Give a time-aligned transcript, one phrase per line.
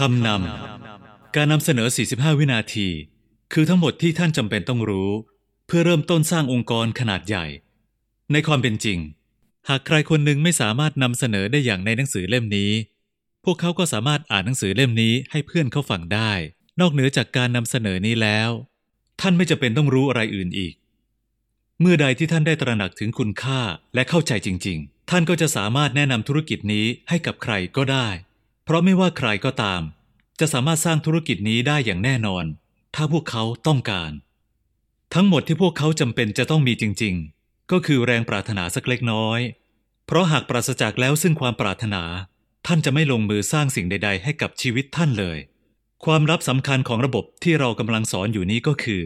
[0.00, 2.88] คำนำ การนำเสนอ 45 วินาที
[3.52, 5.10] คือทั้งหมดที่ท่านจำเป็นต้องรู้
[5.66, 7.46] เพื่อเริ่มต้นสร้างองค์กรขนาดใหญ่
[8.32, 8.98] ในความเป็นจริง
[9.68, 12.72] หากใครคนหนึ่งไม่สามารถนำเสนอได้อย่างในหนังสือเล่มนี้
[13.44, 16.32] พวกเขาก็สามารถอ่านหนังสือเล่มนี้ให้เพื่อนเขาฟังได้
[16.80, 18.50] นอกเหนือจากการนำเสนอนี้แล้ว
[19.20, 20.74] ท่านไม่จะเป็นต้องรู้อะไรอื่นอีก
[21.80, 23.60] เมื่อใดที่ท่านได้ตระหนักถึงคุณค่า
[23.94, 28.08] และเข้าใจจริง ๆ ท่านก็จะสามารถแนะนำธุรกิจนี้ให้กับใครก็ได้
[28.70, 29.82] ราะไม่ว่าใครก็ตาม
[30.40, 32.44] จะสามารถสร้างธุรกิจนี้ได้อย่างแน่นอน
[32.94, 34.10] ถ้าพวกเขาต้องการ
[35.14, 39.40] ทั้งหมดที่พวกเขาจำเป็นจะต้องมีจริง ๆ ก็คือแรงปรารถนาสักเล็กน้อย
[40.06, 42.02] เพราะหากปราศจากแล้วซึ่งความปรารถนา
[42.66, 45.38] ท่านจะไม่ลงมือสร้างสิ่งใด ๆ ให้กับชีวิตท่านเลย
[46.04, 49.02] ความลับสำคัญของระบบที่เรากำลังสอนอยู่นี้ก็คือ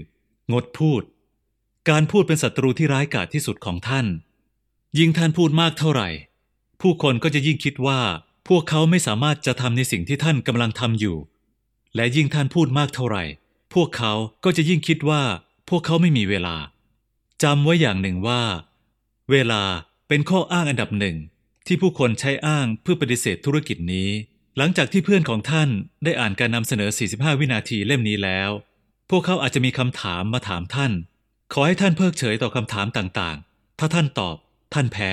[0.52, 1.02] งดพูด
[1.90, 4.06] การพูดเป็นศัตรูที่ร้ายกาจที่สุดของท่าน
[4.98, 6.08] ยิ่งท่านพูดมากเท่าไหร่
[6.80, 8.00] ผู้คนก็จะยิ่งคิดว่า
[8.48, 11.16] พวกเขาไม่สามารถจะทำในสิ่งที่ท่านกำลังทำอยู่
[11.94, 13.24] และยิ่งท่านพูดมากเท่าไหร่
[13.74, 14.12] พวกเขา
[14.44, 15.22] ก็จะยิ่งคิดว่า
[15.68, 16.56] พวกเขาไม่มีเวลา
[17.42, 18.42] จำไว้อย่างหนึ่งว่า
[19.30, 19.62] เวลา
[20.08, 21.16] เป็นข้ออ้างอันดับหนึ่ง
[21.66, 24.10] ที่ผู้คนใช้อ้างเพื่อปฏิเสธธุรกิจนี้
[24.56, 25.68] หลังจากที่เพื่อนของท่าน
[26.04, 28.50] ได้อ่านการนำเสนอ 45 วินาทีเล่มนี้แล้ว
[29.10, 30.92] พวกเขาอาจจะมีคำถามมาถามท่าน
[31.52, 34.36] ขอให้ท่านเพิกเฉยต่อคำถามต่างๆ ถ้าท่านตอบ
[34.74, 35.12] ท่านแพ้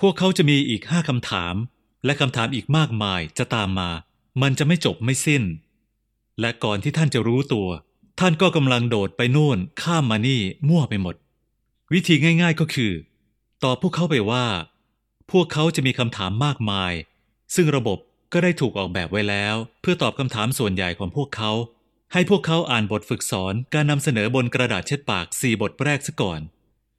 [0.00, 1.54] พวกเขาจะมีอีกห้าคำถาม
[2.04, 3.90] และคำถามอีกมากมายจะตามมา
[4.42, 5.42] มันจะไม่จบไม่สิ้น
[6.40, 7.68] และก่อนที่ท่านจะรู้ตัว
[8.20, 11.14] ท่านก็กำลังโดดไปโน่น ข้ามมานี่มั่วไปหมด
[11.92, 12.92] วิธีง่ายๆก็คือ
[13.64, 14.46] ตอบพวกเขาไปว่า
[15.30, 16.92] พวกเขาจะมีคำถามมากมาย
[17.54, 17.98] ซึ่งระบบ
[18.32, 21.50] ก็ได้ถูกออกแบบไว้แล้ว เพื่อตอบคำถามส่วนใหญ่ของพวกเขา
[22.12, 26.40] ให้พวกเขาอ่านบทฝึกสอนการนำเสนอบนกระดาษเช็ดปากสี่บทแรกซะก่อน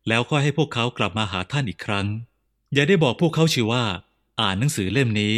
[0.08, 2.08] แล้วค่อยให้พวกเขากลับมาหาท่านอีกครั้ง
[2.73, 3.86] อย่าได้บอกพวกเขาชื่อว่า
[4.42, 5.36] อ่านหนังสือเล่มนี้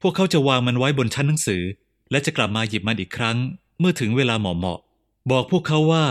[0.00, 1.62] พวกเขาจะวางมันไว้บนชั้นหนังสือ
[2.10, 3.36] และจะกลับมาหยิบมันอีกครั้ง
[3.78, 6.04] เมื่อถึงเวลาเหมาะๆบอกพวกเขาว่า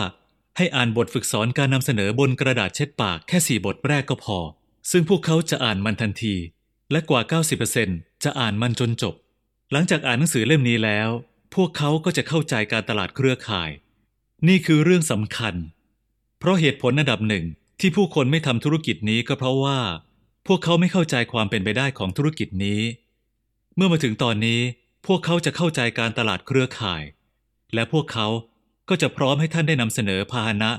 [0.57, 4.37] ให้อ่านบทฝึกสอนการนำเสนอบนกระดาษเช็ดปากแค่สี่บทแรกก็พอ
[4.91, 6.35] ซึ่งพวกเขาจะอ่านมันทันที
[6.91, 7.21] และกว่า
[7.71, 9.15] 90%จะอ่านมันจนจบ
[9.71, 11.09] หลังจากอ่านหนังสือเล่มนี้แล้ว
[11.55, 13.69] พวกเขาก็จะเข้าใจการตลาดเครือข่าย
[14.47, 15.55] นี่คือเรื่องสำคัญ
[16.39, 17.45] เพราะเหตุผลอันดับหนึ่ง
[17.79, 19.79] ที่ผู้คนไม่ทำธุรกิจนี้ก็เพราะว่า
[20.47, 22.81] พวกเขาไม่เข้าใจความเป็นไปได้ของธุรกิจนี้
[23.75, 24.59] เมื่อมาถึงตอนนี้
[25.05, 27.03] พวกเขาจะเข้าใจการตลาดเครือข่าย
[27.73, 28.27] และพวกเขา
[28.89, 30.71] ก็จะพร้อมให้ท่านได้นำเสนอพาหนะ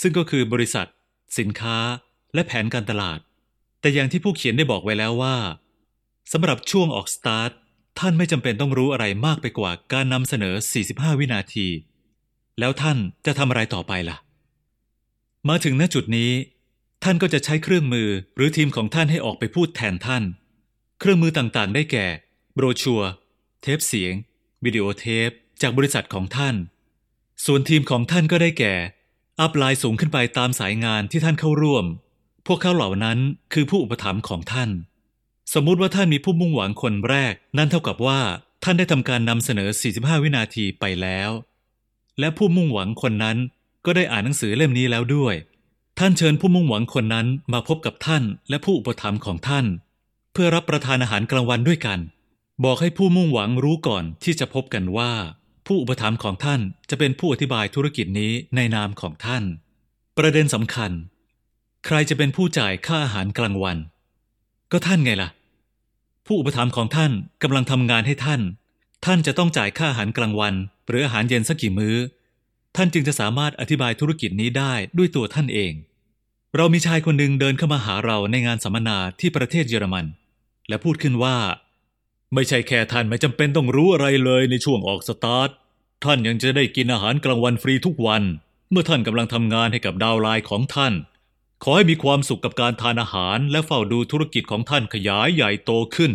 [0.00, 0.86] ซึ่งก็คือบริษัท
[1.38, 1.78] สินค้า
[2.34, 3.18] และแผนการตลาด
[3.80, 5.36] แต่อย่างที่ผู้เขียนได้บอกไว้แล้วว่า
[6.32, 7.50] สำหรับช่วงออกสตาร์ท
[7.98, 10.54] ท่านไม่จำเป็นต้องรู้อะไรมากไปกว่าการนำเสนอ
[10.88, 11.66] 45 วินาที
[12.58, 14.16] แล้วท่านจะทำอะไรต่อไปล่ะ
[15.48, 16.30] มาถึงณจุดนี้
[17.04, 20.24] ท่านก็จะใช้เครื่องมือหรือทีมของท่านให้ออกไปพูดแทนท่าน
[21.00, 22.06] เครื่องมือต่างๆ ได้แก่
[22.54, 23.02] โบรชัว
[23.62, 24.14] เทปเสียง
[24.64, 25.30] วิดีโอเทป
[25.62, 26.54] จากบริษัทของท่าน
[27.44, 28.74] ส่วนทีมของท่านก็ได้แก่
[29.40, 31.84] อัพไลน์สูงขึ้นไปตามสายงานที่ท่านเข้าร่วม
[32.46, 33.18] พวกเขาเหล่านั้น
[33.52, 34.70] คือผู้อุปถัมภ์ของท่าน
[35.54, 38.20] สมมุติว่าท่านมีผู้มุ่งหวังคนแรก นั่นเท่ากับว่า
[38.64, 41.30] ท่านได้ทำการนำเสนอ 45 วินาทีไปแล้ว
[42.18, 43.36] และผู้มุ่งหวังคนนั้น
[43.84, 45.34] ก็ได้อ่านหนังสือเล่มนี้แล้วด้วย
[46.02, 49.66] ท่านเชิญผู้มุ่งหวังคนนั้นมาพบกับท่านและผู้อุปถัมภ์ของท่าน
[50.32, 51.98] เพื่อรับประทานอาหารกลางวันด้วยกัน
[52.64, 55.12] บอกให้ผู้มุ่งหวังรู้ก่อนที่จะพบกันว่า
[55.66, 56.60] ผู้อุปถัมภ์ของท่าน
[56.90, 59.44] จะเป็นผู้อธิบายธุรกิจนี้ในนามของท่าน
[60.18, 60.90] ประเด็นสำคัญ
[61.86, 63.76] ใครจะเป็นผู้จ่ายค่าอาหารกลางวัน
[64.72, 65.28] ก็ท่านไงล่ะ
[66.26, 68.40] ผู้อุปถัมภ์ของท่านกำลังทำงานให้ท่าน
[69.04, 70.54] ท่านจะต้องจ่ายค่าอาหารกลางวัน
[70.88, 71.96] หรืออาหารเย็นสักกี่มื้อ
[72.80, 75.72] ท่านจึงจะสามารถอธิบายธุรกิจนี้ได้ด้วยตัวท่านเอง
[76.56, 80.06] เรามีชายคนหนึ่งเดินเข้ามาหาเราในงานสัมมนาที่ประเทศเยอรมัน
[80.68, 81.36] และพูดขึ้นว่า
[82.34, 85.50] ไม่ใช่แค่ท่านไม่จำเป็นต้องรู้อะไรเลยในช่วงออกสตาร์ท
[86.04, 88.22] ท่านยังจะได้กินอาหารกลางวันฟรีทุกวัน
[88.70, 90.94] เมื่อท่านกำลังทำงานให้กับดาวไลน์ของท่าน
[91.62, 96.12] ขอให้มีความสุขกับการทานอาหารและเฝ้าดูธุรกิจของท่านขยายใหญ่โตขึ้น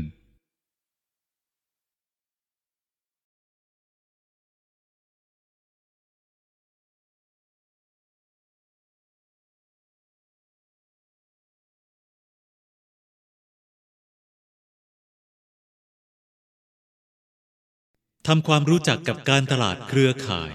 [18.27, 20.53] ทำความรู้จักกับการตลาดเครือข่าย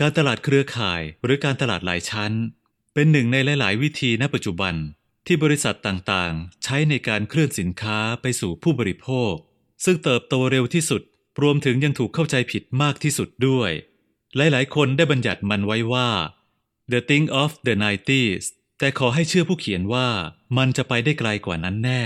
[0.00, 2.32] การตลาดเครือข่ายหรือการตลาดหลายชั้น
[2.94, 4.74] เป็นหนึ่งในหลาย ๆ วิธีณปัจจุบัน
[5.26, 9.32] ที่บริษัทต่าง ๆ ใช้ในการเคลื่อนสินค้าไปสู่ผู้บริโภค
[9.84, 11.02] ซึ่งเติบโตเร็วที่สุด
[11.42, 13.70] รวมถึงยังถูกเข้าใจผิดมากที่สุดด้วย
[14.36, 16.08] หลาย ๆ คนได้บัญญัติมันไว้ว่า
[16.92, 18.44] the thing of the 90s
[18.78, 20.08] แต่ขอให้เชื่อผู้เขียนว่า
[20.56, 22.02] มันจะไปได้ไกลกว่านั้นแน่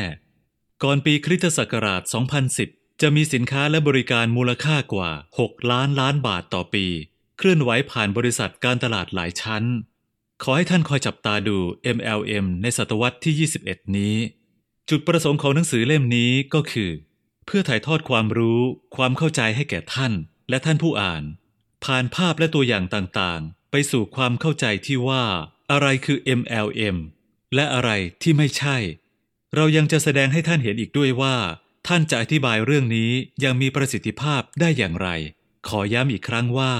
[0.82, 5.10] ก่อนปีคริสตศักราช 2010 จะมีสินค้าและบริการมูลค่ากว่า
[5.40, 6.86] 6 ล้านล้านบาทต่อปี
[7.38, 9.64] เคลื่อนไหวผ่านบริษัทการตลาดหลายชั้น
[10.42, 11.56] ขอให้ท่านคอยจับตาดู
[11.96, 14.16] MLM ในศตวรรษที่ 21 นี้
[14.90, 16.90] จุดประสงค์ของหนังสือเล่มนี้ก็คือ
[17.46, 18.60] เพื่อถ่ายทอดความรู้
[18.96, 20.12] ความเข้าใจให้แก่ท่าน
[20.48, 21.22] และท่านผู้อ่าน
[21.84, 25.24] ผ่านภาพและตัวอย่างต่างๆ ไปสู่ความเข้าใจที่ว่า
[25.70, 26.96] อะไรคือ MLM
[27.54, 27.90] และอะไร
[28.22, 28.76] ที่ไม่ใช่
[29.56, 31.36] เรายังจะแสดงให้ท่านเห็นอีกด้วยว่า
[31.86, 33.10] ท่านจะอธิบายเรื่องนี้
[33.44, 35.08] ยังมีประสิทธิภาพได้อย่างไร
[35.68, 36.74] ขอย้ำอีกครั้งว่า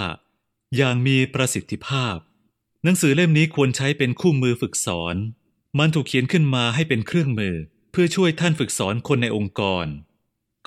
[0.76, 2.16] อย่างมีประสิทธิภาพ
[2.84, 5.16] หนังสือเล่มนี้ควรใช้เป็นคู่มือฝึกสอน
[5.78, 7.56] มันถูกเขียนขึ้นมาให้เป็นเครื่องมือ
[7.90, 9.86] เพื่อช่วยท่านฝึกสอนคนในองค์กร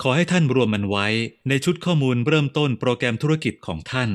[0.02, 1.06] ขอให้ท่านรวมมันไว้
[1.48, 4.10] ในชุดข้อมูลเริ่มต้นโปรแกรมธุรกิจของท่าน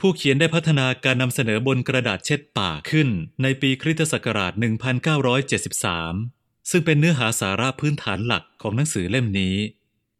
[0.00, 3.08] ผู้เขียนได้พัฒนาการนำเสนอบนกระดาษเช็ดปากขึ้น
[3.42, 6.35] ในปีคริสตศักราช 1973
[6.70, 9.56] ซึ่งเป็นเนื้อหาสาระพื้นฐานหลักของหนังสือเล่มนี้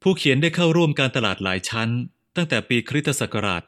[0.02, 1.90] ผู้เขียนได้เข้าร่วมการตลาดหลายชั้น
[2.37, 3.62] ตั้งแต่ปีคริสตศักราช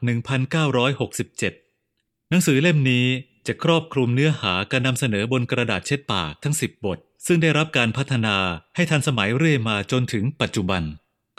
[1.51, 3.05] 1967 หนังสือเล่มนี้
[3.47, 8.37] จะครอบคลุมเนื้อหาการนำเสนอบนกระดาษเช็ดปากทั้ง 10 บท ซึ่งได้รับการพัฒนา
[8.75, 10.83] ให้ทันสมัยเรื่อยมาจนถึงปัจจุบัน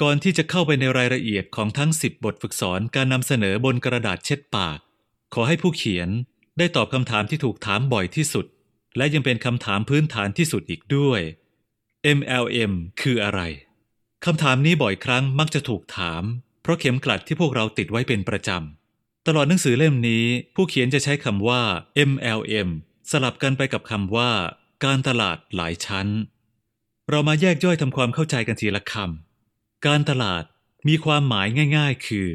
[0.03, 4.79] ก่อนที่จะเข้าไปในรายละเอียดของทั้ง 10 บทฝึกสอนการนำเสนอบนกระดาษเช็ดปาก
[5.35, 6.09] ขอให้ผู้เขียน
[6.59, 8.47] ได้ตอบคำถามที่ถูกถามบ่อยที่สุด
[8.97, 11.21] และยังเป็นคำถามพื้นฐานที่สุดอีกด้วย
[12.19, 13.41] MLM คืออะไร
[14.25, 16.23] คำถามนี้บ่อยครั้งมักจะถูกถาม
[16.63, 21.63] เพราะเข็มกลัดที่พวกเราติดไว้เป็นประจำ ตลอดหนังสือเล่มนี้ ผู้เขียนจะใช้คำว่า
[22.11, 22.69] MLM
[23.11, 24.31] สลับกันไปกับคำว่า
[24.85, 26.09] การตลาดหลายชั้น
[27.11, 30.45] เรามาแยกย่อยทำความเข้าใจกันทีละคำการตลาด
[30.89, 31.47] มีความหมาย
[31.77, 32.31] ง่าย ๆ คือ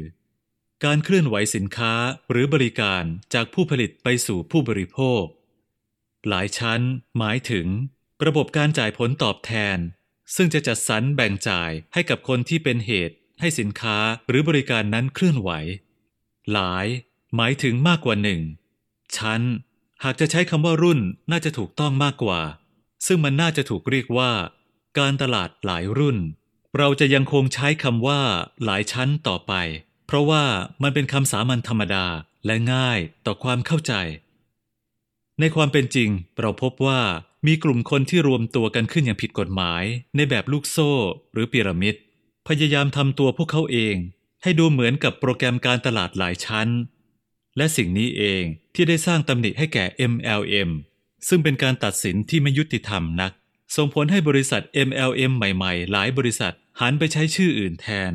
[0.84, 1.92] การเคลื่อนไหวสินค้า
[2.30, 3.02] หรือบริการ
[3.34, 5.22] จากผู้ผลิตไปสู่ผู้บริโภค
[6.28, 6.80] หลายชั้น
[7.18, 7.66] หมายถึง
[8.26, 9.78] ระบบการจ่ายผลตอบแทน
[10.34, 13.96] ซึ่งจะจัดสรรแบ่งจ่ายให้กับคนที่เป็นเหตุ ให้สินค้า
[14.28, 15.50] หรือบริการนั้นเคลื่อนไหว
[16.52, 16.86] หลาย
[17.36, 18.40] หมายถึงมากกว่าหนึ่ง
[19.16, 19.42] ชั้น
[20.04, 21.00] หากจะใช้คำว่ารุ่น
[21.30, 22.40] น่าจะถูกต้องมากกว่า
[23.06, 24.32] ซึ่งมันน่าจะถูกเรียกว่า
[24.98, 26.18] การตลาดหลายรุ่น
[26.78, 28.20] เราจะยังคงใช้คำว่า
[28.64, 29.52] หลายชั้นต่อไป
[30.06, 30.44] เพราะว่า
[30.82, 32.06] มันเป็นคำสามัญธรรมดา
[32.46, 33.92] และง่ายต่อความเข้าใจ
[35.40, 36.10] ในความเป็นจริง
[36.40, 37.00] เราพบว่า
[37.46, 39.84] มีกลุ่มคนที่รวมตัวกันขึ้นอย่างผิดกฎหมาย
[40.16, 40.92] ในแบบลูกโซ่
[41.32, 41.94] หรือพีระมิด
[42.48, 43.96] พยายามทำตัวพวกเขาเอง
[44.42, 46.68] ให้ดูเหมือนกับโปรแกรมการตลาดหลายชั้น
[47.56, 48.42] และสิ่งนี้เอง
[48.74, 50.70] ที่ได้สร้างตำหนิให้แก่ MLM
[51.28, 53.32] ซึ่งเป็นการตัดสินที่ไม่ยุติธรรมนัก
[53.76, 58.12] ส่งผลให้บริษัท MLM ใหม่ๆ หลายบริษัทหันไปใช้ชื่ออื่นแทน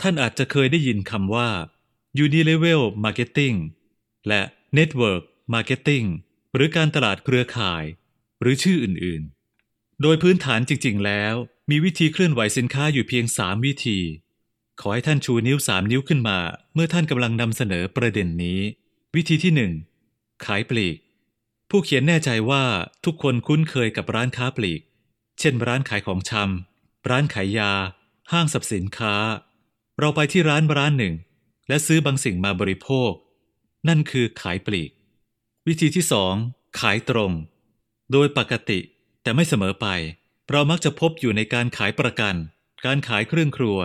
[0.00, 1.48] ท่านอาจจะเคยได้ยินคำว่า
[2.24, 3.56] Unilevel Marketing
[4.28, 4.42] และ
[4.78, 5.22] Network
[5.54, 6.06] Marketing
[6.54, 7.84] หรือการตลาดเครือข่าย
[8.40, 11.34] หรือชื่ออื่นๆ โดยพื้นฐานจริงๆ แล้ว
[11.70, 13.98] มีวิธีเคลื่อนไหวสินค้าอยู่เพียง 3 วิธี
[14.80, 16.38] ขอให้ท่านชูนิ้ว 3 นิ้วขึ้นมา
[16.74, 18.60] เมื่อท่านกำลังนำเสนอประเด็นนี้
[19.14, 19.52] วิธีที่
[20.02, 20.96] 1 ขายปลีก
[21.70, 22.64] ผู้เขียนแน่ใจว่า
[23.04, 24.80] ทุกคนคุ้นเคยกับร้านค้าปลีก
[25.38, 27.72] เช่น ร้านขายของชำร้านขายยา
[28.32, 29.14] ห้างสรรพสินค้า
[29.98, 31.14] เราไปที่ร้านร้านหนึ่ง
[31.68, 33.10] และซื้อบางสิ่งมาบริโภค
[33.88, 34.90] นั่นคือขายปลีก
[35.68, 36.34] วิธีที่สอง
[36.80, 37.32] ขายตรง
[38.12, 38.80] โดยปกติ
[39.22, 39.86] แต่ไม่เสมอไป
[40.50, 42.34] เรามักจะพบอยู่ในการขายประกัน
[42.86, 43.78] การขายเครื่องครัว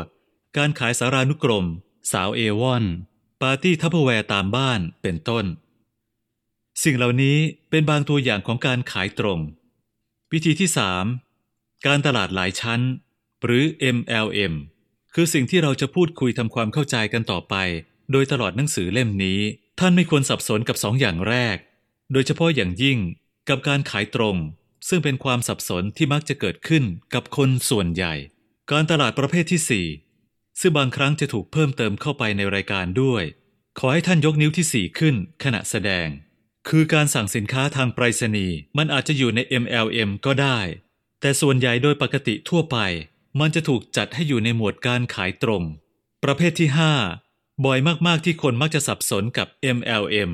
[0.57, 1.65] การขายสารานุกรม
[2.11, 2.83] สาวเอวอน
[3.41, 5.45] ปาร์ตี้ทัพเปอร์แวร์ตามบ้านเป็นต้น
[6.83, 7.37] สิ่งเหล่านี้
[7.69, 9.39] เป็นบางตัวอย่างของการขายตรง
[10.31, 10.69] วิธีที่
[11.27, 12.81] 3การตลาดหลายชั้น
[13.43, 13.63] หรือ
[13.95, 14.53] MLM
[15.13, 17.55] คือสิ่งที่เราจะพูดคุยทำความเข้าใจกันต่อไป
[18.11, 19.39] โดยตลอดหนังสือเล่มนี้
[19.79, 21.57] ท่านไม่ควรสับสนกับสองอย่างแรก
[22.13, 22.99] โดยเฉพาะอย่างยิ่ง
[23.49, 24.37] กับการขายตรง
[24.89, 28.13] ซึ่งเป็นความสับสนที่มักจะเกิดขึ้นกับคนส่วนใหญ่
[28.71, 33.23] การตลาดประเภทที่ 4 ซึ่งบางครั้งจะถูกเพิ่มเติมเข้าไปในรายการด้วย
[33.79, 36.07] ขอให้ท่านยกนิ้วที่ 4 ขึ้นขณะแสดง
[36.69, 40.59] คือการสั่งสินค้าทางไปรษณีย์มันอาจจะอยู่ใน MLM ก็ได้
[41.21, 42.77] แต่ส่วนใหญ่โดยปกติทั่วไป
[43.39, 45.63] มันจะถูกจัดให้อยู่ในหมวดการขายตรง
[46.23, 46.69] ประเภทที่
[47.15, 50.31] 5 บ่อยมากๆที่คนมักจะสับสนกับ MLM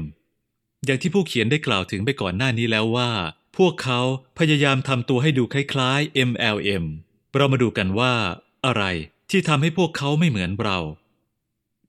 [0.86, 3.12] อย่างที่ผู้เขียนได้กล่าวถึงไปก่อนหน้านี้แล้วว่า
[3.57, 4.00] พวกเขา
[4.39, 6.86] พยายามทำตัวให้ดูคล้ายๆ MLM
[7.36, 8.13] เรามาดูกันว่า
[8.65, 8.83] อะไร
[9.29, 10.79] ที่ทำให้พวกเขาไม่เหมือนเรา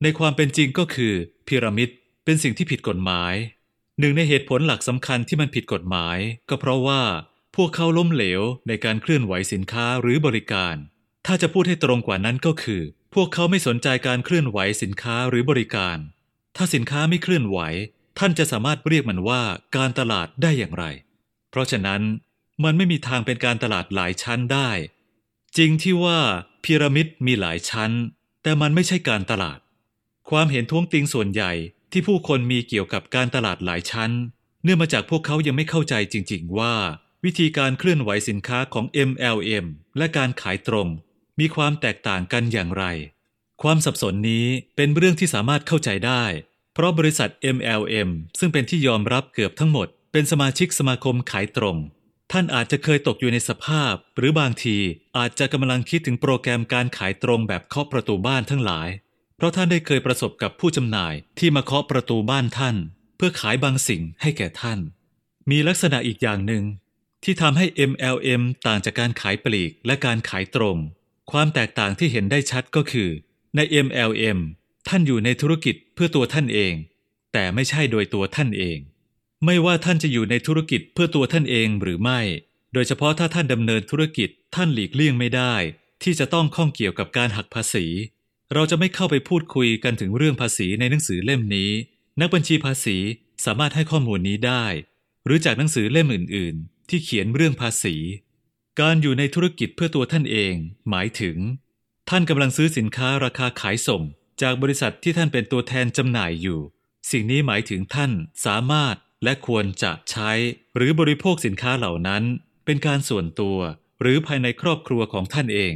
[0.03, 1.15] ในความเป็นจริงก็คือ
[1.47, 1.89] พีระมิด
[2.25, 3.35] เป็นสิ่งที่ผิดกฎหมาย
[4.01, 6.19] หนึ่งในเหตุผลหลักสำคัญที่มันผิดกฎหมาย
[6.49, 7.03] ก็เพราะว่า
[7.57, 10.77] พวกเขาล้มเหลวในการเคลื่อนไหวสินค้าหรือบริการ
[11.27, 12.83] ถ้าจะพูดให้ตรงกว่านั้นก็คือ
[13.15, 15.99] พวกเขาไม่สนใจการเคลื่อนไหวสินค้าหรือบริการ
[16.57, 17.59] ถ้าสินค้าไม่เคลื่อนไหว
[18.23, 19.43] ท่านจะสามารถเรียกมันว่า
[19.77, 20.85] การตลาดได้อย่างไร
[21.51, 22.03] เพราะฉะนั้น
[22.65, 24.71] มันไม่มีทางเป็นการตลาดหลายชั้นได้
[25.57, 26.19] จริงที่ว่า
[26.65, 27.91] พีระมิดมีหลายชั้น
[28.43, 29.59] แต่มันไม่ใช่การตลาด
[30.31, 31.53] ความเห็นท้วงติงส่วนใหญ่
[31.93, 34.11] ที่ผู้คนมีเกี่ยวกับการตลาดหลายชั้น
[34.65, 36.75] เนื่องมาจากพวกเขายังไม่เข้าใจจริง ๆ ว่า
[37.25, 39.67] วิธีการเคลื่อนไหวสินค้าของ MLM
[39.99, 40.89] และการขายตรง
[41.41, 42.85] มีความแตกต่างกันอย่างไร
[43.63, 44.47] ความสับสนนี้
[44.77, 46.25] เป็นเรื่องที่สามารถเข้าใจได้
[46.75, 48.09] เพราะบริษัท MLM
[48.39, 51.77] ซึ่งเป็นที่ยอมรับเกือบทั้งหมด เป็นสมาชิกสมาคมขายตรง
[52.33, 54.77] ท่านอาจจะเคยตกอยู่ในสภาพ หรือบางที
[55.19, 58.89] อาจจะกำลังคิดถึงโปรแกรมการขายตรงแบบเคาะประตูบ้านทั้งหลาย
[59.37, 62.77] เพราะท่านได้เคยประสบกับผู้จำหน่ายที่มาเคาะประตูบ้านท่าน
[63.17, 64.79] เพื่อขายบางสิ่งให้แก่ท่าน
[65.51, 66.65] มีลักษณะอีกอย่างหนึ่ง
[67.25, 70.77] ที่ทำให้ MLM ต่างจากการขายปลีกและการขายตรง
[71.33, 73.11] ความแตกต่างที่เห็นได้ชัดก็คือ
[73.57, 74.39] ใน MLM
[74.89, 76.75] ท่านอยู่ในธุรกิจเพื่อตัวท่านเอง
[77.33, 78.79] แต่ไม่ใช่โดยตัวท่านเอง
[79.45, 82.21] ไม่ว่าท่านจะอยู่ในธุรกิจเพื่อตัวท่านเองหรือไม่
[82.73, 85.55] โดยเฉพาะถ้าท่านดำเนินธุรกิจท่านหลีกเลี่ยงไม่ได้
[86.03, 87.87] ที่จะต้องข้องเกี่ยวกับการหักภาษี
[88.55, 91.71] เราจะไม่เข้าไปพูดคุยกันถึงเรื่องภาษีในหนังสือเล่มนี้
[92.21, 92.97] นักบัญชีภาษี
[93.45, 94.65] สามารถให้ข้อมูลนี้ได้
[95.27, 97.97] หรือจากหนังสือเล่มอื่น ๆ ที่เขียนเรื่องภาษี
[98.81, 100.55] การอยู่ในธุรกิจเพื่อตัวท่านเอง
[100.91, 101.37] หมายถึง
[102.09, 104.03] ท่านกำลังซื้อสินค้าราคาขายส่ง
[104.43, 106.61] จากบริษัทที่ท่านเป็นตัวแทนจำหน่ายอยู่
[107.11, 108.13] สิ่งนี้หมายถึงท่าน
[108.47, 110.31] สามารถและควรจะใช้
[110.77, 112.23] หรือบริโภคสินค้าเหล่านั้น
[112.65, 113.59] เป็นการส่วนตัว
[114.01, 115.75] หรือภายในครอบครัวของท่านเอง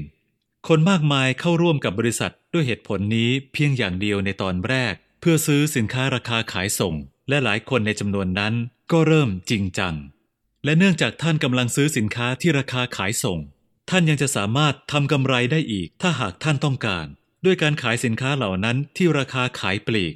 [0.68, 6.94] คนมากมายเข้าร่วมกับบริษัทด้วยเหตุผลนี้เพียงอย่างเดียวในตอนแรก เพื่อซื้อสินค้าราคาขายส่ง
[7.28, 8.54] และหลายคนในจำนวนนั้น
[8.92, 9.94] ก็เริ่มจริงจัง
[10.64, 13.38] และเนื่องจากท่านกำลังซื้อสินค้าที่ราคาขายส่ง
[13.90, 17.06] ท่านยังจะสามารถทำกำไรได้อีกถ้าหากท่านต้องการ
[17.44, 20.14] ด้วยการขายสินค้าเหล่านั้นที่ราคาขายปลีก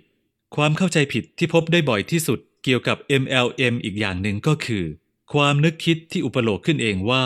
[0.57, 4.85] ความเข้าใจผิดที่พบได้บ่อยที่สุดเกี่ยวกับ MLM อีกอย่างหนึ่งก็คือ
[5.33, 7.25] ความนึกคิดที่อุปโลกขึ้นเองว่า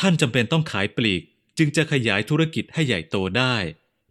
[0.00, 1.22] ท่านจำเป็นต้องขายปลีก
[1.58, 3.56] จึงจะขยายธุรกิจให้ใหญ่โตได้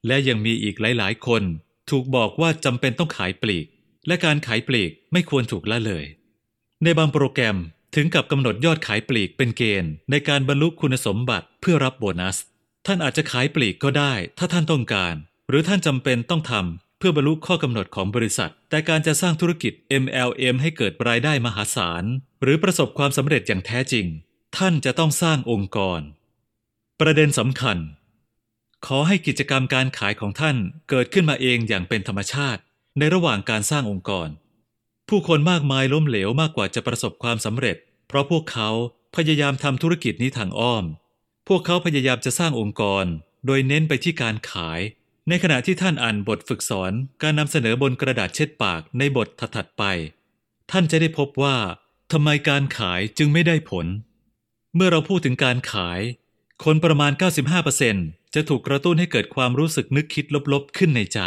[0.08, 1.44] และยังมีอีกหลาย ๆ คน
[1.90, 3.66] ถูกบอกว่าจำเป็นต้องขายปลีก
[4.08, 6.06] และการขายปลีกไม่ควรถูกละเลย
[6.84, 7.58] ในบางโปรแกรม
[7.96, 12.38] ถึงกับกำหนดยอดขายปลีกเป็นเกณฑ์ ในการบรรลุคุณสมบัติเพื่อรับโบนัส
[12.86, 15.16] ท่านอาจจะขายปลีกก็ได้ ถ้าท่านต้องการ
[15.54, 22.04] หรือท่านจำเป็นต้องทำเพื่อบรรลุข้อกำหนดของบริษัท แต่การจะสร้างธุรกิจ MLM ให้เกิดรายได้มหาศาล
[22.42, 24.06] หรือประสบความสำเร็จอย่างแท้จริง
[24.58, 26.02] ท่านจะต้องสร้างองค์กร
[27.00, 27.78] ประเด็นสำคัญ
[28.86, 30.58] ขอให้กิจกรรมการขายของท่าน
[30.90, 32.62] เกิดขึ้นมาเองอย่างเป็นธรรมชาติ
[32.98, 34.30] ในระหว่างการสร้างองค์กร
[35.10, 37.78] ผู้คนมากมายล้มเหลวมากกว่าจะประสบความสำเร็จ
[38.08, 38.70] เพราะพวกเขา
[39.16, 40.86] พยายามทำธุรกิจนี้ทางอ้อม
[41.48, 43.06] พวกเขาพยายามจะสร้างองค์กร
[43.46, 44.82] โดยเน้นไปที่การขาย
[45.30, 49.84] ในขณะที่ท่านอ่านบทฝึกสอนการนำเสนอบนกระดาษเช็ดปากในบทถัดๆไป
[50.72, 51.58] ท่านจะได้พบว่า
[52.12, 53.86] ทำไมการขายจึงไม่ได้ผล
[54.76, 56.02] เมื่อเราพูดถึงการขาย
[56.64, 57.12] คนประมาณ
[57.74, 61.20] 95%จะถูกกระตุ้นให้เกิดความรู้สึกนึกคิดลบๆ ขึ้นในใจ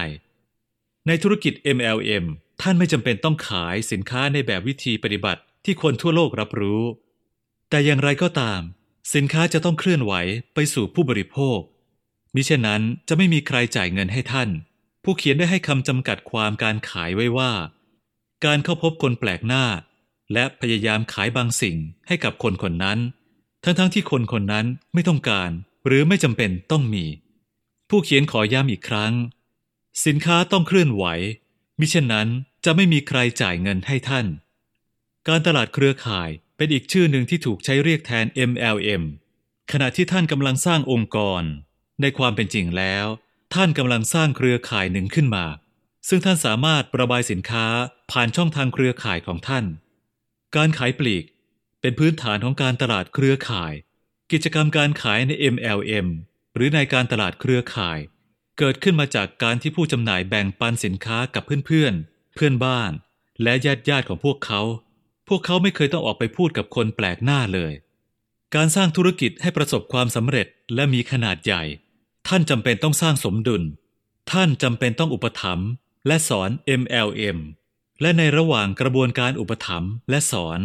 [1.07, 2.25] ในธุรกิจ MLM
[2.63, 6.83] ท่านไม่จำเป็นต้องขายสินค้าในแบบวิธีปฏิบัติที่คนทั่วโลกรับรู้
[7.71, 8.61] แต่อย่างไรก็ตาม
[9.15, 10.13] สินค้าจะต้องเคลื่อนไหว
[10.55, 11.59] ไปสู่ผู้บริโภค
[12.35, 14.49] มิเช่นนั้นจะไม่มีใครจ่ายเงินให้ท่าน
[15.05, 17.53] ผู้เขียนได้ให้คำจำกัดความการขายไว้ว่า
[18.45, 19.65] การเข้าพบคนแปลกหน้า
[20.33, 21.77] และพยายามขายบางสิ่ง
[22.07, 22.99] ให้กับคนคนนั้น
[23.65, 25.51] ทั้งๆทที่คนคนนั้นไม่ต้องการ
[25.87, 27.05] หรือไม่จำเป็นต้องมี
[27.89, 29.13] ผู้เขียนขอย้ำอีกครั้ง
[30.07, 31.05] สินค้าต้องเคลื่อนไหว
[31.79, 32.29] มิเช่นนั้น
[32.65, 34.27] จะไม่มีใครจ่ายเงินให้ท่าน
[35.29, 39.03] การตลาดเครือข่ายเป็นอีกชื่อหนึ่งที่ถูกใช้เรียกแทน MLM
[39.73, 41.43] ขณะที่ท่านกำลังสร้างองค์กร
[42.01, 43.07] ในความเป็นจริงแล้ว
[43.55, 45.47] ท่านกำลังสร้างเครือข่ายหนึ่งขึ้นมา
[46.09, 47.67] ซึ่งท่านสามารถระบายสินค้า
[48.11, 49.65] ผ่านช่องทางเครือข่ายของท่าน
[50.57, 51.25] การขายปลีก
[51.81, 53.73] เป็นพื้นฐานของการตลาดเครือข่าย
[54.33, 56.07] กิจกรรมการขายใน MLM
[56.55, 57.99] หรือในการตลาดเครือข่าย
[58.59, 62.93] เกิดขึ้นมาจากการที่ผู้จำหน่ายแบ่งปันสินค้ากับเพื่อนๆ เพื่อนบ้าน
[63.43, 64.61] และญาติญาติของพวกเขา
[65.29, 67.73] พวกเขาไม่เคยต้องออกไปพูดกับคนแปลกหน้าเลย
[68.55, 71.63] การสร้างธุรกิจให้ประสบความสำเร็จและมีขนาดใหญ่
[72.29, 73.63] ท่านจำเป็นต้องสร้างสมดุล
[74.33, 75.69] ท่านจำเป็นต้องอุปถัมภ์
[76.07, 76.51] และสอน
[76.81, 77.39] MLM
[78.01, 80.61] และในระหว่างกระบวนการอุปถัมภ์และสอน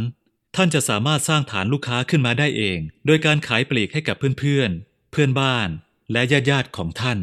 [0.55, 5.69] ท่านจะสามารถสร้างฐานลูกค้าขึ้นมาได้เอง โดยการขายปลีกให้กับเพื่อนๆ เพื่อนบ้าน
[6.11, 7.19] และญาติญาติของท่าน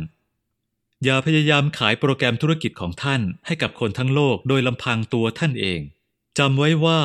[1.05, 5.81] อย่าพยายามขายโปรแกรมธุรกิจของท่านให้กับคนทั้งโลกโดยลำพังตัวท่านเอง
[6.39, 7.01] จำไว้ว่า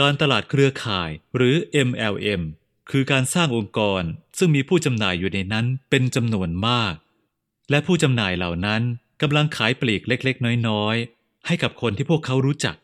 [0.00, 1.54] การตลาดเครือข่ายหรือ
[1.88, 2.42] MLM
[2.90, 4.02] คือการสร้างองค์กร
[4.38, 6.94] ซึ่งมีผู้จำหน่ายอยู่ในนั้นเป็นจำนวนมาก
[7.70, 8.82] และผู้จำหน่ายเหล่านั้น
[9.22, 12.76] กำลังขายปลีกเล็ก ๆ น้อย ๆ ให้กับคนที่พวกเขารู้จัก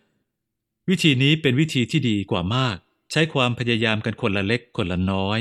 [0.88, 2.76] วิธีนี้เป็นวิธีที่ดีกว่ามาก
[3.12, 5.38] ใช้ความพยายามกันคนละเล็กคนละน้อย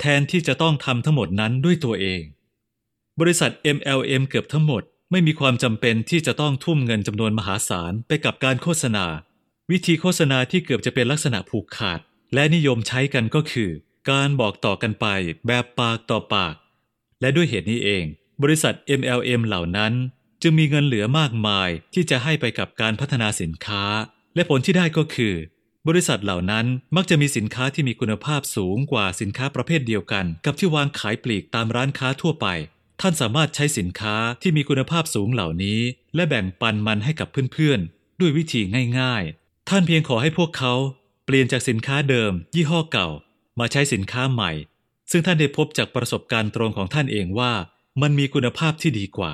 [0.00, 2.22] แทนที่จะต้องทำทั้งหมดนั้นด้วยตัวเอง
[3.20, 9.06] บริษัท MLM เกือบทั้งหมดไม่มีความจำเป็นที่จะต้องทุ่มเงินจำนวนมหาศาลไปกับการโฆษณา
[9.70, 12.00] วิธีโฆษณาที่เกือบจะเป็นลักษณะผูกขาด
[12.34, 13.70] และนิยมใช้กันก็คือ
[14.10, 15.06] การบอกต่อกันไป
[15.46, 16.54] แบบปากต่อปาก
[17.20, 18.04] และด้วยเหตุนี้เอง
[18.42, 19.92] บริษัท MLM เหล่านั้น
[20.42, 23.84] จึงมีเงินเหลือมากมายที่จะให้ไปกับการพัฒนาสินค้า
[24.34, 25.34] และผลที่ได้ก็คือ
[25.88, 32.46] บริษัทเหล่านั้นมักจะมีสินค้าที่มีคุณภาพสูงกว่าสินค้าประเภทเดียวกัน กับที่วางขายปลีกตามร้านค้าทั่วไป
[33.00, 35.80] ท่านสามารถใช้สินค้าที่มีคุณภาพสูงเหล่านี้
[36.14, 38.60] และแบ่งปันมันให้กับเพื่อนๆด้วยวิธี
[39.00, 40.74] ง่าย ๆ ท่านเพียงขอให้พวกเขา
[41.24, 43.08] เปลี่ยนจากสินค้าเดิม ยี่ห้อเก่า
[43.60, 44.50] มาใช้สินค้าใหม่
[45.10, 47.52] ซึ่งท่านได้พบจากประสบการณ์ตรงของท่านเองว่า
[48.02, 49.32] มันมีคุณภาพที่ดีกว่า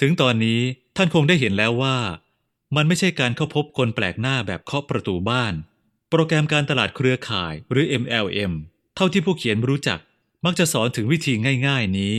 [0.00, 0.60] ถึงตอนนี้
[0.96, 1.96] ท่านคงได้เห็นแล้วว่า
[2.76, 5.54] มันไม่ใช่การเข้าพบคนแปลกหน้าแบบเคาะประตูบ้าน
[6.10, 8.52] โปรแกรมการตลาดเครือข่ายหรือ MLM
[8.96, 9.98] เท่าที่ผู้เขียนรู้จัก
[10.44, 11.32] มักจะสอนถึงวิธี
[11.66, 12.16] ง่าย ๆนี้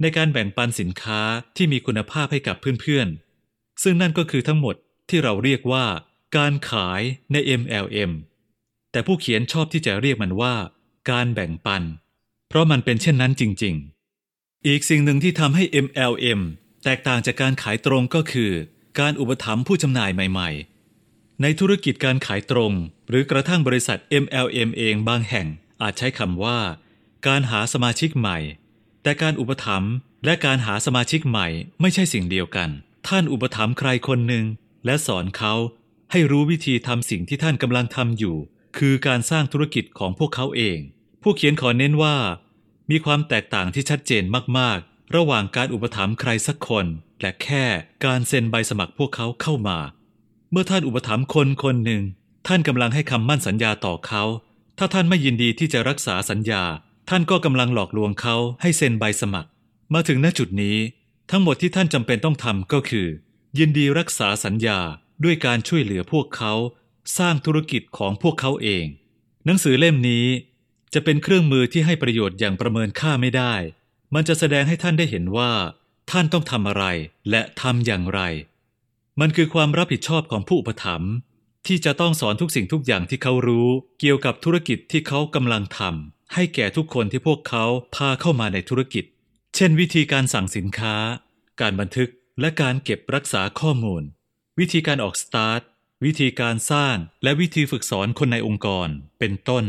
[0.00, 1.20] ในการแบ่งปันสินค้า
[1.56, 4.74] ที่มีคุณภาพให้กับเพื่อนๆ ซึ่งนั่นก็คือทั้งหมด
[5.08, 5.84] ที่เราเรียกว่า
[6.36, 8.12] การขายใน MLM
[8.90, 10.54] แต่ผู้เขียนชอบที่จะเรียกมันว่า
[11.10, 11.82] การแบ่งปัน
[12.48, 13.74] เพราะมันเป็นเช่นนั้นจริง
[14.20, 16.40] ๆ อีกสิ่งหนึ่งที่ทำให้ MLM
[16.84, 18.52] แตกต่างจากการขายตรงก็คือ
[19.00, 20.50] การอุปถัมภ์ผู้จำหน่ายใหม่
[20.96, 22.72] ๆ ในธุรกิจการขายตรง
[23.08, 25.46] หรือกระทั่งบริษัท MLM เองบางแห่ง
[25.82, 26.58] อาจใช้คำว่า
[27.26, 28.38] การหาสมาชิกใหม่
[29.02, 29.92] แต่การอุปถัมภ์
[30.24, 31.46] และการหาสมาชิกใหม่
[31.80, 32.68] ไม่ใช่สิ่งเดียวกัน
[33.08, 34.44] ท่านอุปถัมภ์ใครคนหนึ่ง
[34.84, 35.54] และสอนเขา
[36.12, 38.36] ให้รู้วิธีทำสิ่งที่ท่านกำลังทำอยู่
[38.78, 40.78] คือการสร้างธุรกิจของพวกเขาเอง
[41.22, 42.16] ผู้เขียนขอเน้นว่า
[42.90, 44.24] มีความแตกต่างที่ชัดเจน
[44.58, 46.86] มากๆ ระหว่างการอุปถัมภ์ใครสักคน
[47.20, 47.64] และแค่
[48.04, 49.78] การเซ็นใบสมัครพวกเขาเข้ามา
[50.50, 52.02] เมื่อท่านอุปถัมภ์คนคนหนึ่ง
[52.46, 54.22] ท่านกำลังให้คำมั่นสัญญาต่อเขา
[54.78, 56.62] ถ้าท่านไม่ยินดีที่จะรักษาสัญญา
[57.10, 59.50] ท่านก็กำลังหลอกลวงเขาให้เซ็นใบสมัคร
[59.94, 60.76] มาถึงณจุดนี้
[61.30, 63.06] ทั้งหมดที่ท่านจำเป็นต้องทำก็คือ
[63.58, 64.78] ยินดีรักษาสัญญา
[65.24, 66.52] ด้วยการช่วยเหลือพวกเขา
[67.18, 68.86] สร้างธุรกิจของพวกเขาเอง
[69.44, 70.26] หนังสือเล่มนี้
[70.94, 73.54] จะเป็นเครื่องมือที่ให้ประโยชน์อย่างประเมินค่าไม่ได้
[74.14, 75.52] มันจะแสดงให้ท่านได้เห็นว่า
[76.10, 76.84] ท่านต้องทำอะไร
[77.30, 78.20] และทำอย่างไร
[79.20, 81.12] มันคือความรับผิดชอบของผู้อุปถัมภ์
[81.66, 83.68] ที่จะต้องสอนทุกสิ่งทุกอย่างที่เขารู้
[84.00, 89.04] เกี่ยวกับธุรกิจที่เขากำลังทำให้แก่ทุกคนที่พวกเขาพาเข้ามาในธุรกิจ
[89.54, 90.96] เช่น วิธีการสั่งสินค้า
[91.60, 94.02] การบันทึกและการเก็บรักษาข้อมูล
[94.62, 95.62] วิธีการออกสตาร์ท
[96.04, 99.64] วิธีการสร้าง และวิธีฝึกสอนคนในองค์กร เป็นต้น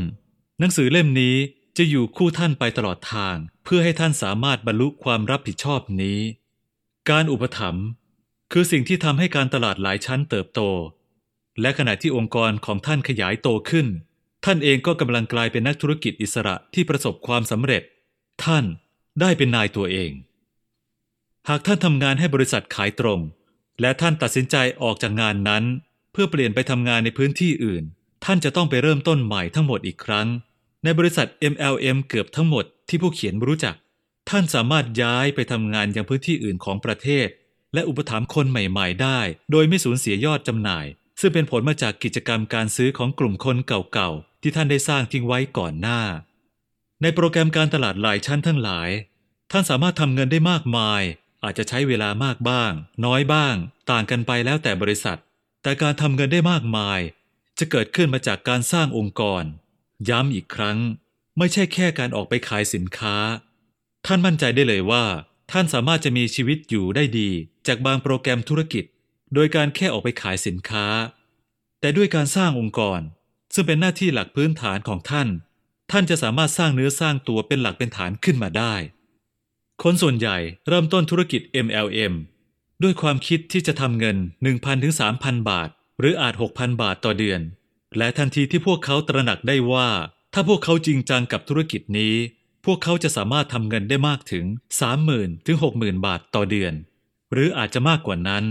[0.60, 1.36] หนังสือเล่มนี้
[1.78, 6.20] จะอยู่คู่ท่านไปตลอดทาง เพื่อให้ท่านสามารถบรรลุความรับผิดชอบนี้
[7.10, 7.86] การอุปถัมภ์
[8.52, 10.62] คือสิ่งที่ทำให้การตลาดหลายชั้นเติบโต
[11.62, 13.88] และขณะที่องค์กรของท่านขยายโตขึ้น
[14.46, 17.84] ท่านเองก็กำลังกลายเป็นนักธุรกิจอิสระที่ประสบความสำเร็จ
[18.44, 18.66] ท่าน
[19.22, 20.12] ได้เป็นนายตัวเอง
[21.50, 23.22] หากท่านทำงานให้บริษัทขายตรง
[23.82, 25.64] และท่านตัดสินใจออกจากงานนั้น
[26.12, 27.84] เพื่อเปลี่ยนไปทำงานในพื้นที่อื่น
[28.26, 30.28] ท่านจะต้องไปเริ่มต้นใหม่ทั้งหมดอีกครั้ง
[30.84, 33.76] ในบริษัท MLM เกือบทั้งหมดที่ผู้เขียนรู้จัก
[34.30, 37.28] ท่านสามารถย้ายไปทำงานยังพื้นที่อื่นของประเทศ
[37.74, 39.20] และอุปถัมภ์คนใหม่ ๆ ได้
[39.52, 40.86] โดยไม่สูญเสียยอดจำหน่าย
[41.20, 46.02] ซึ่งเป็นผลมาจากกิจกรรมการซื้อของกลุ่มคนเก่าๆที่ท่านได้สร้างทิ้งไว้ก่อนหน้า
[47.02, 48.90] ในโปรแกรมการตลาดหลายชั้นทั้งหลาย
[49.52, 51.02] ท่านสามารถทำเงินได้มากมาย
[51.44, 52.72] อาจจะใช้เวลามากบ้าง
[53.06, 53.56] น้อยบ้าง
[53.92, 55.20] ต่างกันไปแล้วแต่บริษัท
[55.64, 57.00] แต่การทำเงินได้มากมาย
[57.60, 59.44] จะเกิดขึ้นมาจากการสร้างองค์กร
[60.10, 60.78] ย้ำอีกครั้ง
[61.38, 63.16] ไม่ใช่แค่การออกไปขายสินค้า
[64.06, 65.06] ท่านมั่นใจได้เลยว่า
[65.52, 67.30] ท่านสามารถจะมีชีวิตอยู่ได้ดี
[67.68, 68.84] จากบางโปรแกรมธุรกิจ
[69.34, 70.86] โดยการแค่ออกไปขายสินค้า
[71.80, 73.00] แต่ด้วยการสร้างองค์กร
[73.54, 75.28] ซึ่งเป็นหน้าที่หลักพื้นฐานของท่าน
[75.92, 78.74] ท่านจะสามารถสร้างเนื้อสร้างตัวเป็นหลักเป็นฐานขึ้นมาได้
[79.84, 80.38] คนส่วนใหญ่
[80.68, 82.14] เริ่มต้นธุรกิจ MLM
[82.84, 84.18] ด้วยความคิดที่จะทำเงิน
[84.50, 87.42] 1,000ถึง3,000 บาท หรืออาจ 6,000 บาทต่อเดือน
[87.98, 89.90] และทันทีที่พวกเขาตระหนักได้ว่า
[90.34, 92.16] ถ้าพวกเขาจริงจังกับธุรกิจนี้
[92.66, 94.46] พวกเขาจะสามารถทำเงินได้มากถึง
[94.96, 96.74] 30,000ถึง60,000 บาทต่อเดือน
[97.34, 98.44] หรืออาจจะมากกว่านั้น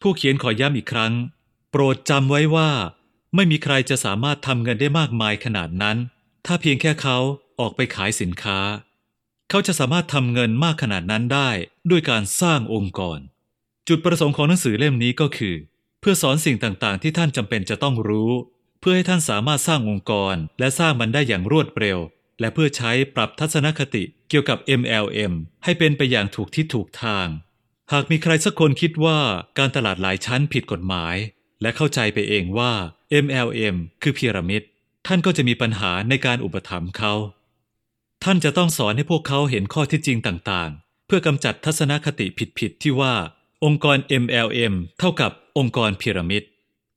[0.00, 1.12] ผู้เขียนขอย้ำอีกครั้ง
[1.70, 2.70] โปรดจำไว้ว่า
[3.34, 5.96] ไม่มีใครจะสามารถทำเงินได้มากมายขนาดนั้น
[6.46, 7.18] ถ้าเพียงแค่เขา
[7.60, 8.58] ออกไปขายสินค้า
[9.50, 11.50] เขาจะสามารถทำเงินมากขนาดนั้นได้
[11.90, 13.18] ด้วยการสร้างองค์กร
[13.88, 15.54] จุดประสงค์ของหนังสือเล่มนี้ก็คือ
[16.00, 18.32] เพื่อสอนสิ่งต่างๆ ที่ท่านจำเป็นจะต้องรู้
[18.80, 21.98] เพื่อให้ท่านสามารถสร้างองค์กร และสร้างมันได้อย่างรวดเร็ว
[22.40, 25.32] และเพื่อใช้ปรับทัศนคติเกี่ยวกับ MLM
[25.64, 27.26] ให้เป็นไปอย่างถูกที่ถูกทาง
[27.92, 29.18] หากมีใครสักคนคิดว่า
[29.58, 31.16] การตลาดหลายชั้นผิดกฎหมาย
[31.62, 32.72] และเข้าใจไปเองว่า
[33.24, 34.62] MLM คือพีระมิด
[35.06, 37.14] ท่านก็จะมีปัญหาในการอุปถัมภ์เขา
[38.26, 42.26] ท่านจะต้องสอนให้พวกเขาเห็นข้อท็จจริงต่างๆ เพื่อกำจัดทัศนคติ
[42.58, 43.14] ผิดๆที่ว่า
[43.64, 46.42] องค์กร MLM เท่ากับองค์กรพีระมิด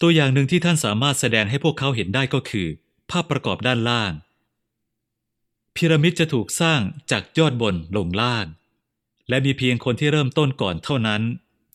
[0.01, 2.67] ตัวอย่างหนึ่งที่ท่านสามารถแสดงให้พวกเขาเห็นได้ก็คือ
[3.09, 4.11] ภาพประกอบด้านล่าง
[5.75, 8.45] พีระมิดจะถูกสร้างจากยอดบนลงล่าง
[9.29, 11.21] และมีเพียงคนที่เริ่มต้นก่อนเท่านั้น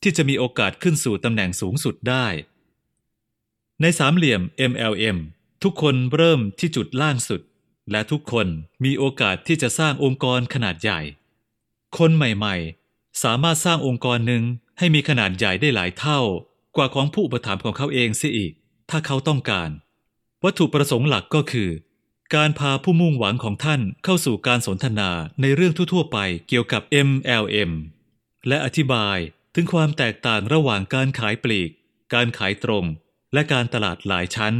[0.02, 2.26] ที่จะมีโอกาสขึ้นสู่ตำแหน่งสูงสุดได้
[3.80, 5.16] ในสามเหลี่ยม MLM
[5.62, 7.40] ทุกคนเริ่มที่จุดล่างสุด
[7.90, 8.46] และทุกคน
[8.84, 11.00] มีโอกาสที่จะสร้างองค์กรขนาดใหญ่
[11.98, 14.42] คนใหม่ๆ สามารถสร้างองค์กรหนึ่ง
[14.78, 16.20] ให้มีขนาดใหญ่ได้หลายเท่า
[16.76, 18.52] กว่าของผู้อุปถัมภ์ของเขาเองเสียอีก
[18.90, 19.70] ถ้าเขาต้องการ
[20.44, 21.70] วัตถุประสงค์หลักก็คือ
[22.34, 27.72] การพาผู้มุ่งหวังของท่านเข้าสู่การสนทนาในเรื่องทั่วๆไปเกี่ยวกับ MLM
[28.48, 29.18] และอธิบาย
[29.54, 31.70] ถึงความแตกต่างระหว่างการขายปลีก
[32.14, 32.84] การขายตรง
[33.32, 34.54] และการตลาดหลายชั้น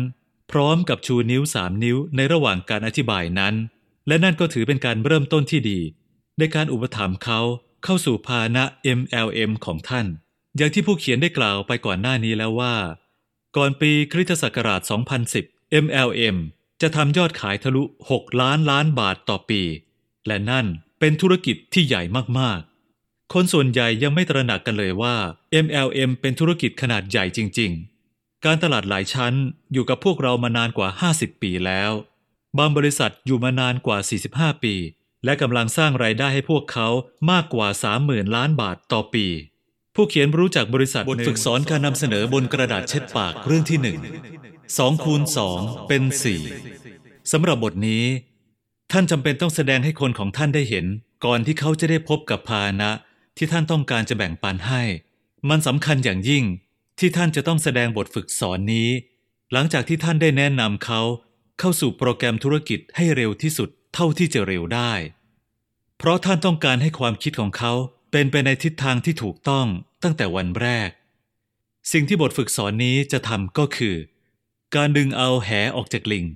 [0.51, 3.55] พร้อมกับชูนิ้วสามนิ้วในระหว่างการอธิบายนั้น
[4.07, 5.81] และนั่นก็ถือเป็นการเริ่มต้นที่ดี
[6.39, 7.41] ในการอุปถัมภ์เขา
[7.85, 8.65] เข้าสู่ภาณะ
[8.99, 10.07] MLM ของท่าน
[10.57, 12.75] อย่างที่ผู้เขียนได้กล่าวไปก่อนหน้านี้แล้วว่า
[13.57, 14.81] ก่อนปีคริสตศักราช
[15.33, 16.37] 2010 MLM
[16.83, 19.63] จะทำยอดขายทะลุ 6 ล้านล้านบาทต่อปี
[20.27, 20.67] และนั่น
[21.01, 22.03] เป็นธุรกิจที่ใหญ่
[22.39, 25.17] มากๆ คนส่วนใหญ่ยังไม่ตระหนักกันเลยว่า
[25.65, 27.90] MLM เป็นธุรกิจขนาดใหญ่จริง ๆ
[28.45, 29.35] การตลาดหลายชั้น
[29.73, 31.93] อยู่กับพวกเรามานานกว่า 50 ปีแล้ว
[32.59, 33.99] บางบริษัทอยู่มานานกว่า
[34.55, 34.75] 45 ปี
[35.25, 36.89] และกำลังสร้างไรายได้ให้พวกเขา
[37.31, 37.69] มากกว่า
[38.01, 39.27] 30,000 ล้านบาทต่อปี
[39.95, 43.99] ผู้เขียนรู้จักบริษัทบทฝึกสอนการนำเสนอบนกระดาษเช็ดปากเรื่องที่หนึ่ง
[44.79, 46.43] สองคูณสองเป็นสี่
[47.33, 48.05] สำหรับบทนี้
[48.93, 50.87] ท่านจำเป็นต้องแสดงให้คนของท่านได้เห็น
[51.25, 52.91] ก่อนที่เขาจะได้พบกับภาณะ
[53.37, 54.83] ที่ท่านต้องการจะแบ่งปันให้
[55.49, 56.45] มันสำคัญอย่างยิ่ง
[56.99, 58.89] ที่ท่านจะต้องแสดงบทฝึกสอนนี้
[59.53, 61.01] หลังจากที่ท่านได้แนะนำเขา
[61.59, 64.93] เข้าสู่โปรแกรมธุรกิจให้เร็วที่สุดเท่าที่จะเร็วได้
[65.99, 67.73] เพราะท่านต้องการให้ความคิดของเขา
[68.13, 69.67] เป็นไปในทิศทางที่ถูกต้อง
[70.03, 70.91] ตั้งแต่วันแรก
[71.93, 73.95] สิ่งที่บทฝึกสอนนี้จะทำก็คือ
[74.77, 76.27] การดึงเอาแหออกจากลิง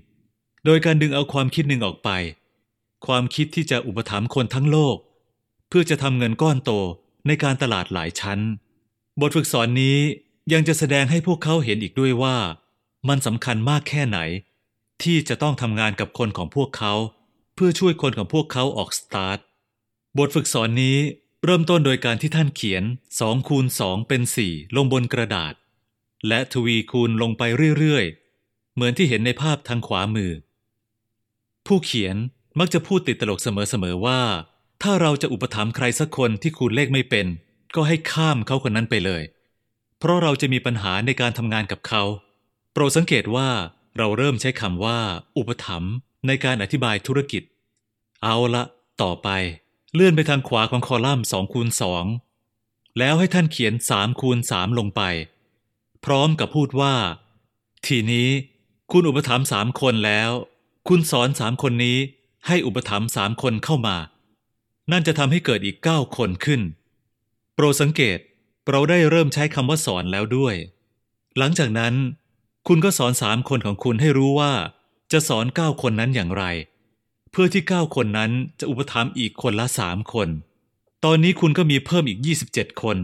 [0.64, 2.10] โดยการดึงเอาความคิดหนึ่งออกไป
[3.06, 4.96] ความคิดที่จะอุปถัมภ์คนทั้งโลก
[5.68, 6.70] เพื่อจะทำเงินก้อนโต
[7.26, 8.40] ในการตลาดหลายชั้น
[9.20, 9.98] บทฝึกสอนนี้
[10.52, 12.37] ยังจะแสดงให้พวกเขาเห็นอีกด้วยว่า
[13.09, 14.18] มันสำคัญมากแค่ไหน
[15.02, 16.94] ที่จะต้องทำงานกับคนของพวกเขา
[17.54, 19.38] เพื่อช่วยคนของพวกเขาออกสตาร์ท
[20.18, 20.96] บทฝึกสอนนี้
[21.44, 22.85] เริ่มต้นโดยการที่ท่านเขียน
[23.18, 25.54] 2คูณ2เป็น 4 ลงบนกระดาษ
[26.28, 27.42] และทวีคูณลงไป
[27.78, 30.33] เรื่อยๆ เหมือนที่เห็นในภาพทางขวามือ
[31.66, 32.16] ผู้เขียน
[32.59, 34.20] มักจะพูดติดตลกเสมอๆว่า
[34.83, 37.26] ถ้าเราจะอุปถัมภ์ใครสักคนที่คูณเลขไม่เป็น
[37.74, 39.22] ก็ให้ข้ามเขาคนนั้นไปเลย
[40.04, 42.02] เพราะเราจะมีปัญหาในการทำงานกับเขา
[42.72, 43.48] โปรดสังเกตว่า
[43.98, 44.98] เราเริ่มใช้คำว่า
[45.36, 45.92] อุปถัมภ์
[46.26, 47.42] ในการอธิบายธุรกิจ
[48.22, 48.62] เอาละ
[49.02, 49.28] ต่อไป
[49.94, 51.68] เลื่อนไปทางขวาของคอลัมน์2คูณ
[52.32, 55.02] 2แล้วให้ท่านเขียน3คูณ3ลงไป
[56.04, 56.94] พร้อมกับพูดว่า
[57.86, 58.28] ทีนี้
[58.92, 60.30] คุณอุปถัมภ์สามคนแล้ว
[60.88, 61.98] คุณสอนสามคนนี้
[62.46, 63.96] ให้อุปถัมภ์สามคนเข้ามา
[64.90, 66.60] นั่นจะทำให้เกิดอีกเก้าคนขึ้น
[67.54, 68.18] โปรดสังเกต
[68.70, 70.55] เราได้เริ่มใช้คำว่าสอนแล้วด้วย
[71.38, 71.94] หลังจากนั้น
[72.68, 74.53] คุณก็สอนสามคนของคุณให้รู้ว่า
[75.12, 76.44] จะสอนเก้าคนนั้นอย่างไร
[77.31, 80.29] เพื่อที่เก้าคนนั้นจะอุปถัมภ์อีกคนละสามคน
[81.05, 82.18] ตอนนี้คุณก็มีเพิ่มอีก
[82.50, 82.96] 27 คน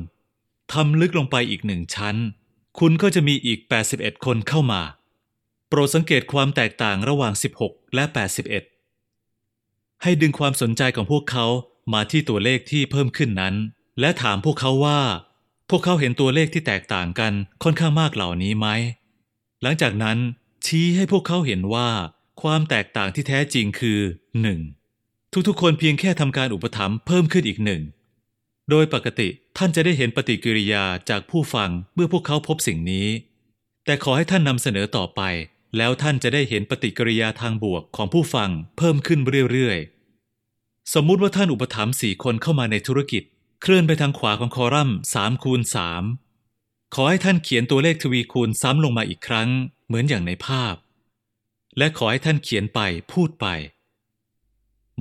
[0.72, 2.16] ทำลึกลงไปอีกหนึ่งชั้น
[2.78, 3.58] คุณก็จะมีอีก
[3.92, 4.82] 81 คนเข้ามา
[5.68, 8.04] โปรดสังเกตความแตกต่างระหว่าง 16 และ
[9.24, 11.46] 81 ให้ดึงความสนใจของพวกเขา
[11.92, 13.54] มาที่ตัวเลขที่เพิ่มขึ้นนั้น
[14.00, 15.00] และถามพวกเขาว่า
[15.70, 18.66] พวกเขาเห็นตัวเลขที่แตกต่างกันค่อนข้างมากเหล่านี้ไหม
[19.62, 20.18] หลังจากนั้น
[20.66, 21.88] ชี้ให้พวกเขาเห็นว่า
[22.42, 24.00] ความแตกต่างที่แท้จริงคือ
[24.66, 25.32] 1.
[25.48, 27.82] ทุกๆ คนเพียงแค่ทำการอุปถัมภ์เพิ่มขึ้นอีกหนึ่ง
[28.70, 29.28] โดยปกติ
[29.58, 33.08] ท่านจะได้เห็นปฏิกิริยาจากผู้ฟังเมื่อพวกเขาพบสิ่งนี้
[33.84, 35.20] แต่ขอให้ท่านนำเสนอต่อไป
[35.76, 39.20] แล้วท่านจะได้เห็นปฏิกิริยาทางบวกของผู้ฟังเพิ่มขึ้น
[39.52, 43.22] เรื่อยๆ สมมุติว่าท่านอุปถัมภ์สี่คนเข้ามาในธุรกิจ
[43.62, 46.04] เคลื่อนไปทางขวาของคอลัมน์สามคูณสาม
[46.94, 49.48] ขอให้ท่านเขียนตัวเลขทวีคูณซ้ำลงมาอีกครั้ง
[49.86, 50.74] เหมือนอย่างในภาพ
[51.78, 52.80] และขอให้ท่านเขียนไป
[53.12, 53.46] พูดไป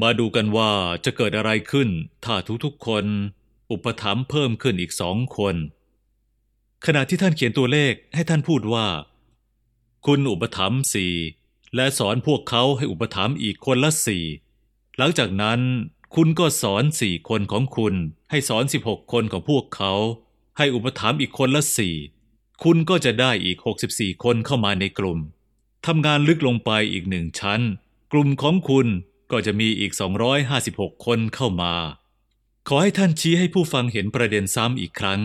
[0.02, 0.72] มาดูกันว่า
[1.06, 1.90] จะเกิดอะไรขึ้น
[2.26, 3.06] ถ้าทุกๆคน
[3.72, 5.56] อุปถัมภ์เพิ่มขึ้นอีกสองคน
[6.86, 8.88] ขณะที่ท่านเขียนตัวเลขให้ท่านพูดว่า
[10.06, 11.14] คุณอุปถัมภ์สี่
[11.76, 14.24] และสอนพวกเขาให้อุปถัมภ์อีกคนละสี่
[14.98, 15.60] หลังจากนั้น
[16.16, 17.96] คุณก็สอนสี่คนของคุณ
[18.32, 19.94] ให้สอนสิบหกคนของพวกเขา
[20.58, 21.96] ให้อุปถัมภ์อีกคนละสี่
[22.64, 25.20] คุณก็จะได้อีกหกสิบี่คนเข้ามาในกลุ่ม
[25.86, 27.62] ทำงานลึกลงไปอีกหนึ่งชั้น
[28.12, 28.88] กลุ่มของคุณ
[29.32, 31.74] ก็จะมีอีกสองร้อยหาสิบหกคนเข้ามา
[32.68, 35.22] ขอให้ท่านชี้ให้ผู้ฟังเห็นประเด็นซ้ำอีกครั้ง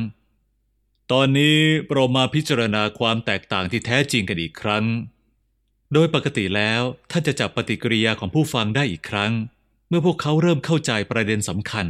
[1.13, 1.59] ตอนนี้
[1.93, 4.85] เรามาพิจารณาความแตกต่างที่แท้จริงกันอีกครั้ง
[5.93, 9.33] โดยปกติแล้วท่านจะจับปฏิกิริยาของผู้ฟังได้อีกครั้ง
[9.89, 11.87] เมื่อพวกเขาเริ่มเข้าใจประเด็นสำคัญ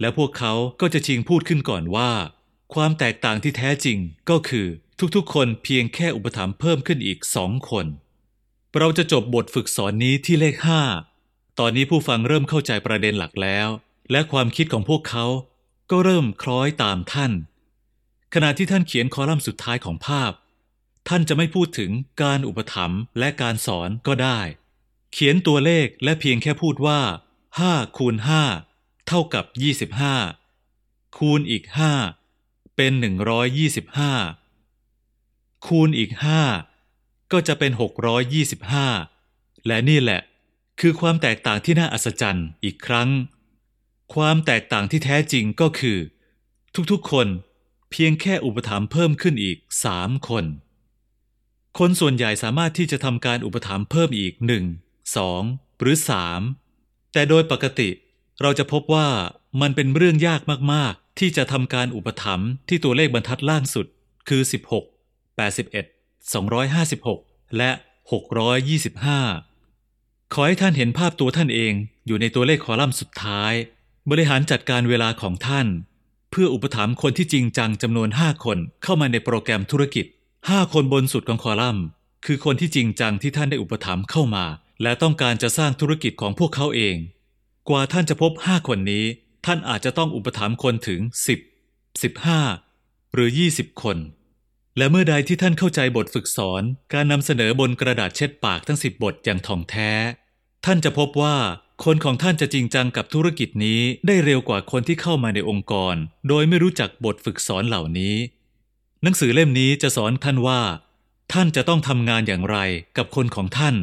[0.00, 2.10] และพวกเขาก็จะชิงพูดขึ้นก่อนว่า
[2.74, 3.98] ความแตกต่างที่แท้จริง
[4.30, 4.66] ก็คือ
[5.16, 7.86] ทุกๆ คนเพียงแค่อุปถัมภ์เพิ่มขึ้นอีกสองคน
[8.78, 10.82] เราจะจบบทฝึกสอนนี้ที่เลขห้า
[11.58, 13.68] ตอนนี้ผู้ฟังเริ่มเข้าใจประเด็นหลักแล้ว
[14.10, 15.24] และความคิดของพวกเขา
[15.90, 17.32] ก็เริ่มคล้อยตามท่าน
[18.34, 20.32] ขณะที่ท่านเขียนคอลัมน์สุดท้ายของภาพ
[21.08, 21.90] ท่านจะไม่พูดถึง
[22.22, 24.40] การอุปถัมภ์และการสอนก็ได้
[25.12, 27.00] เขียนตัวเลขและเพียงแค่พูดว่า
[27.62, 28.14] 5คูณ
[28.60, 29.44] 5เท่ากับ
[30.50, 31.64] 25คูณอีก
[32.20, 32.92] 5เป็น
[34.54, 36.10] 125คูณอีก
[36.72, 37.72] 5ก็จะเป็น
[38.88, 40.20] 625และนี่แหละ
[40.80, 43.10] คือความแตกต่างที่น่าอัศจรรย์อีกครั้ง
[44.14, 45.98] ความแตกต่างที่แท้จริงก็คือ
[46.90, 47.26] ทุกๆคน
[47.90, 50.44] เพียงแค่อุปถัมภ์เพิ่มขึ้นอีกสามคน
[51.78, 54.64] คนส่วนใหญ่สามารถที่จะทำการอุปถัมภ์เพิ่มอีกหนึ่ง
[55.16, 55.42] สอง
[55.80, 56.40] หรือสาม
[57.14, 57.88] แต่โดยปกติ
[58.42, 59.08] เราจะพบว่า
[59.60, 60.40] มันเป็นเรื่องยาก
[60.72, 63.86] มาก ๆ ที่จะทำการอุปถัมภ์ที่ตัวเลขบรรทัดล่างสุด
[64.28, 64.42] คือ
[65.12, 67.70] 16 81 256 และ
[69.22, 71.72] 625 ขอให้ท่านเห็นภาพตัวท่านเอง
[72.06, 73.52] อยู่ในตัวเลขคอลัมน์สุดท้าย
[74.10, 75.66] บริหารจัดการเวลาของท่าน
[76.30, 80.06] เพื่ออุปถัมภ์คนที่จริงจังจำนวน 5 คนเข้ามาในโปรแกรมธุรกิจ
[80.40, 81.84] 5 คนบนสุดของคอลัมน์
[82.26, 84.44] คือคนที่จริงจังที่ท่านได้อุปถัมภ์เข้ามา
[84.82, 86.96] และต้องการจะสร้างธุรกิจของพวกเขาเอง
[87.68, 89.04] กว่าท่านจะพบ5คนนี้
[89.46, 91.00] ท่านอาจจะต้องอุปถัมภ์คนถึง
[91.68, 93.98] 10 15หรือ20คน
[94.76, 99.92] และเมื่อใดที่ท่านเข้าใจบทฝึกสอน การนำเสนอบนกระดาษเช็ดปากทั้ง10บทอย่างท่องแท้
[100.64, 101.36] ท่านจะพบว่า
[101.84, 105.94] คนของท่านจะจริงจังกับธุรกิจนี้ได้เร็วกว่าคนที่เข้ามาในองค์กร
[106.28, 108.16] โดยไม่รู้จักบทฝึกสอนเหล่านี้
[109.02, 110.60] หนังสือเล่มนี้จะสอนท่านว่า
[111.32, 112.58] ท่านจะต้องทำงานอย่างไร
[112.96, 113.74] กับคนของท่าน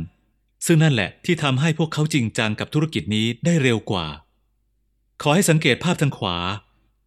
[0.66, 4.08] ซึ่งนั่นแหละที่ทำให้พวกเขาจริงจังกับธุรกิจนี้ได้เร็วกว่า
[5.22, 6.38] ขอให้สังเกตภาพทางขวา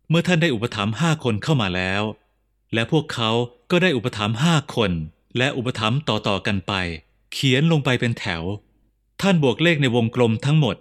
[0.09, 2.03] เมื่อท่านได้อุปถัมภ์ห้าคนเข้ามาแล้ว
[2.75, 3.31] และพวกเขา
[3.71, 4.93] ก็ได้อุปถัมภ์ห้าคน
[5.39, 6.73] และอุปถัมภ์ต่อๆกันไป
[7.33, 8.43] เขียนลงไปเป็นแถว
[9.23, 10.77] ท่านบวกเลขในวงกลมทั้งหมด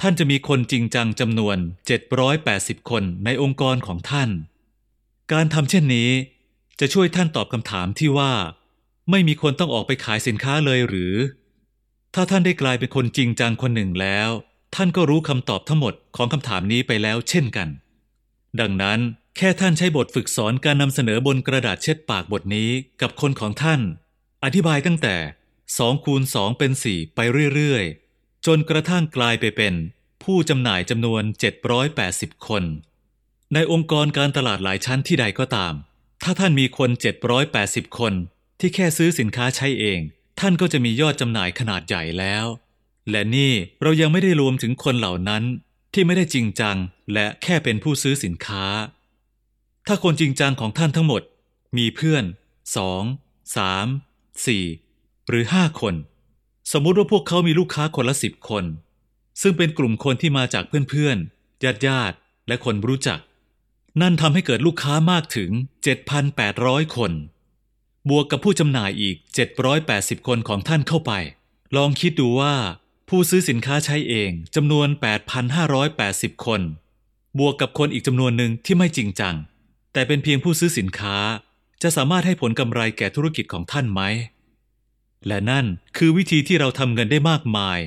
[0.00, 1.56] ท่านจะมีคนจริงจังจำนวน
[2.22, 4.30] 780 คนในองค์กรของท่าน
[5.32, 6.10] การทำเช่นนี้
[6.80, 8.32] จะช่วยท่านตอบคำถามที่ว่า
[9.10, 11.14] ไม่มีคนต้องออกไปขายสินค้าเลยหรือ
[12.14, 14.30] ถ้าท่านได้กลายเป็นคนจริงจังคนหนึ่งแล้ว
[14.74, 17.68] ท่านก็รู้คำตอบทั้งหมดของคำถามนี้ไปแล้วเช่นกัน
[18.60, 19.00] ดังนั้น
[19.36, 23.80] แค่ท่านใช้บทฝึกสอนการนำเสนอบนกระดาษเช็ดปากบทนี้กับคนของท่าน
[24.44, 25.16] อธิบายตั้งแต่
[25.78, 27.20] สองคูณสองเป็นสี่ไป
[27.54, 29.74] เรื่อยๆ จนกระทั่งกลายไปเป็น
[30.22, 31.22] ผู้จำหน่ายจำนวน
[31.84, 32.64] 780 คน
[33.54, 35.74] ในองค์กรการตลาดหลายชั้นที่ใดก็ตาม
[36.22, 36.90] ถ้าท่านมีคน
[37.44, 38.12] 780 คน
[38.60, 40.00] ที่แค่ซื้อสินค้าใช้เอง
[40.40, 42.46] ท่านก็จะมียอดจำหน่ายขนาดใหญ่แล้ว
[43.10, 45.42] และนี่เรายังไม่ได้รวมถึงคนเหล่านั้น
[45.92, 46.76] ที่ไม่ได้จริงจัง
[47.12, 48.64] และแค่เป็นผู้ซื้อสินค้า
[49.86, 51.22] ถ้าคนจริงจังของท่านทั้งหมด
[51.76, 52.24] มีเพื่อน
[52.76, 53.02] สอง
[53.56, 53.86] สาม
[54.46, 54.64] สี่
[55.28, 55.94] หรือห้าคน
[56.72, 58.64] สมมุติว่าพวกเขามีลูกค้าคนละสิบคน
[59.42, 62.16] ซึ่งเป็นกลุ่มคนที่มาจากเพื่อนๆญาติญาติ
[62.48, 63.18] และคนรู้จัก
[64.00, 65.50] นั่นทำให้เกิดลูกค้ามากถึง
[66.24, 67.12] 7,800 คน
[68.10, 69.16] บวกกับผู้จำหน่ายอีก
[69.70, 71.12] 780 คนของท่านเข้าไป
[71.76, 72.54] ลองคิดดูว่า
[73.08, 74.88] ผู้ซื้อสินค้าใช้เองจำนวน
[75.66, 76.60] 8,580 คน
[77.38, 79.34] บวกกับคนอีกจำนวนหนึ่งที่ไม่จริงจัง
[79.92, 81.16] แต่เป็นเพียงผู้ซื้อสินค้า
[81.82, 84.00] จะสามารถให้ผลกำไรแก่ธุรกิจของท่านไหม
[85.26, 87.78] และนั่นคือวิธีที่เราทำเงินได้มากมาย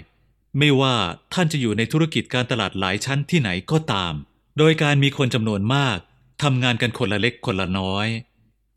[0.58, 0.95] ไม่ว่า
[1.34, 4.13] ท่านจะอยู่ในธุรกิจการตลาดหลายชั้นที่ไหนก็ตาม
[4.58, 5.97] โดยการมีคนจำนวนมาก
[6.43, 8.08] ทำงานกันคนละเล็กคนละน้อย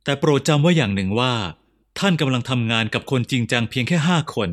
[0.04, 1.34] แต่โปรดจำไว้อย่างหนึ่งว่า
[1.98, 4.50] ท่านกำลังทำงานกับคนจริงจังเพียงแค่ห้าคน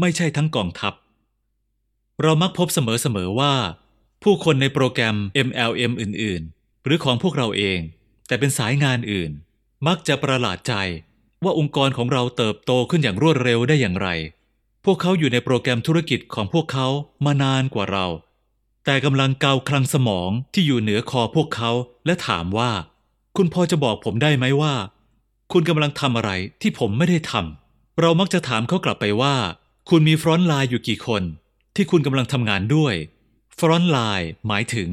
[0.00, 0.94] ไม่ใช่ทั้งกองทัพ
[2.22, 3.54] เรามักพบเสมอๆว่า
[4.22, 7.78] ผู้คนในโปรแกรม MLM อื่นๆ หรือของพวกเราเอง
[8.26, 9.30] แต่เป็นสายงานอื่น
[9.86, 10.74] มักจะประหลาดใจ
[11.44, 14.08] ว่าองค์กรของเราเติบโตขึ้นอย่างรวดเร็วได้อย่างไร
[14.84, 16.86] พวกเขาอยู่ในโปรแกรมธุรกิจของพวกเขา
[17.24, 18.06] มานานกว่าเรา
[18.84, 21.70] แต่กำลังเกาคลังสมองที่อยู่เหนือคอพวกเขา
[22.06, 22.70] และถามว่า
[23.40, 24.74] คุณพอจะบอกผมได้ไหมว่า
[25.52, 26.30] คุณกำลังทำอะไร
[26.62, 29.34] ที่ผมไม่ได้ทำเรามักจะถามเขากลับไปว่า
[29.90, 31.22] คุณมี frontline อยู่กี่คน
[31.76, 32.94] ที่คุณกำลังทำงานด้วย
[33.58, 34.88] frontline หมายถึง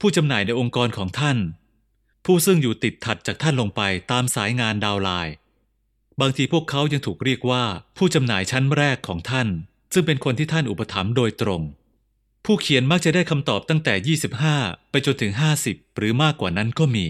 [0.00, 1.38] ผู้จำหน่ายในองค์กรของท่าน
[2.24, 5.34] ผู้ซึ่งอยู่ติดถัดจากท่านลงไปตามสายงาน downline
[6.20, 7.64] บางทีพวกเขายังถูกเรียกว่า
[7.96, 9.48] ผู้จำหน่ายชั้นแรกของท่าน
[9.92, 11.62] ซึ่งเป็นคนที่ท่านอุปถัมภ์โดยตรง
[12.44, 14.18] ผู้เขียนมักจะได้คำตอบตั้งแต่
[14.58, 15.32] 25 ไปจนถึง
[15.64, 17.06] 50 หรือมากกว่านั้นก็มี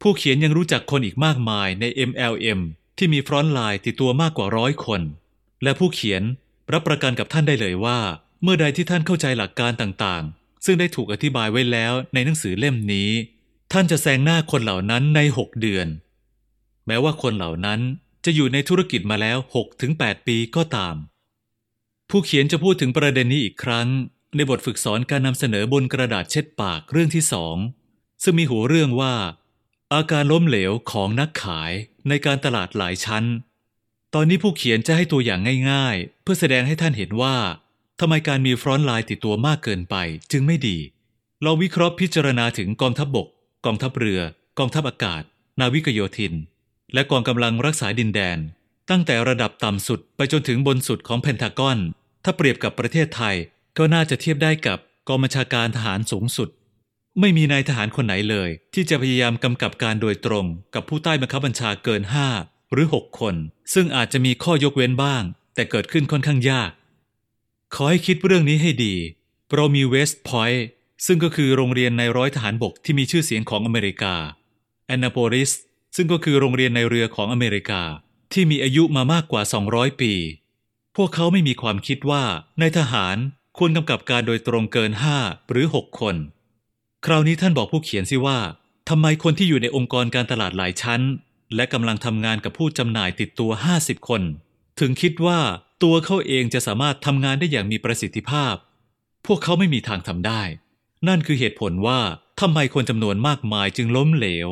[0.00, 2.60] ผู้เขียนยังรู้จักคนอีกมากมายใน MLM
[2.98, 5.00] ที่มีฟรอนต์ไลน์ติดตัวมากกว่าร้อยคน
[5.62, 6.22] และผู้เขียน
[6.72, 7.98] รับประกันกับท่านได้เลยว่า
[8.42, 13.10] เมื่อใดที่ท่านเข้าใจหลักการต่างๆ ซึ่งได้ถูกอธิบายไว้แล้วในหนังสือเล่มนี้
[13.72, 15.88] ท่านจะแซงหน้าคนเหล่านั้นใน 6 เดือน
[16.86, 17.80] แม้ว่าคนเหล่านั้น
[18.24, 19.38] จะอยู่ในธุรกิจมาแล้ว
[19.82, 20.96] 6-8ปีก็ตาม
[22.10, 23.88] ผู้เขียนจะพูดถึงประเด็นนี้อีกครั้ง
[24.36, 27.56] ในบทฝึกสอนการนำเสนอบนกระดาษเช็ดปากเรื่องที่สอง
[28.22, 29.14] ซึ่งมีหัวเรื่องว่า
[29.94, 31.72] อาการล้มเหลวของนักขาย
[32.08, 33.24] ในการตลาดหลายชั้น
[34.14, 37.36] ตอนนี้ผู้เขียนจะให้ตัวอย่างง่าย ๆ เพื่อแสดงให้ท่านเห็นว่า
[38.00, 39.96] ทำไมการมีฟรอนต์ไลน์ติดตัวมากเกินไป
[40.32, 40.78] จึงไม่ดี
[41.42, 43.28] เราวิเคราะห์พิจารณาถึงกองทัพบบก
[43.66, 44.20] กองทัพเรือ
[44.58, 45.22] กองทัพอากาศ
[45.60, 46.34] นาวิกโยธิน
[46.94, 48.38] และกองกำลังรักษาดินแดน
[48.90, 51.78] ตั้งแต่ระดับต่ำสุดไปจนถึงบนสุดของเพนทากอน
[52.24, 53.36] ถ้าเปรียบกับประเทศไทย
[53.78, 56.48] ก็น่าจะเทียบได้กับกองบัญชาการทหารสูงสุด
[57.20, 62.02] ไม่มีนายทหารคนไหนเลย ที่จะพยายามกำกับการโดยตรงกับผู้ใต้บังคับบัญชาเกิน
[62.38, 63.34] 5 หรือ 6 คน
[63.74, 65.22] ซึ่งอาจจะมีข้อยกเว้นบ้าง
[65.54, 66.70] แต่เกิดขึ้นค่อนข้างยาก
[67.74, 68.94] ขอให้คิดเรื่องนี้ให้ดี
[69.54, 70.66] เรามีเวสต์พอยต์
[71.06, 74.14] ซึ่งก็คือโรงเรียนในร้อยทหารบกที่มีชื่อเสียงของอเมริกา
[74.86, 75.50] แอนนาโปลิส
[75.96, 77.82] ซึ่งก็คือโรงเรียนในเรือของอเมริกา
[78.32, 80.12] ที่มีอายุมามากกว่า 200 ปี
[80.96, 82.24] พวกเขาไม่มีความคิดว่า
[82.60, 83.16] ในทหาร
[83.58, 86.16] ควรกำกับการโดยตรงเกิน 5 หรือ 6 คน
[87.06, 88.38] คราวนี้ท่านบอกผู้เขียนสิว่า
[88.88, 91.02] ทำไมคนที่อยู่ในองค์กรการตลาดหลายชั้น
[91.54, 94.22] และกำลังทำงานกับผู้จำหน่ายติดตัว 50 คน
[94.80, 95.40] ถึงคิดว่า
[95.82, 98.54] ตัวเขาเองจะสามารถทำงานได้อย่างมีประสิทธิภาพ
[99.26, 100.42] พวกเขาไม่มีทางทำได้
[101.08, 102.00] นั่นคือเหตุผลว่า
[102.40, 104.48] ทำไมคนจำนวนมากมายจึงล้มเหลว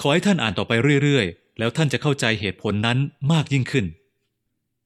[0.00, 2.98] ขอให้ท่านอ่านต่อไปเรื่อยๆ แล้วท่านจะเข้าใจเหตุผลนั้น
[3.32, 3.86] มากยิ่งขึ้น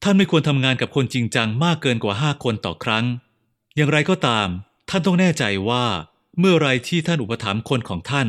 [0.03, 3.05] ท่านไม่ควรทำงานกับคนจริงจังมากเกินกว่าห้าคนต่อครั้ง
[3.77, 4.49] อย่างไรก็ตาม
[4.88, 5.85] ท่านต้องแน่ใจว่า
[6.38, 8.29] เมื่อไรที่ท่านอุปถัมภ์คนของท่าน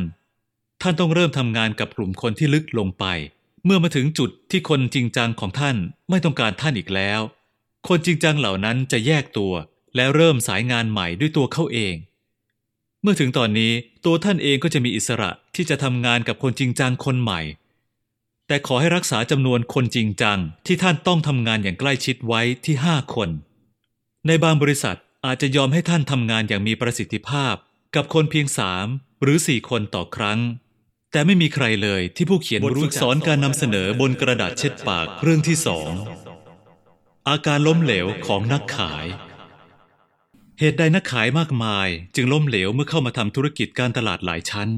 [0.81, 3.05] ท่านต้องเริ่มทำงานกับกลุ่มคนที่ลึกลงไป
[3.65, 5.75] เมื่อมาถึงจุดที่คนจริงจังของท่าน
[6.09, 7.21] ไม่ต้องการท่านอีกแล้ว
[7.87, 9.53] คนจริงจังเหล่านั้นจะแยกตัว
[9.95, 11.95] และเริ่มสายงานใหม่ด้วยตัวเขาเอง
[13.01, 13.71] เมื่อถึงตอนนี้
[14.05, 17.41] ตัวท่านเองก็จะมีอิสระที่จะทำงานกับคนจริงจังคนใหม่
[18.47, 23.29] แต่ขอให้รักษาจำนวนคนจริงจัง ที่ท่านต้องทำงานอย่างใกล้ชิดไว้ที่ห้าคน
[24.27, 27.55] ในบางบริษัทอาจจะยอมให้ท่านทำงานอย่างมีประสิทธิภาพ
[27.95, 28.88] กับคนเพียงสาม
[29.23, 30.39] หรือสี่คนต่อครั้ง
[31.12, 35.91] แต่ไม่มีใครเลยที่ผู้เขียนบทฝึกสอนการนำเสนอบนกระดาษเช็ดปากเรื่องที่สอง
[37.29, 39.05] อาการล้มเหลวของนักขาย
[40.60, 44.69] เหตุใดนักขายมากมาย จึงล้มเหลวเมื่อเข้ามาทำธุรกิจการตลาดหลายชั้น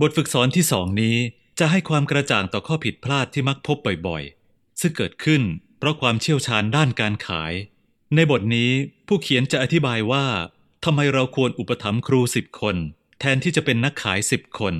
[0.00, 1.16] บทฝึกสอนที่สองนี้
[1.58, 5.42] จะให้ความกระจ่างต่อข้อผิดพลาดที่มักพบบ่อยๆ ซึ่งเกิดขึ้น
[5.78, 7.52] เพราะความเชี่ยวชาญด้านการขาย
[8.14, 8.70] ในบทนี้
[9.06, 10.26] ผู้เขียนจะอธิบายว่า
[10.84, 12.76] ทำไมเราควรอุปถัมภ์ครูสิบคน
[13.20, 14.74] แทนที่จะเป็นนักขายสิบคน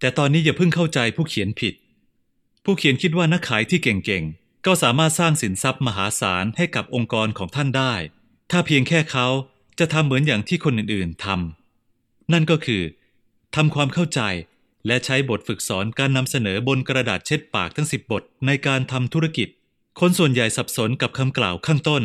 [0.00, 1.74] แต่ตอนนี้อย่าเพิ่งเข้าใจผู้เขียนผิด
[2.64, 7.94] ผู้เขียนคิดว่านักขายที่เก่งๆ ก็สามารถสร้างสินทรัพย์มหาศาลให้กับองค์กรของท่านได้
[8.50, 9.26] ถ้าเพียงแค่เขา
[9.78, 12.82] จะทำเหมือนอย่างที่คนอื่นๆทำนั่นก็คือ
[13.54, 14.20] ทำความเข้าใจ
[14.86, 19.48] และใช้บทฝึกสอนการนำเสนอบนกระดาษเช็ดปากทั้งสิบบทในการทำธุรกิจ
[20.00, 22.02] คนส่วนใหญ่สับสนกับคำกล่าวข้างต้น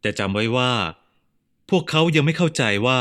[0.00, 0.72] แต่จำไว้ว่า
[1.70, 3.00] พวกเขายังไม่เข้าใจว่า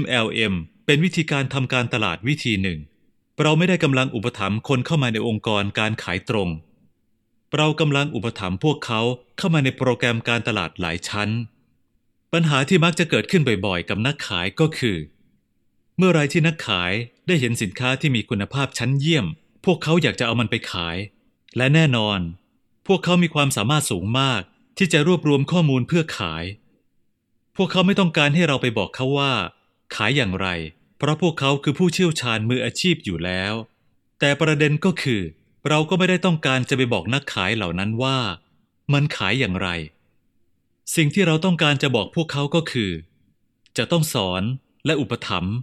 [0.00, 0.54] MLM
[0.86, 2.78] เป็นวิธีการทำการตลาดวิธีหนึ่ง
[3.42, 6.48] เราไม่ได้กำลังอุปถัมภ์คนเข้ามาในองค์กรการขายตรง
[7.56, 9.00] เรากำลังอุปถัมภ์พวกเขา
[9.38, 11.30] เข้ามาในโปรแกรมการตลาดหลายชั้น
[12.32, 14.96] ปัญหาที่มักจะเกิดขึ้นบ่อยๆ กับนักขายก็คือ
[15.96, 16.92] เมื่อไรที่นักขาย
[17.26, 19.26] ได้เห็นสินค้าที่มีคุณภาพชั้นเยี่ยม
[19.64, 20.96] พวกเขาอยากจะเอามันไปขาย
[21.56, 22.20] และแน่นอน
[22.86, 24.40] พวกเขามีความสามารถสูงมาก
[24.78, 26.44] ที่จะรวบรวมข้อมูลเพื่อขาย
[27.60, 29.32] พวกเขาไม่ต้องการให้เราไปบอกเขาว่า
[29.94, 30.48] ขายอย่างไร
[30.98, 33.54] เพราะพวกเขาคือผู้เชี่ยวชาญมืออาชีพอยู่แล้ว
[34.20, 35.22] แต่ประเด็นก็คือ
[35.68, 38.18] เราก็ไม่ได้ต้องการจะไปบอกนักขายเหล่านั้นว่า
[38.92, 39.68] มันขายอย่างไร
[40.96, 42.90] สิ่งที่เราต้องการจะบอกพวกเขาก็คือ
[43.76, 44.42] จะต้องสอน
[44.86, 45.54] และอุปถัมภ์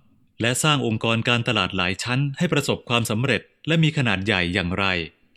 [0.41, 4.86] และสร้างองค์กรการตลาดหลายชั้น ให้ประสบความสำเร็จและมีขนาดใหญ่อย่างไร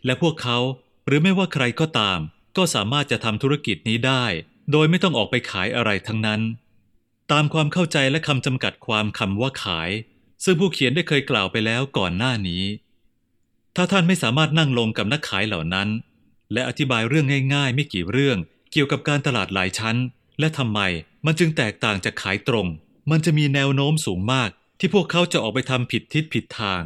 [0.05, 0.57] และพวกเขา
[1.05, 2.19] หรือไม่ว่าใครก็ตาม
[2.57, 4.25] ก็สามารถจะทำธุรกิจนี้ได้
[4.71, 6.41] โดยไม่ต้องออกไปขายอะไรทั้งนั้น
[7.31, 9.89] ตามความเข้าใจและคำจำกัดความคำว่าขาย
[10.43, 12.63] ซึ่งผู้เขียนได้เคยกล่าวไปแล้วก่อนหน้านี้
[13.75, 15.89] ถ้าท่านไม่สามารถนั่งลงกับนักขายเหล่านั้น
[16.53, 18.37] และอธิบายเรื่องง่ายๆ ไม่กี่เรื่อง
[18.71, 19.97] เกี่ยวกับการตลาดหลายชั้น
[20.39, 20.79] และทำไม
[21.25, 22.67] มันจึงแตกต่างจากขายตรง
[23.11, 24.49] มันจะมีแนวโน้มสูงมาก
[24.79, 26.83] ที่พวกเขาจะออกไปทำผิดทิศผิดทาง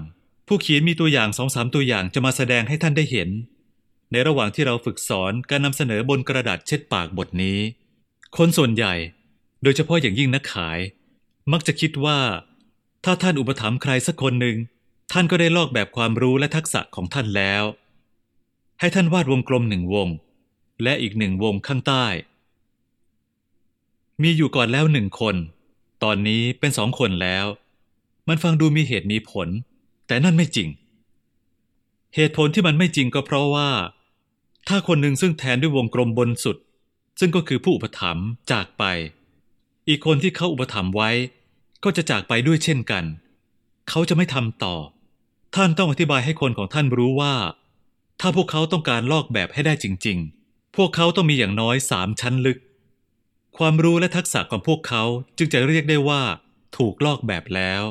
[0.48, 3.30] ผู้เขียนมีตัวอย่างสองสามตัวอย่างจะมาแสดงให้ท่านได้เห็น
[4.14, 7.59] ในระหว่างที่เราฝึกสอนการนำเสนอบนกระดาษเช็ดปากบทนี้
[8.38, 8.93] คนส่วนใหญ่
[9.64, 10.80] โดยเฉพาะอย่างยิ่งนักขาย
[11.51, 12.20] มักจะคิดว่า
[13.05, 14.57] ถ้าท่านอุปถัมภ์ใครสักคนหนึ่ง
[15.11, 17.64] ท่านก็ได้ลอกแบบความรู้และทักษะของท่านแล้ว
[18.80, 20.07] ให้ท่านวาดวงกลมหนึ่งวง
[20.84, 22.05] และอีกหนึ่งวงข้างใต้
[24.22, 25.36] มีอยู่ก่อนแล้วหนึ่งคน
[26.03, 27.45] ตอนนี้เป็นสองคนแล้ว
[28.28, 29.47] มันฟังดูมีเหตุมีผล
[30.07, 30.70] แต่นั่นไม่จริง
[32.16, 33.70] เหตุผลที่มันไม่จริงก็เพราะว่า
[34.68, 36.57] ถ้าคนหนึ่งซึ่งแทนด้วยวงกลมบนสุด
[37.20, 38.84] ซึ่งก็คือผู้อุปถัมภ์จากไป
[39.88, 41.09] อีกคนที่เขาอุปถัมภ์ไว้
[41.84, 43.03] ก็จะจากไปด้วยเช่นกัน
[43.89, 44.76] เขาจะไม่ทำต่อ
[45.55, 47.36] ท่านต้องอธิบายให้คนของท่านรู้ว่า
[48.20, 52.59] ถ้าพวกเขาต้องการลอกแบบให้ได้จริง ๆ พวกเขาต้องมีอย่างน้อยสามชั้นลึก
[53.57, 55.03] ความรู้และทักษะของพวกเขา
[55.38, 56.22] จึงจะเรียกได้ว่า
[56.78, 57.84] ถูกลอกแบบแล้ว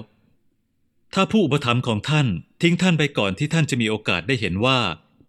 [1.14, 2.26] ถ้าผู้อุปถัมภ์ของท่าน
[2.62, 4.78] ทิ้งท่านไปก่อนที่ท่านจะมีโอกาสได้เห็นว่า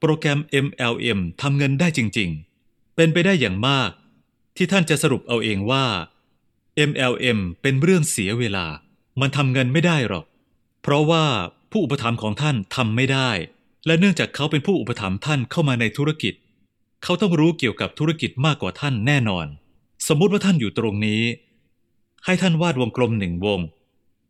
[0.05, 2.29] โปรแกรม MLM ทำเงินได้จริง
[2.63, 3.89] ๆ เป็นไปได้อย่างมาก
[4.55, 5.85] ที่ท่านจะสรุปเอาเองว่า
[6.89, 8.65] MLM เป็นเรื่องเสียเวลา
[9.19, 10.25] มันทำเงินไม่ได้หรอก
[10.81, 11.25] เพราะว่า
[11.71, 13.29] ผู้อุปถัมภ์ของท่านทำไม่ได้
[13.85, 16.33] และเนื่องจากเขาเป็นผู้อุปถัมภ์ท่านเข้ามาในธุรกิจ
[17.03, 19.47] เขาต้องรู้เกี่ยวกับธุรกิจมากกว่าท่านแน่นอน
[20.07, 21.23] สมมุติว่าท่านอยู่ตรงนี้
[22.25, 23.59] ให้ท่านวาดวงกลมหนึ่งวง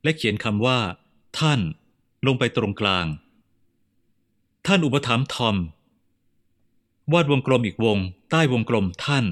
[0.04, 0.80] และเขียนคำว่า
[1.40, 1.60] ท่าน
[2.28, 3.08] ลงไปตรงกลาง
[4.68, 5.56] ท่านอุปถัมภ์ทอม
[7.14, 7.98] วาดวงกลมอีกวง
[8.32, 9.26] ใต้วงกลมท่าน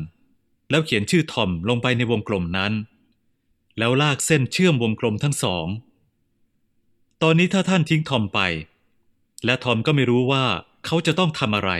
[0.69, 2.73] แล้วเขียนชื่อทอมลงไปในวงกลมนั้น
[3.77, 5.67] แล้วลากเส้นเชื่อมวงกลมทั้งสอง
[7.21, 8.39] ตอนนี้ถ้าท่านทิ้งทอมไป
[9.45, 10.45] และทอมก็ไม่รู้ว่า
[10.85, 11.71] เขาจะต้องทำอะไร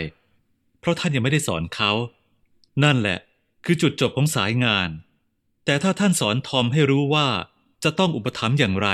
[0.80, 1.90] เพราะท่านยังไม่ได้สอนเขา
[2.84, 3.18] นั่นแหละ
[3.64, 4.88] คือจุดจบของสายงาน
[5.64, 7.28] แต่ถ้าท่านสอนทอมให้รู้ว่า
[7.84, 8.88] จะต้องอุปถัมภ์อย่างไร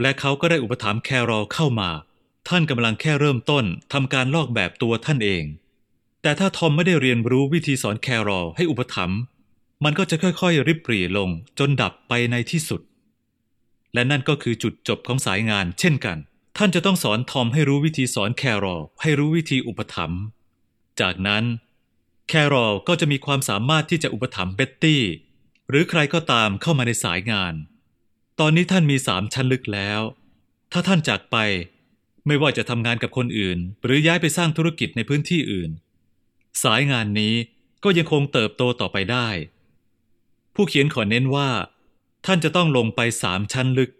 [0.00, 1.90] และเขาก็ได้อุปถัมภ์แครอลเข้ามา
[2.48, 5.44] ท่านกำลังแค่เริ่มต้นทำการลอกแบบตัวท่านเอง
[6.22, 9.20] แต่ถ้าทอมไม่ได้เรียนรู้วิธีสอนแครอลให้อุปถัมภ์
[9.84, 11.28] มันก็จะค่อยๆ ริบหรี่ลง
[11.58, 12.80] จนดับไปในที่สุด
[13.94, 16.18] และนั่นก็คือจุดจบของสายงานเช่นกัน
[16.56, 20.20] ท่านจะต้องสอนทอมให้รู้วิธีสอนแครอลให้รู้วิธีอุปถัมภ์
[21.00, 21.44] จากนั้น
[22.28, 25.02] แครอลก็จะมีความสามารถที่จะอุปถัมภ์เบ็ตตี้
[25.68, 27.54] หรือใครก็ตามเข้ามาในสายงาน
[28.40, 30.00] ตอนนี้ท่านมีสามชั้นลึกแล้ว
[30.72, 31.36] ถ้าท่านจากไป
[32.26, 35.70] ไม่ว่าจะทำงานกับคนอื่น หรือย้ายไปสร้างธุรกิจในพื้นที่อื่น
[36.62, 37.34] สายงานนี้
[37.84, 39.28] ก็ยังคงเติบโตต่อไปได้
[40.54, 41.50] ผู้เขียนขอเน้นว่า
[42.26, 43.90] ท่านจะต้องลงไปสามชั้นลึก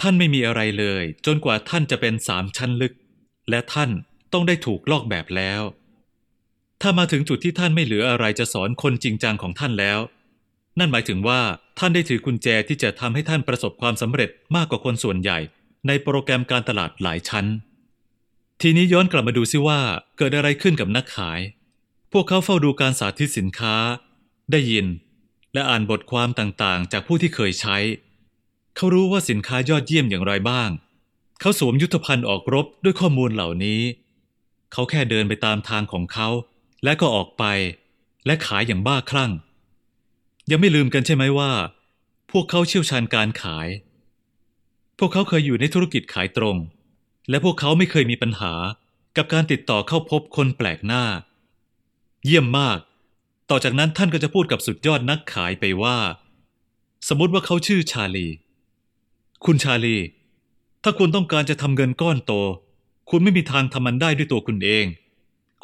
[0.00, 2.94] ท่านไม่มีอะไรเลย จนกว่าท่านจะเป็นสามชั้นลึก
[3.50, 3.90] และท่าน
[4.32, 5.62] ต้องได้ถูกลอกแบบแล้ว
[6.80, 9.98] ถ้ามาถึงจุดที่ท่านไม่เหลืออะไรจะสอนคนจริงจังของท่านแล้ว
[10.78, 11.40] นั่นหมายถึงว่า
[11.78, 15.38] ท่านได้ถือกุญแจที่จะทำให้ท่านประสบความสำเร็จมากกว่าคนส่วนใหญ่
[15.86, 17.46] ในโปรแกรมการตลาดหลายชั้น
[18.64, 19.80] ทีนี้ย้อนกลับมาดูซิว่า
[20.16, 21.40] เกิดอะไรขึ้นกับนักขาย
[22.12, 23.74] พวกเขาเฝ้าดูการสาธิตสินค้า
[24.52, 24.86] ได้ยิน
[25.52, 27.76] และอ่านบทความต่างๆ จากผู้ที่เคยใช้
[28.76, 30.70] เขารู้ว่าสินค้ายอดเยี่ยมอย่างไรบ้าง
[31.40, 33.80] เขาสวมยุทธภัณฑ์ออกรบด้วยข้อมูลเหล่านี้
[34.72, 36.28] เขาแค่เดินไปตามทางของเขา
[36.84, 37.44] และก็ออกไป
[38.26, 39.32] และขายอย่างบ้าคลั่ง
[40.50, 41.52] ยังไม่ลืมกันใช่ไหมว่า
[42.30, 43.68] พวกเขาเชี่ยวชาญการขาย
[44.98, 46.58] พวกเขาเคยอยู่ในธุรกิจขายตรง
[47.28, 48.52] และพวกเขาไม่เคยมีปัญหา
[49.16, 51.04] กับการติดต่อเข้าพบคนแปลกหน้า
[52.24, 52.78] เยี่ยมมาก
[53.50, 55.96] ต่อจากนั้นท่านก็จะพูดกับสุดยอดนักขายไปว่า
[57.08, 58.28] สมมติว่าเขาชื่อชาลี
[59.44, 59.96] คุณชาลี
[60.82, 62.32] ถ้าคุณต้องการจะทำเงินก้อนโต
[63.10, 64.86] คุณไม่มีทางทำมันได้ด้วยตัวคุณเอง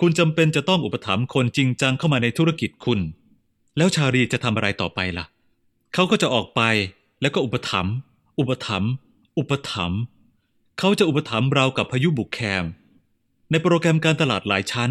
[0.01, 3.01] คุณจำเป็นจะต้องอุปถัมภ์คนจริงจังเข้ามาในธุรกิจคุณ
[3.77, 5.25] แล้วชาลีจะทำอะไรต่อไปล่ะ
[5.95, 6.61] เขาก็จะออกไป
[7.21, 7.95] แล้วก็อุปถัมภ์
[8.39, 8.91] อุปถัมภ์
[9.39, 10.01] อุปถัมภ์
[10.79, 12.64] เขาจะอุปถัมภ์เรากับพายุบุกแคม
[13.51, 14.91] ในโปรแกรมการตลาดหลายชั้น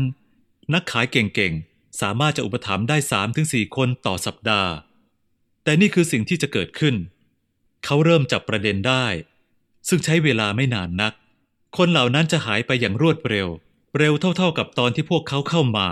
[0.73, 2.97] นักขายเก่งๆ สามารถจะอุปถัมภ์ได้
[3.37, 4.71] 3-4 คนต่อสัปดาห์
[5.63, 6.95] แต่นี่คือสิ่งที่จะเกิดขึ้น
[7.85, 9.05] เขาเริ่มจับประเด็นได้
[9.87, 11.13] ซึ่งใช้เวลาไม่นานนัก
[11.77, 13.47] คนเหล่านั้นจะหายไปอย่างรวดเร็ว
[13.97, 15.87] เร็วเท่าๆกับตอนที่พวกเขาเข้ามา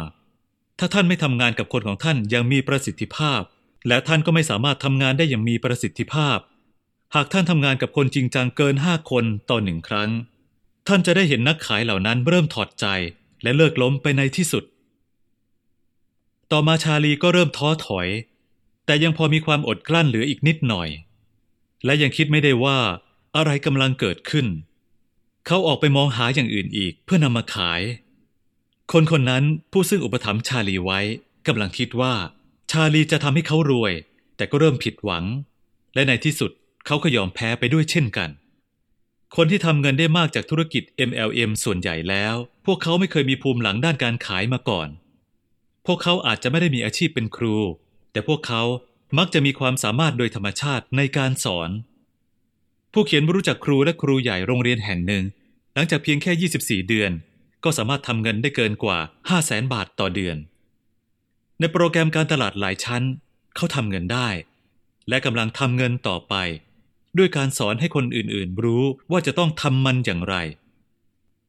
[0.80, 3.42] ถ้าท่านไม่ทำงานกับคนของท่านอย่างมีประสิทธิภาพ
[3.88, 6.38] และท่านก็ไม่สามารถทำงานได้อย่างมีประสิทธิภาพ
[7.14, 10.10] หากท่านทำงานกับคนจริงจังเกินห้าคนต่อหนึ่งครั้ง
[10.88, 12.86] ท่านจะได้เห็นนักขายเหล่านั้นเริ่มถอดใจ
[13.44, 14.64] และเลิกล้มไปในที่สุด
[16.52, 18.08] ต่อมาชาลีก็เริ่มท้อถอย
[18.86, 20.90] แต่ยังพอมีความอดกลั้นเหลืออีกนิดหน่อย
[21.86, 22.80] และยังคิดไม่ได้ว่า
[23.36, 24.48] อะไรกำลังเกิดขึ้น
[25.46, 27.82] เขาออกไปมองหาอย่างอื่นอีกเพื่อนำมาขาย
[28.92, 31.00] คนคนนั้นผู้ซึ่งอุปถัมภ์ชาลีไว้
[31.48, 32.14] กำลังคิดว่า
[32.72, 33.94] ชาลีจะทำให้เขารวย
[34.36, 35.26] แต่ก็เริ่มผิดหวัง
[35.94, 36.52] และในที่สุด
[36.86, 38.30] เขาก็ยอมแพ้ไปด้วยเช่นกัน
[39.36, 44.88] คนที่ทำเงินได้มากจากธุรกิจ MLM ส่วนใหญ่แล้ว พวกเขาไม่เคยมีภูมิหลังด้านการขายมาก่อน
[45.86, 47.56] พวกเขาอาจจะไม่ได้มีอาชีพเป็นครู
[48.12, 48.64] แต่พวกเขา
[49.18, 51.70] มักจะมีความสามารถโดยธรรมชาติในการสอน
[52.94, 55.24] ผู้เขียนรู้จักครูและครูใหญ่โรงเรียนแห่งหนึ่ง
[55.74, 57.12] หลังจากเพียงแค่ 24 เดือน
[57.64, 60.38] ก็สามารถทำเงินได้เกินกว่า 5 0 0แสนบาทต่อเดือน
[61.60, 63.04] ในโปรแกรมการตลาดหลายชั้น
[63.56, 64.30] เขาทำเงินได้
[65.10, 66.36] และกำลังทำเงินต่อไป
[67.18, 70.36] ด้วยการสอนให้คนอื่นๆ รู้ว่าจะต้องทำมันอย่างไร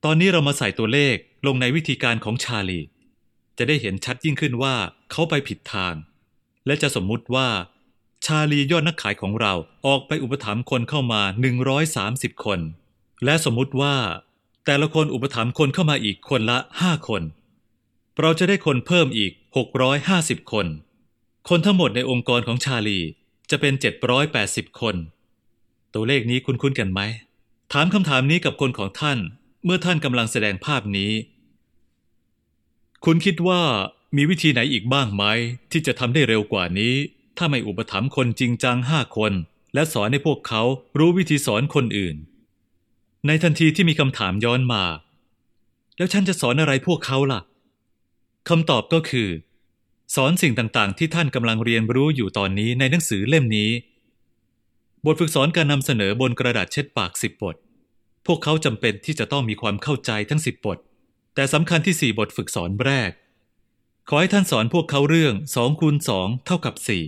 [0.04, 2.80] ตอนนี้เรามาใส่ตัวเลขลงในวิธีการของชาลี
[3.58, 4.74] จะได้เห็นชัดยิ่งขึ้นว่า
[5.10, 5.94] เขาไปผิดทาง
[6.66, 7.48] และจะสมมุติว่า
[8.24, 9.54] ชาลียอดนักขายของเรา
[9.86, 11.22] ออกไปอุปถัมภ์คนเข้ามา
[11.82, 12.60] 130 คน
[13.24, 13.96] และสมมุติว่า
[14.66, 17.22] แต่ละคนอุปถัมภ์คนเข้ามาอีกคนละ 5 คน
[18.20, 19.32] เราจะได้คนเพิ่มอีก
[19.92, 20.66] 650 คน
[21.48, 22.98] คนทั้งหมดในองค์กรของชาลี
[23.50, 23.74] จะเป็น
[24.26, 24.96] 780 คน
[25.96, 27.00] ตัวเลขนี้คุ้นๆกันไหม
[27.72, 29.18] ถามคำถามนี้กับคนของท่าน
[29.64, 31.12] เมื่อท่านกำลังแสดงภาพนี้
[33.04, 33.62] คุณคิดว่า
[34.16, 35.24] มีวิธีไหนอีกบ้างไหม
[35.70, 36.94] ที่จะทำได้เร็วกว่านี้
[37.36, 39.32] ถ้าไม่อุปถัมภ์คนจริงจังห้าคน
[39.74, 40.62] และสอนให้พวกเขา
[40.98, 42.16] รู้วิธีสอนคนอื่น
[43.26, 44.84] ในทันทีที่มีคำถามย้อนมา
[45.96, 47.40] แล้วฉันจะสอนอะไรพวกเขาล่ะ
[48.48, 49.28] คำตอบก็คือ
[50.14, 53.70] สอนสิ่งต่างๆ ที่ท่านกำลังเรียนรู้อยู่ตอนนี้ในหนังสือเล่มนี้
[55.08, 57.56] บทฝึกสอนการนำเสนอบนกระดาษเช็ดปากสิบบท
[58.26, 60.78] พวกเขาจำเป็นที่จะต้องมีความเข้าใจทั้งสิบบท
[61.34, 63.10] แต่สำคัญที่สี่บทฝึกสอนแรก
[64.08, 67.04] ขอให้ท่านสอนพวกเขาเรื่องสองคูณสองเท่ากับสี่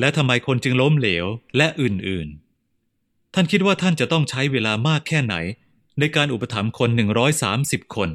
[0.00, 1.26] และทำไมคนจึงล้มเหลว
[1.56, 5.34] และอื่นๆ ท่านคิดว่าท่านจะต้องใช้เวลามากแค่ไหน
[5.98, 6.90] ในการอุปถัมภ์คน
[7.42, 8.10] 130 คน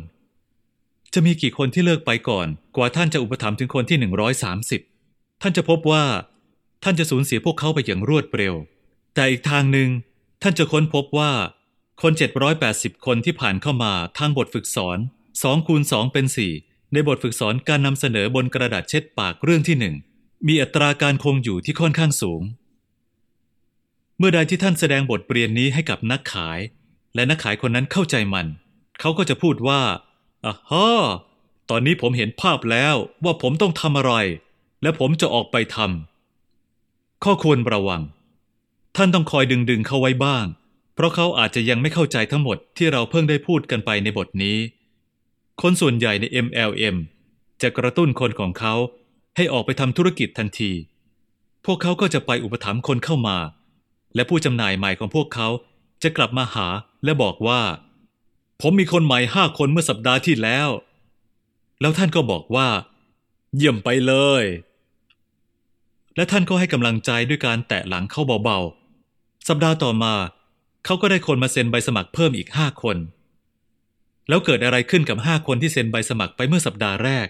[1.13, 3.97] จะมีกี่คนที่เลิกไปก่อน กว่าท่านจะอุปถัมภ์ถึงคนที่
[4.70, 6.03] 130 ท่านจะพบว่า
[6.84, 8.55] ท่านจะสูญเสียพวกเขาไปอย่างรวดเร็ว
[9.20, 9.89] แต่อีกทางหนึ่ง
[10.41, 11.32] ท่านจะค้นพบว่า
[12.01, 12.11] คน
[12.59, 14.97] 780 คนที่ผ่านเข้ามาทางบทฝึกสอน
[15.34, 16.26] 2คูณ2เป็น
[16.59, 19.95] 4 ในบทฝึกสอนการนำเสนอบนกระดาษเช็ดปากเรื่องที่หนึ่ง
[20.47, 22.41] มีอัตราการคงอยู่ที่ค่อนข้างสูง
[24.17, 26.59] เมื่อใดที่ท่านแสดงบทเรียนนี้ให้กับนักขาย
[27.15, 28.47] และนักขายคนนั้นเข้าใจมัน
[28.99, 29.82] เขาก็จะพูดว่า
[30.45, 30.88] อ่าฮะ
[31.70, 34.13] ตอนนี้ผมเห็นภาพแล้วว่าผมต้องทำอะไร
[34.82, 38.03] และผมจะออกไปทำข้อควรระวัง
[38.96, 40.46] ท่านต้องคอยดึงดึงเขาไว้บ้าง
[40.96, 44.58] เพราะเขาอาจจะยังไม่เข้าใจทั้งหมดที่เราเพิ่งได้พูดกันไปในบทนี้
[45.62, 46.96] คนส่วนใหญ่ใน MLM
[47.62, 48.74] จะกระตุ้นคนของเขา
[49.36, 50.72] ให้ออกไปทำธุรกิจทันที
[51.66, 53.38] พวกเขาก็จะไปอุปถัมภ์คนเข้ามา
[54.16, 55.48] และผู้จำหน่ายใหม่ของพวกเขา
[56.04, 56.68] จะกลับมาหา
[57.04, 57.62] และบอกว่า
[58.62, 60.70] ผมมีคนใหม่ห้าคนเมื่อสัปดาห์ที่แล้ว
[61.82, 62.68] แล้วท่านก็บอกว่า
[63.56, 64.44] เยี่ยมไปเลย
[66.16, 68.79] และท่านก็ให้กำลังใจด้วยการแตะหลังเขาเบาๆ
[69.48, 70.14] สัปดาห์ต่อมา
[70.86, 72.98] เขาก็ได้คนมาเซ็นใบสมัครเพิ่มอีกห้าคน
[74.28, 77.28] แล้วเกิดอะไรขึ้นกับห้าคนที่เซ็นใบสมัครไปเมื่อสัปดาห์แรก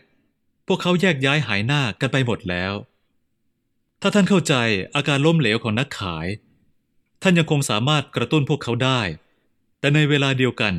[0.68, 2.74] พวกเขาแยกย้ายหายหน้ากันไปหมดแล้ว
[4.01, 4.53] ถ้าท่านเข้าใจ
[4.95, 6.28] อาการล้มเหลวของนักขาย
[7.22, 9.01] ท่านยังคงสามารถกระตุ้นพวกเขาได้
[9.80, 10.74] แต่ในเวลาเดียวกัน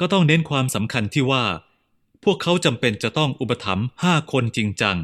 [0.00, 1.44] ก็ต้องเน้นความสำคัญที่ว่า
[2.24, 4.96] พวกเขาจำเป็นจะต้องอุปถัมภ์ห้าคนจริงจัง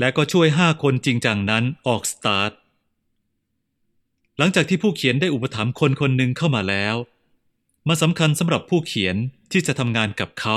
[0.00, 2.52] และก็ช่วยห้าคนจริงจังนั้นออกสตาร์ท
[4.42, 6.94] หลังจากที่ผู้เขียนได้อุปถัมภ์คนคนหนึ่งเข้ามาแล้ว
[7.88, 9.16] มาสำคัญสำหรับผู้เขียน
[9.52, 10.56] ที่จะทำงานกับเขา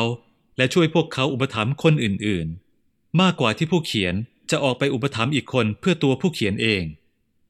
[0.58, 4.16] และช่วยพวกเขาอุปถัมภ์คนอื่นๆ มากกว่าที่ผู้เขียน
[4.52, 6.84] จะออกไปอุปถัมภ์อีกคนเพื่อตัวผู้เขียนเอง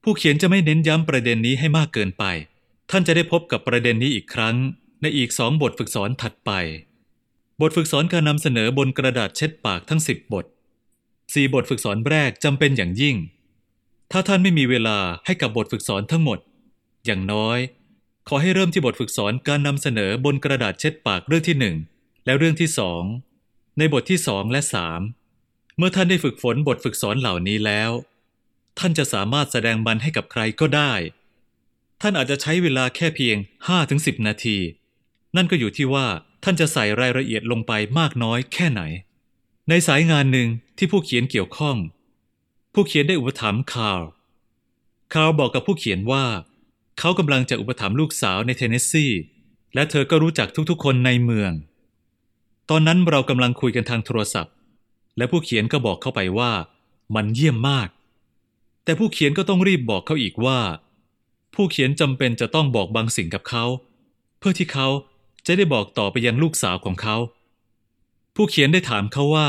[0.02, 2.24] ผู้เขียนจะไม่เน้นย้ำประเด็นนี้ให้มากเกินไป
[2.90, 4.56] ท่านจะได้พบกับประเด็นนี้อีกครั้ง
[5.02, 6.50] ในอีกสองบทฝึกสอนถัดไป
[7.60, 10.46] บทฝึกสอนการนำเสนอบนกระดาษเช็ดปากทั้งสิบบท
[11.34, 13.16] สี่บทฝึกสอนแรกจำเป็นอย่างยิ่ง
[14.10, 16.38] ถ้าท่านไม่มีเวลาให้กับบทฝึกสอนทั้งหมด
[17.04, 17.58] อย่างน้อย
[18.28, 21.76] ขอให้เริ่มที่บทฝึกสอนการนำเสนอบนกระดาษเช็ดปากเรื่องที่หนึ่ง
[22.24, 23.02] และเรื่องที่สอง
[23.78, 25.00] ในบทที่สองและสาม
[25.78, 27.90] เมื่อท่านได้ฝึกฝนบทฝึกสอนเหล่านี้แล้ว
[28.78, 30.92] ท่านจะสามารถแสดงมันให้กับใครก็ได้
[32.00, 33.36] ท่านอาจจะใช้เวลาแค่เพียง
[33.80, 34.58] 5-10 นาที
[35.36, 36.06] นั่นก็อยู่ที่ว่า
[36.44, 38.82] ท่านจะใส่รายละเอียดลงไปมากน้อยแค่ไหน
[39.68, 40.48] ในสายงานหนึ่ง
[40.78, 41.76] ที่ผู้เขียนเกี่ยวข้อง
[42.74, 44.02] ผู้เขียนได้อุปถัมภ์คาร์ล
[45.12, 46.24] คาร์ลบอกกับผู้เขียนว่า
[46.98, 49.06] เขากำลังจะอุปถัมภ์ลูกสาวในเทนเนสซี
[49.74, 51.52] และเธอก็รู้จักทุกๆ คนในเมือง
[52.70, 54.54] ตอนนั้นเรากำลังคุยกันทางโทรศัพท์
[55.16, 56.52] และผู้เขียนก็บอกเข้าไปว่า
[57.14, 57.88] มันเยี่ยมมาก
[58.84, 60.60] แต่ผู้เขียนก็ต้องรีบบอกเขาอีกว่า
[61.54, 63.64] ผู้เขียนจำเป็นจะต้องบอกบางสิ่งกับเขา
[64.38, 64.88] เพื่อที่เขา
[65.46, 67.16] จะได้บอกต่อไปยังลูกสาวของเขา
[68.34, 69.48] ผู้เขียนได้ถามเขาว่า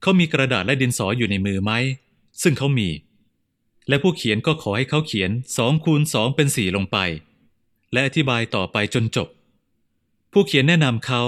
[0.00, 1.72] เขามีกระดาษและดินสออยู่ในมือไหม
[2.42, 2.90] ซึ่งเขามี
[3.88, 6.98] และผู้เขียนก็ขอให้เขาเขียนสองคูณสองเป็นสี่ลงไป
[7.92, 9.28] และอธิบายต่อไปจนจบ
[10.32, 11.22] ผู้เขียนแนะนำเขา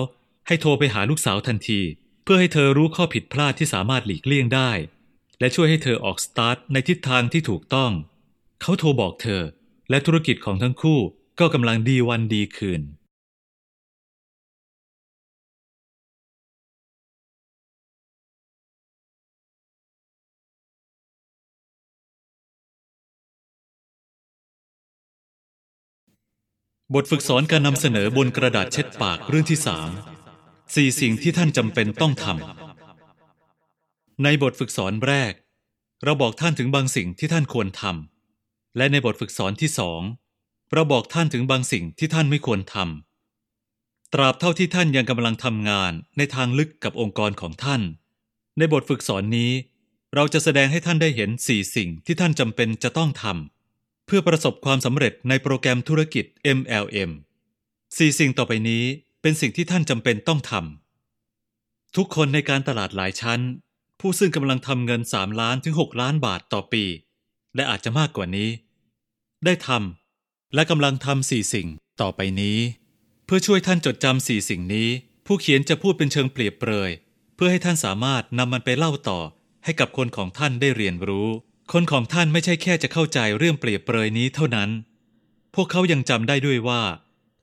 [0.47, 1.81] ให้โทรไปหาลูกสาวทันที
[2.25, 4.71] เพื่อให้เธอรู้ข้อผิดพลาดที่สามารถหลีกเลี่ยงได้
[5.41, 7.91] และช่วยให้เธอออกสตาร์ทในทิศทางที่ถูกต้อง
[8.61, 9.43] เขาโทรบอกเธอ
[9.91, 11.01] และธุรกิจของทั้งคู่
[11.41, 12.83] ก็กำลังดีวันดีคืน
[26.95, 29.91] บทฝึกสอนการนำเสนอบนกระดาษเช็ดปากเรื่องที่สาม
[30.75, 35.33] สี่สิ่งที่ท่านจำเป็นต้องทำในบทฝึกสอนแรก
[36.05, 40.01] เราบอกท่านถึงบางสิ่งที่ท่านควรทำและในบทฝึกสอนที่สอง
[40.73, 47.83] เราบอกท่านถึงบางสิ่งที่ท่านไม่ควรทำตราบเท่าที่ท่านยังกำลังทำงานในทางลึกกับองค์กรของท่าน
[48.59, 49.53] ในบทฝึกสอนนี้
[50.15, 53.56] เราจะแสดงให้ท่านได้เห็นสี่สิ่งที่ท่านจำเป็นจะต้องทำ
[54.07, 56.25] เพื่อประสบความสำเร็จในโปรแกรมธุรกิจ
[56.59, 57.11] MLM
[57.97, 58.85] สี่สิ่งต่อไปนี้
[59.23, 63.41] เป็นสิ่งที่ท่านจำเป็นต้องทำทุกคนในการตลาดหลายชั้น
[64.01, 66.85] ผู้ซึ่งกำลังทำเงิน 3 ล้านถึง 6 ล้านบาทต่อปี
[67.55, 68.51] และอาจจะมากกว่านี้
[69.45, 71.69] ได้ทำและกำลังทำสี่สิ่ง
[72.01, 72.59] ต่อไปนี้
[73.25, 74.89] เพื่อช่วยท่านจดจำสี่สิ่งนี้
[75.27, 76.91] ผู้เขียนจะพูดเป็นเชิงเปรียบเปรย
[77.35, 79.21] เพื่อให้ท่านสามารถนำมันไปเล่าต่อ
[79.65, 81.29] ให้กับคนของท่านได้เรียนรู้
[81.73, 84.71] คนของท่านไม่ใช่แค่จะเข้าใจเรื่องเปรียบเปรยนี้เท่านั้น
[85.55, 86.83] พวกเขายังจำได้ด้วยว่า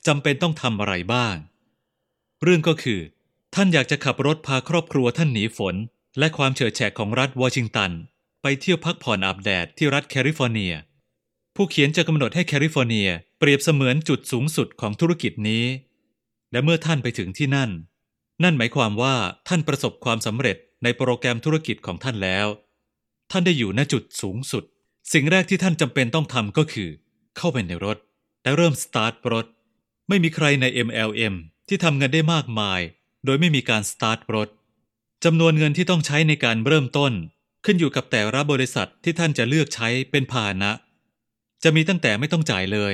[0.08, 1.36] จำเป็นต้องทำอะไรบ้าง
[2.44, 3.00] เรื่องก็คือ
[3.56, 5.76] ท่านอยากจะขับรถพาครอบครัวท่านหนีฝน
[6.20, 7.92] และความเฉอะแฉะของรัฐวอชิงตัน
[8.42, 10.74] ไปเที่ยวพักผ่อนอาบแดดที่รัฐแคลิฟอร์เนีย
[11.56, 13.10] ผู้เขียนจะกำหนดให้แคลิฟอร์เนีย
[13.40, 15.66] เปรียบเสมือนจุดสูงสุดของธุรกิจนี้
[16.52, 17.72] และเมื่อท่านไปถึงที่นั่น
[18.44, 19.16] นั่นหมายความว่า
[19.48, 22.48] ท่านประสบความสำเร็จในโปรแกรมธุรกิจของท่านแล้ว
[23.32, 24.64] ท่านได้อยู่ณจุดสูงสุด
[25.14, 26.90] สิ่งแรกที่ท่านจำเป็นต้องทำก็คือ
[27.38, 27.98] เข้าไปในรถ
[28.44, 29.46] และเริ่มสตาร์ทรถ
[30.10, 31.34] ไม่มีใครใน MLM
[31.68, 32.80] ที่ทำเงินได้มากมาย
[33.26, 34.50] โดยไม่มีการสตาร์ทรถ
[35.24, 37.14] จำนวนเงินที่ต้องใช้ในการเริ่มต้น
[37.66, 40.72] ขึ้นอยู่กับแต่ละบริษัทที่ท่านจะเลือกใช้เป็นพาหนะ
[41.64, 42.94] จะมีตั้งแต่ไม่ต้องจ่ายเลย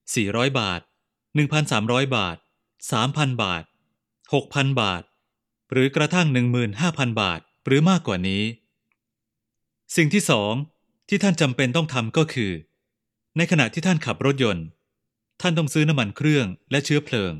[0.00, 0.80] 400 บาท
[1.48, 2.36] 1,300 บาท
[2.90, 3.64] 3,000 บาท
[4.22, 5.02] 6,000 บาท
[5.72, 6.26] หรือกระทั่ง
[6.74, 8.42] 15,000 บาท หรือมากกว่านี้
[9.96, 10.52] สิ่งที่สอง
[11.08, 12.52] ที่ท่านจำเป็นต้องทำก็คือ
[13.36, 14.66] ในขณะที่ท่านขับรถยนต์
[15.40, 17.32] ท่านต้องซื้อน้ำมันเครื่องและเชื้อเพลิง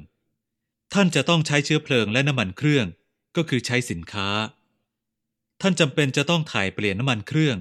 [0.95, 2.87] ท่านจะต้องใช้เชื้อเพลิงและน้ำมันเครื่อง
[3.37, 4.29] ก็คือใช้สินค้า
[5.61, 7.57] ท่านจำเป็นจะต้องถ่ายเปลี่ยนน้ำมันเครื่อง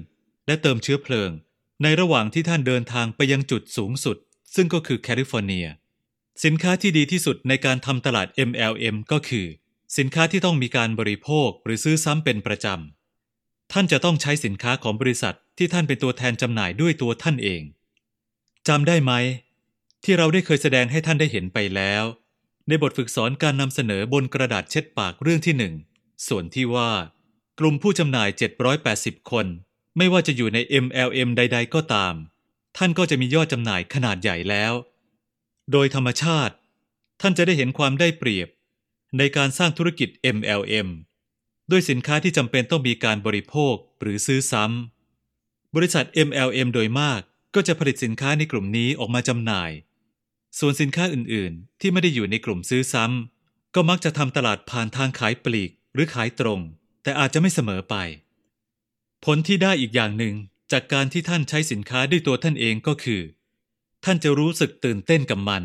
[0.46, 1.30] และเติมเชื้อเพลิง
[1.82, 4.16] ในระหว่างที่ท่านเดินทางไปยังจุดสูงสุด
[4.54, 5.66] ซึ่งก็คือแคลิฟอร์เนีย
[6.44, 9.46] สินค้าที่ดีที่สุดในการทำตลาด MLM ก็คือ
[9.98, 12.93] สินค้าที่ต้องมีการบริโภคหรือซื้อซ้ำเป็นประจำ
[13.76, 17.62] ท่านจะต้องใช้สินค้าของบริษัทที่ท่านเป็นตัวแทนจำหน่ายด้วยตัวท่านเอง
[18.68, 19.12] จำได้ไหม
[20.04, 22.04] ที่เราได้เคยแสดงให้ท่านได้เห็นไปแล้ว
[22.68, 25.74] ในบทฝึกสอนการนำเสนอบนกระดาษเช็ดปากเรื่องที่หนึ่ง
[26.28, 26.90] ส่วนที่ว่า
[27.58, 28.28] กลุ่มผู้จำหน่าย
[28.80, 29.46] 780 คน
[29.96, 32.14] ไม่ว่าจะอยู่ใน MLM ใด ๆ ก็ตาม
[32.76, 34.72] ท่านก็จะมียอดจำหน่ายขนาดใหญ่แล้ว
[35.72, 36.54] โดยธรรมชาติ
[37.20, 38.48] ท่านจะได้เห็นความได้เปรียบ
[39.18, 40.88] ในการสร้างธุรกิจ MLM
[41.70, 47.20] ด้วยสินค้าที่จำเป็นต้องมีการบริโภคหรือซื้อซ้ำ บริษัท MLM โดยมาก
[47.54, 49.70] ก็จะผลิตสินค้าในกลุ่มนี้ออกมาจำหน่าย
[50.58, 56.60] ส่วนสินค้าอื่นๆ ที่ไม่ได้อยู่ในกลุ่มซื้อซ้ำ ก็มักจะทำตลาดผ่านทางขายปลีกหรือขายตรง
[57.02, 57.94] แต่อาจจะไม่เสมอไป
[59.24, 60.34] ผลที่ได้อีกอย่างหนึ่ง
[60.72, 63.22] จากการที่ท่านใช้สินค้าด้วยตัวท่านเองก็คือ
[64.04, 65.62] ท่านจะรู้สึกตื่นเต้นกับมัน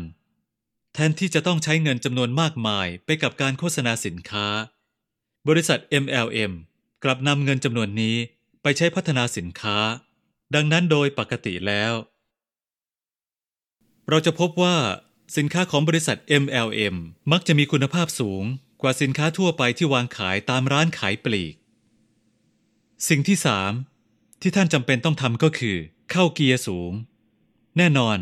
[0.94, 4.46] แทนที่จะต้องใช้เงินจำนวนมากมายไปกับการโฆษณาสินค้า
[5.48, 6.52] บริษัท MLM
[7.04, 8.16] กลับนำเงินจำนวนนี้
[8.62, 9.78] ไปใช้พัฒนาสินค้า
[10.54, 11.92] ดังนั้นโดยปกติแล้ว
[14.08, 14.76] เราจะพบว่า
[15.36, 16.94] สินค้าของบริษัท MLM
[17.32, 18.44] มักจะมีคุณภาพสูง
[18.82, 21.54] กว่าสินค้าทั่วไปที่วางขายตามร้านขายปลีก
[23.08, 23.72] สิ่งที่สาม
[24.40, 25.76] ที่ท่านจำเป็นต้องทำก็คือ
[26.10, 26.92] เข้าเกียร์สูง
[27.78, 28.18] แน่นอน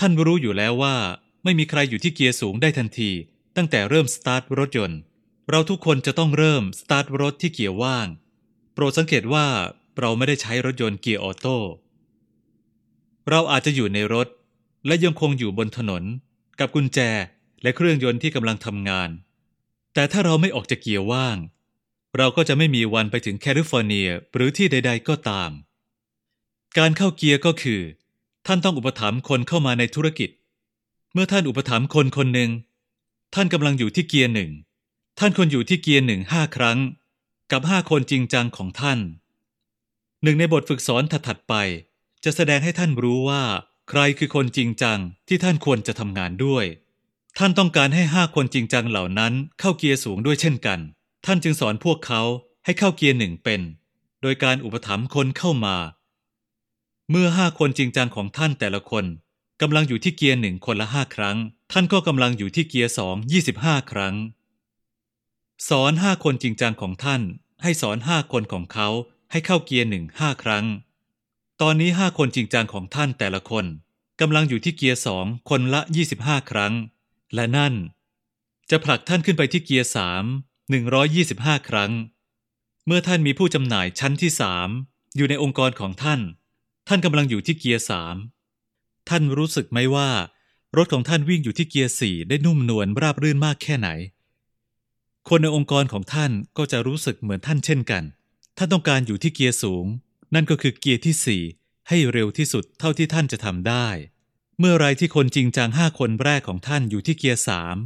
[0.00, 0.96] ท่านรู้อยู่แล้วว่า
[1.44, 3.10] ไม่มีใครอยู่ที่เกียร์สูงได้ทันที
[3.56, 5.00] ตั้งแต่เริ่มสตาร์ทรถยนต์
[5.50, 8.06] เราทุกคนจะต้องเริ่มสตาร์ทรถที่เกียร์ว่าง
[8.72, 9.46] โปรดสังเกตว่า
[10.00, 11.56] เราไม่ได้ใช้รถยนต์เกียร์ออโต้
[13.30, 14.28] เราอาจจะอยู่ในรถ
[14.86, 16.02] และยังคงอยู่บนถนน
[16.58, 16.98] กับกุญแจ
[17.62, 19.10] และเครื่องยนต์ที่กำลังทำงาน
[19.94, 21.36] แต่ถ้าเราไม่ออกจากเกียร์ว่าง
[22.16, 25.50] เราก็จะไม่มีวันไปถึงแคลิฟอร์เนียหรือที่ใด ๆ ก็ตาม
[26.78, 27.80] การเข้าเกียร์ก็คือ
[28.46, 30.30] ท่านต้องอุปถัมภ์คนเข้ามาในธุรกิจ
[31.12, 32.50] เมื่อท่านอุปถัมภ์คนคนหนึ่ง
[33.34, 34.50] ท่านกำลังอยู่ที่เกียร์หนึ่ง
[35.18, 36.78] ท่านควรอยู่ที่เกียร์หนึ่งห้าครั้ง
[37.50, 38.98] กับห้าคนจริงจังของท่าน
[40.22, 41.54] หนึ่งในบทฝึกสอนถัดๆไป
[42.24, 43.42] จะแสดงให้ท่านรู้ว่า
[43.88, 44.98] ใครคือคนจริงจัง
[45.28, 46.64] ที่ท่านควรจะทำงานด้วย
[47.38, 50.80] ท่านต้องการให้ห้าคนจริงจังเหล่านั้นเข้าเกียร์สูงด้วยเช่นกัน
[51.26, 52.22] ท่านจึงสอนพวกเขา
[52.64, 53.60] ให้เข้าเกียร์หนึ่งเป็น
[54.22, 55.76] โดยการอุปถัมภ์คนเข้ามา
[57.10, 59.04] เมื่อห้าคนจริงจังของท่านแต่ละคน
[59.60, 61.36] กำลังอยู่ที่เกียร์หนึ่งคนละห้าครั้ง
[61.72, 64.14] ท่านก็กำลังอยู่ที่เกียร์สองยี่สิบห้าครั้ง
[65.68, 67.22] สอนห้าคนจริงจังของท่าน
[67.62, 68.88] ให้สอนห้าคนของเขา
[69.30, 70.66] ให้เข้าเกียร์หนึ่งห้าครั้ง
[71.60, 73.64] ตอนนี้ห้าคนจริงจังของท่านแต่ละคน
[74.20, 76.72] กำลังอยู่ที่เกียร์สองคนละยี่สิบห้าครั้ง
[77.34, 77.74] และนั่น
[78.70, 80.24] จะผลักท่านขึ้นไปที่เกียร์สาม
[80.70, 81.92] หนึ่งร้อยยี่สิบห้าครั้ง
[82.86, 84.68] เมื่อท่านมีผู้จำหน่ายชั้นที่สาม
[85.16, 86.20] อยู่ในองค์กรของท่าน
[86.88, 88.16] ท่านกำลังอยู่ที่เกียร์สาม
[89.08, 90.10] ท่านรู้สึกไหมว่า
[90.76, 93.90] รถของท่านวิ่งอยู่ที่เกียร์สี่ได้นุ่มนวลราบรื่นมากแค่ไหน
[95.28, 98.04] คนในองค์กรของท่านก็จะรู้สึกเหมือนท่านเช่นกัน
[98.56, 99.86] ท่านต้องการอยู่ที่เกียร์สูง
[100.34, 101.42] นั่นก็คือเกียร์ที่สี่
[101.88, 103.86] ให้เร็วที่สุดเท่าที่ท่านจะทำได้
[104.58, 107.76] เมื่อไรที่คนจริงจังห้าคนแรกของท่านอยู่ที่เกียร์สาม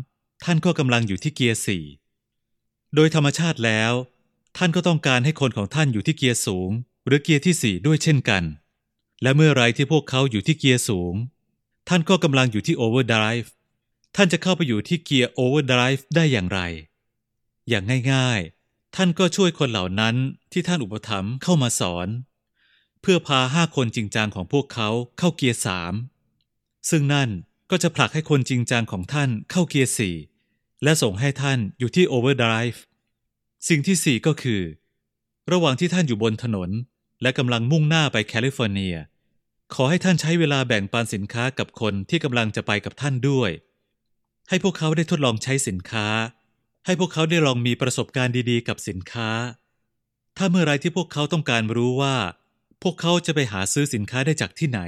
[0.44, 1.84] ท่านก็กำลังอยู่ที่เกียร์สี่
[2.94, 3.92] โดยธรรมชาติแล้ว
[4.56, 6.70] ท่านก็ต้องการให้คนของท่านอยู่ที่เกียร์สูง
[7.06, 8.44] หรือเกียร์ที่สี่ด้วยเช่นกัน
[9.22, 11.14] และเมื่อไรที่พวกเขาอยู่ที่เกียร์สูง
[11.88, 13.52] ท่านก็กำลังอยู่ที่ overdrive
[14.16, 16.60] ท่านจะเข้าไปอยู่ที่เกียร์ overdrive ได้อย่างไร
[17.68, 20.16] อย่างง่ายๆ ท่านก็ช่วยคนเหล่านั้น
[20.52, 22.08] ที่ท่านอุปถัมภ์เข้ามาสอน
[23.00, 24.88] เพื่อพาห้าคนจริงจังของพวกเขา
[25.18, 25.94] เข้าเกียร์สาม
[26.90, 27.30] ซึ่งนั่น
[27.70, 30.16] ก็จะผลักให้คนจริงจังของท่านเข้าเกียร์สี่
[30.82, 32.82] และส่งให้ท่านอยู่ที่ overdrive
[33.68, 34.62] สิ่งที่สี่ก็คือ
[35.52, 36.70] ระหว่างที่ท่านอยู่บนถนน
[37.22, 38.96] และกำลังมุ่งหน้าไปแคลิฟอร์เนีย
[39.74, 43.50] ขอให้ท่านใช้เวลาแบ่งปันสินค้ากับคนที่กำลังจะไปกับท่านด้วย
[44.48, 46.06] ให้พวกเขาได้ทดลองใช้สินค้า
[46.86, 49.30] ให้พวกเขาได้ลองมีประสบการณ์ดีๆ กับสินค้า
[50.36, 52.16] ถ้าเมื่อไรที่พวกเขาต้องการรู้ว่า
[52.82, 54.80] พวกเขาจะไปหาซื้อสินค้าได้จากที่ไหน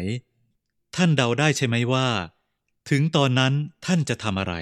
[0.96, 2.09] ท่านเดาได้ใช่ไหมว่า
[2.90, 3.53] ถึงตอนนั้น
[3.86, 4.55] ท่านจะทำอะไร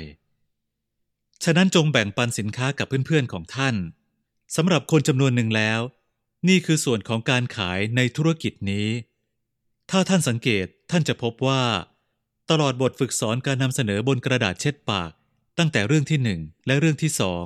[1.45, 3.75] ฉะนั้นจงแบ่งปันสินค้ากับเพื่อนๆของท่าน
[4.57, 5.81] สำหรับคนจำนวนหนึ่งแล้ว
[6.49, 8.89] นี่คือส่วนของการขายในธุรกิจนี้
[9.91, 11.63] ถ้าท่านสังเกตท่านจะพบว่า
[12.51, 15.13] ตลอดบทฝึกสอนการนำเสนอบนกระดาษเช็ดปาก
[15.59, 17.45] ตั้งแต่เรื่องที่หนึ่งและเรื่องที่สอง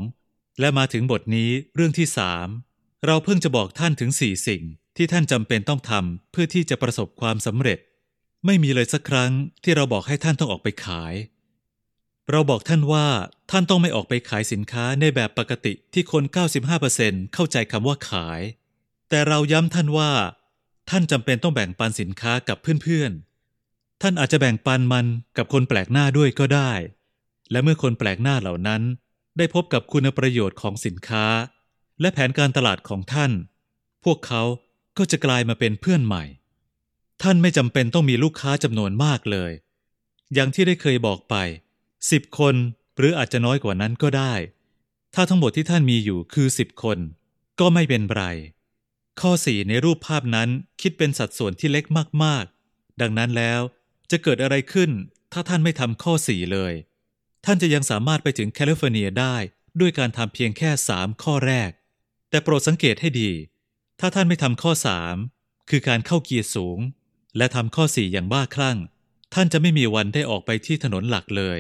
[0.61, 2.49] และมาถึงบทนี้เรื่องที่สาม
[3.07, 4.63] เราเพิ่งจะบอกท่านถึงสี่สิ่ง
[4.97, 7.79] ที่ท่านจำเป็นต้องทำเพื่อที่จะประสบความสำเร็จ
[8.47, 9.33] ไม่มีเลยสักครั้ง
[9.63, 11.15] ที่เราบอกให้ท่านต้องออกไปขาย
[12.31, 13.07] เราบอกท่านว่า
[13.51, 16.23] ท่านต้องไม่ออกไปขายสินค้าในแบบปกติที่คน
[16.79, 18.41] 95%เข้าใจคำว่าขาย
[19.09, 20.11] แต่เราย้ำท่านว่า
[20.91, 25.07] ท่านจำเป็นต้องแบ่งปันสินค้ากับเพื่อนๆ ท่านอาจจะแบ่งปันมัน
[25.37, 26.73] กับคนแปลกหน้าด้วยก็ได้
[27.51, 28.83] และเมื่อคนแปลกหน้าเหล่านั้น
[29.39, 31.27] ได้พบกับคุณประโยชน์ของสินค้า
[32.01, 33.33] และแผนการตลาดของท่าน
[34.05, 34.43] พวกเขา
[34.99, 36.25] ก็จะกลายมาเป็นเพื่อนใหม่
[37.23, 39.53] ท่านไม่จำเป็นต้องมีลูกค้าจำนวนมากเลย
[40.35, 41.35] อย่างที่ได้เคยบอกไป
[42.11, 42.55] สิบคน
[42.99, 44.35] หรืออาจจะน้อยกว่านั้นก็ได้
[45.15, 46.99] ถ้าทั้งหมดที่ท่านมีอยู่คือสิบคน
[47.61, 48.25] ก็ไม่เป็นไร
[49.21, 50.49] ข้อสี่ในรูปภาพนั้น
[50.81, 51.85] คิดเป็นสัดส่วนที่เล็ก
[52.25, 53.61] มากๆ ดังนั้นแล้ว
[54.11, 54.91] จะเกิดอะไรขึ้น
[55.33, 56.73] ถ้าท่านไม่ทำข้อสี่เลย
[57.45, 59.37] ท่านจะยังสามารถไปถึงแคลิฟอร์เนียได้
[59.81, 61.71] ด้วยการทำเพียงแค่สามข้อแรก
[62.31, 63.31] แต่โปรดสังเกตให้ดี
[64.01, 65.17] ถ้าท่านไม่ทำข้อสาม
[65.71, 66.79] คือการเข้าเกียร์สูง
[67.37, 68.79] และทำข้อสี่อย่างบ้าคลั่ง
[69.35, 71.59] ท่านจะไม่มีวันได้ออกไปที่ถนนหลักเลย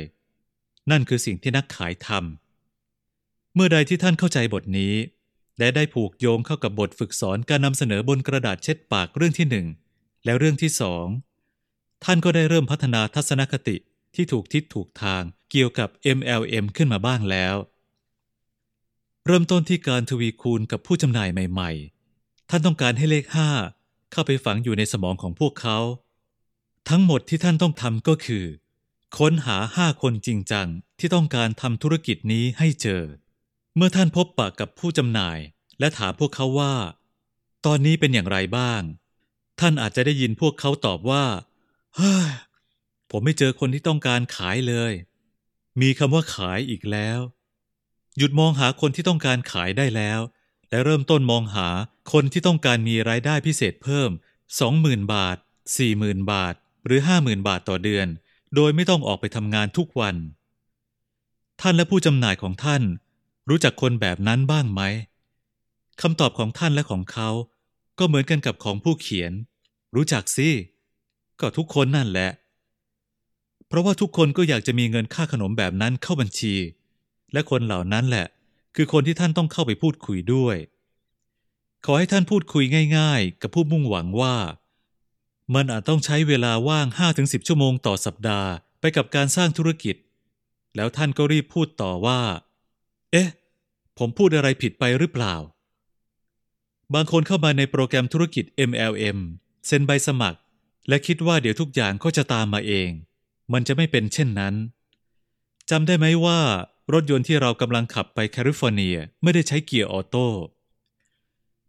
[0.90, 4.94] นั่นคือสิ่งที่นักขายทำเมื่อใดที่ท่านเข้าใจบทนี้
[5.58, 9.66] และได้ผูกโยงเข้ากับบทฝึกสอนการนำเสนอบนกระดาษเช็ดปากเรื่องที่หนึ่ง
[10.24, 11.06] และเรื่องที่สอง
[12.04, 13.76] ท่านก็ได้เริ่มพัฒนาทัศนคติ
[14.14, 15.88] ที่ถูกทิศถูกทางเกี่ยวกับ
[16.18, 17.56] MLM ขึ้นมาบ้างแล้ว
[19.26, 21.70] เริ่มต้นที่การทวีคูณกับผู้จำหน่ายใหม่
[22.10, 23.50] ๆ ท่านต้องการให้เลขห้า
[24.12, 25.78] เข้าไปฝังอยู่ในสมองของพวกเขา
[26.88, 28.44] ทั้งหมดที่ท่านต้องทำก็คือ
[29.18, 33.02] ค้นหาห้าคนจริงจังที่ต้องการทำธุรกิจนี้ให้เจอ
[33.76, 35.38] เมื่อท่านพบปะกับผู้จำหน่าย
[35.78, 36.74] และถามพวกเขาว่า
[37.66, 38.82] ตอนนี้เป็นอย่างไรบ้าง
[39.60, 41.24] ท่านอาจจะได้ยินพวกเขาตอบว่า
[41.96, 42.28] เฮ้ย
[43.10, 44.92] ผมไม่เจอคนที่ต้องการขายเลย
[45.80, 47.20] มีคำว่าขายอีกแล้ว
[48.18, 50.20] หยุดมองหาคนที่ต้องการขายได้แล้ว
[50.70, 51.68] และเริ่มต้นมองหา
[52.12, 54.10] คนที่ต้องการมีรายได้พิเศษเพิ่ม
[54.60, 55.36] 20,000 บาท
[55.84, 56.54] 40,000 บาท
[56.86, 58.06] หรือ 50,000 บาทต่อเดือน
[58.54, 60.16] โดยไม่ต้องออกไปทำงานทุกวัน
[61.60, 62.82] ท่านและผู้จำหน่ายของท่าน
[63.48, 64.82] รู้จักคนแบบนั้นบ้างไหม
[66.00, 67.28] คำตอบของท่านและของเขา
[67.98, 69.32] ก็เหมือนกันกับของผู้เขียน
[69.96, 70.48] รู้จักสิ
[71.40, 72.30] ก็ทุกคนนั่นแหละ
[73.70, 76.54] เพราะว่าทุกคนก็อยากจะมีเงินค่าขนมแบบนั้นเข้าบัญชี
[77.32, 78.26] และคนเหล่านั้นแหละ
[78.76, 80.56] คือคนที่ท่านต้องเข้าไปพูดคุยด้วย
[81.84, 82.64] ขอให้ท่านพูดคุย
[82.98, 84.36] ง่าย ๆ กับผู้มุ่งหวังว่า
[85.54, 88.50] มันอาจต้องใช้เวลาว่าง 5-10 ชั่วโมงต่อสัปดาห์
[88.80, 89.96] ไปกับการสร้างธุรกิจ
[90.76, 92.20] แล้วท่านก็รีบพูดต่อว่า
[93.12, 93.28] เอ๊ะ
[93.98, 95.34] ผมพูดอะไรผิดไปหรือเปล่า
[96.94, 99.18] บางคนเข้ามาในโปรแกรมธุรกิจ MLM
[99.66, 100.38] เซ็นใบสมัคร
[100.88, 102.90] และคิดว่าเดี๋ยวทุกอย่างก็จะตามมาเอง
[103.52, 104.54] มันจะไม่เป็นเช่นนั้น
[105.70, 106.40] จำได้ไหมว่า
[106.92, 110.28] รถยนต์ที่เรากำลังขับไปแคลิฟอร์เนียไม่ได้ใช้เกียร์ออโต้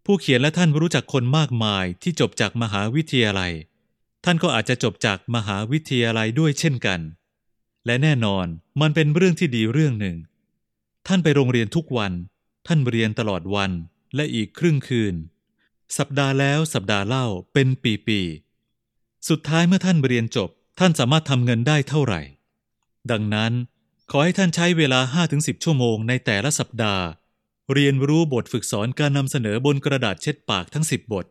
[0.05, 3.53] ผู้เขียนและท่านรู้จักคนมากมายที่จบจากมหาวิทยาลัย
[4.25, 6.99] ท่านก็อาจจะจบจากมหาวิทยาลัยด้วยเช่นกัน
[7.85, 8.45] และแน่นอน
[8.81, 10.17] มันเป็นเรื่องที่ดีเรื่องหนึ่ง
[11.07, 12.13] ท่านไปโรงเรียนทุกวัน
[12.67, 13.71] ท่านเรียนตลอดวัน
[14.15, 15.15] และอีกครึ่งคืน
[15.97, 17.67] สัปดาห์แล้วสัปดาห์เล่าเป็น
[18.07, 20.49] ปีๆสุดท้ายเมื่อท่านเรียนจบ
[20.83, 22.21] ท่านสามารถทำเงินได้เท่าไหร่
[23.11, 23.53] ดังนั้น
[24.11, 27.05] ขอให้ท่านใช้เวลา 5-10 ชั่วโมงในแต่ละสัปดาห์
[27.73, 31.25] เรียนรู้บทฝึกสอนการนำเสนอบนกระดาษเช็ดปากทั้ง 10 บท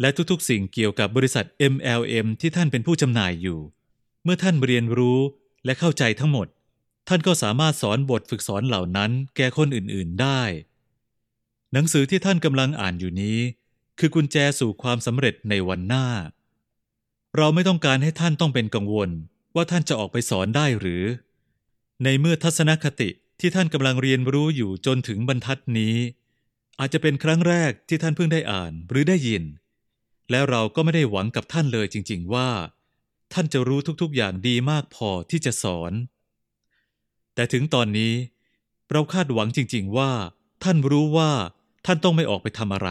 [0.00, 3.58] และทุกๆ สิ่งเกี่ยวกับบริษัท MLM ที่ท่านเป็นผู้จำหน่ายอยู่
[4.24, 5.18] เมื่อท่านเรียนรู้
[5.64, 6.46] และเข้าใจทั้งหมด
[7.08, 10.42] ท่านก็สามารถสอนบทฝึกสอนเหล่านั้น แก่คนอื่นๆได้
[11.72, 13.38] หนังสือที่ท่านกำลังอ่านอยู่นี้
[13.98, 16.06] คือกุญแจสู่ความสำเร็จในวันหน้า
[17.36, 19.10] เราไม่ต้องการให้ท่านต้องเป็นกังวล
[19.54, 21.04] ว่าท่านจะออกไปสอนได้หรือ
[22.04, 23.10] ในเมื่อทัศนคติ
[23.40, 25.96] ที่ท่านกำลังเรียนรู้อยู่จนถึงบรรทัดนี้
[26.78, 29.42] อาจจะเป็นครั้งแรกที่ท่านเพิ่งได้อ่านหรือได้ยิน
[30.30, 32.50] แล้วเราก็ไม่ได้หวังกับท่านเลยจริง ๆ ว่า
[33.32, 35.92] ท่านจะรู้ทุกๆอย่างดีมากพอที่จะสอน
[37.34, 38.14] แต่ถึงตอนนี้
[38.92, 40.12] เราคาดหวังจริง ๆ ว่า
[40.64, 41.30] ท่านรู้ว่า
[41.86, 42.88] ท่านต้องไม่ออกไปทำอะไร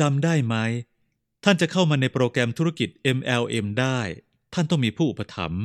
[0.00, 0.56] จำได้ไหม
[1.50, 4.00] ท่านจะเข้ามาในโปรแกรมธุรกิจ MLM ได้
[4.54, 5.62] ท่านต้องมีผู้อุปถัมภ์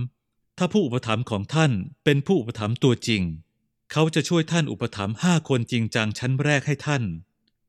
[0.57, 1.71] ถ้าผู้อุปถัมภ์ของท่าน
[2.03, 3.21] เป็นผู้อุปถัมภ์ตัวจริง
[3.91, 7.03] เขาจะช่วยท่านอุปถัมภ์ห้าคนจริงจังชั้นแรกให้ท่าน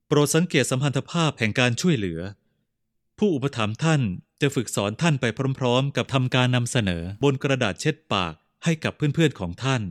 [0.07, 2.21] โปรดสังเกตสัมพันธภาพแห่งการช่วยเหลือ
[3.19, 4.01] ผู้อุปถัมภ์ท่าน
[4.41, 5.25] จะฝึกสอนท่านไป
[5.59, 8.35] พร้อม ๆ กับทำการนำเสนอบนกระดาษเช็ดปาก
[8.65, 9.83] ให้กับเพื่อนๆของท่าน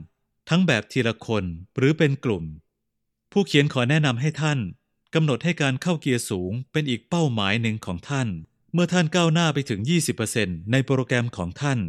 [0.50, 1.44] ทั้งแบบทีละคน
[1.78, 2.44] หรือเป็นกลุ่ม
[3.32, 4.60] ผู้เขียนขอแนะนำให้ท่าน
[5.14, 8.28] กำหนดให้การเข้าเกียร์สูงเป็นอีกเป้าหมายหนึ่งของท่าน
[8.74, 9.80] เมื่อท่านก้าวหน้าไปถึง
[10.26, 11.80] 20%ในโปรแกรมของท่าน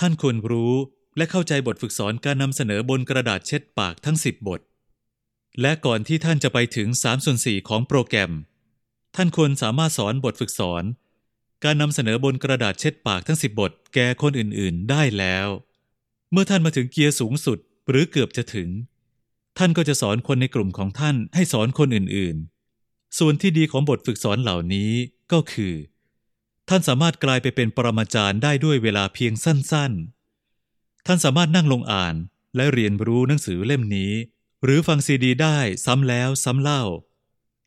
[0.00, 0.74] ท่านควรรู้
[1.16, 4.60] และเข้าใจบทฝึกสอนการนำเสนอบนกระดาษเช็ดปากทั้ง 10 บท
[5.60, 8.32] และก่อนที่ท่านจะไปถึง3ส่วน4ของโปรแกรม
[9.16, 10.84] ท่านควรสามารถสอนบทฝึกสอน
[11.64, 15.46] การนำเสนอบนกระดาษเช็ดปากทั้ง 10 บท แก่คนอื่นๆ ได้แล้ว
[16.32, 18.68] เมื่อท่านมาถึงเกียร์สูงสุดหรือเกือบจะถึง
[19.58, 24.92] ท่านก็จะสอนคนในกลุ่มของท่านให้สอนคนอื่นๆ ส่วนที่ดีของบทฝึกสอนเหล่านี้
[25.32, 25.74] ก็คือ
[26.68, 32.14] ท่านสามารถกลายไปเป็นปรมาจารย์ได้ด้วยเวลาเพียงสั้นๆ ท่านสามารถนั่งลงอ่าน
[32.56, 34.12] และเรียนรู้หนังสือเล่มนี้
[34.64, 36.82] หรือฟังซีดีได้ซ้ำแล้วซ้ำเล่า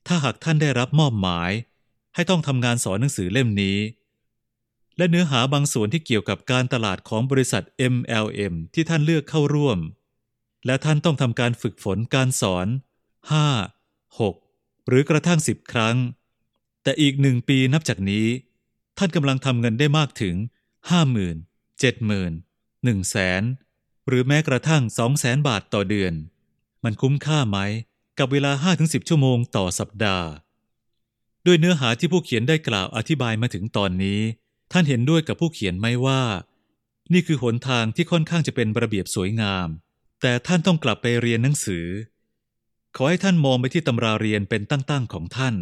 [0.07, 1.51] ถ้าหากท่านได้รับมอบหมาย
[2.15, 3.77] ให้ต้องทำงานสอนหนังสือเล่มนี้
[4.97, 7.63] และเนื้อหาบางส่วนที่เกี่ยวกับการตลาดของบริษัท
[7.93, 9.77] MLM ที่ท่านเลือกเข้าร่วม
[10.65, 12.67] และท่านต้องทำการฝึกฝนการสอน
[13.31, 13.47] ห้า
[14.19, 14.35] หก
[14.87, 15.97] หรือกระทั่งสิบครั้ง
[16.83, 18.27] แต่อีกหนึ่งปีนับจากนี้
[18.97, 20.35] ท่านกำลังทำเงินได้มากถึง
[20.89, 21.37] ห้าหมื่น
[21.79, 22.31] เจ็ดหมื่น
[22.83, 23.41] หนึ่งแสน
[24.07, 26.13] หรือแม้กระทั่งสองแสนบาทต่อเดือน
[26.83, 27.57] มันคุ้มค่าไหม
[28.19, 30.27] กับเวลาห้าถึงสิบชั่วโมงต่อสัปดาห์
[31.45, 34.19] ด้วยเนื้อหาที่ผู้เขียนได้กล่าวอธิบายมาถึงตอนนี้
[34.71, 36.21] ท่านเห็นด้วยกับผู้เขียนไหมว่า
[37.13, 39.67] นี่คือหนทางที่ค่อนข้างจะเป็นระเบียบสวยงาม
[40.25, 41.85] แต่ท่านต้องกลับไปเรียนหนังสือ
[42.95, 45.55] ขอให้ท่านมองไปที่ตำราเรียนเป็นตั้งๆของท่าน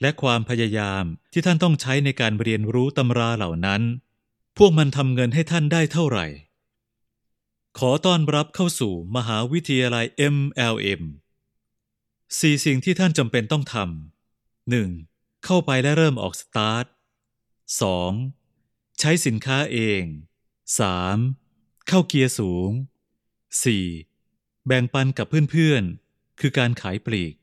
[0.00, 3.82] และความพยายามที่ท่านต้องใช้ในการเรียนรู้ตำราเหล่านั้น
[4.58, 6.26] พวกมันทำเงินให้ท่านได้เท่าไหร่
[7.78, 11.02] ขอต้อนรับเข้าสู่มหาวิทยาลัย MLM
[12.38, 14.88] สี่สิ่งที่ท่านจำเป็นต้องทำหนึ่ง
[15.44, 16.86] เข้าไปและเริ่มออกสตาร์ท
[17.80, 18.12] สอง
[18.98, 20.02] ใช้สินค้าเอง
[20.78, 21.18] สาม
[21.88, 22.70] เข้าเกียร์สูง
[23.60, 24.66] 4.
[24.66, 27.34] แบ่งปันกับเพื่อนๆ คือการขายปลีก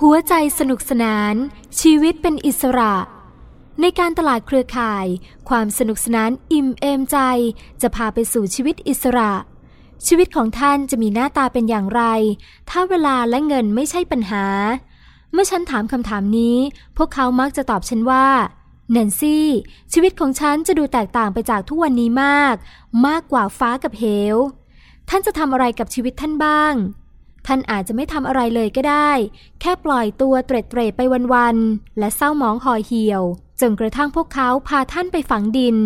[0.00, 1.34] หัวใจสนุกสนาน
[1.80, 2.94] ชีวิตเป็นอิสระ
[3.80, 5.06] ในการตลาดเครือข่าย
[5.48, 7.18] ความสนุกสนานอิ่มเอมใจ
[7.82, 9.32] จะพาไปสู่ชีวิตอิสระ
[10.06, 12.02] ชีวิตของท่านจะมีหน้าตาเป็นอย่างไร
[12.70, 14.44] ถ้าเวลาและเงินไม่ใช่ปัญหา
[15.32, 16.56] เมื่อฉันถามคำถามนี้
[16.96, 18.26] พวกเขามักจะตอบฉันว่า
[18.90, 19.48] แนนซี่
[19.92, 22.54] ชีวิตของฉันจะดูแตกต่างไปจากทุกวันนี้มาก
[23.06, 24.36] มากกว่าฟ้ากับเหว
[25.08, 26.74] ท่านจะทำอะไรกับชีวิตท่านบ้าง
[27.46, 29.10] ท่านอาจจะไม่ทำอะไรเลยก็ได้
[29.60, 31.00] แค่ปล่อยตัวเตร็ดเตร่ไป
[31.32, 33.22] วันๆ และเศร้าหมองหอยเหี่ยว
[33.60, 35.76] จนกระทั่งพวกเขาพาท่านไปฝังดิน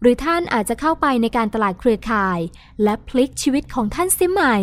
[0.00, 2.38] หรือท่านอาจจะเข้าไปในการตลาดเครือข่าย
[2.82, 4.56] และพลิกชีวิตของท่านเสียใหม่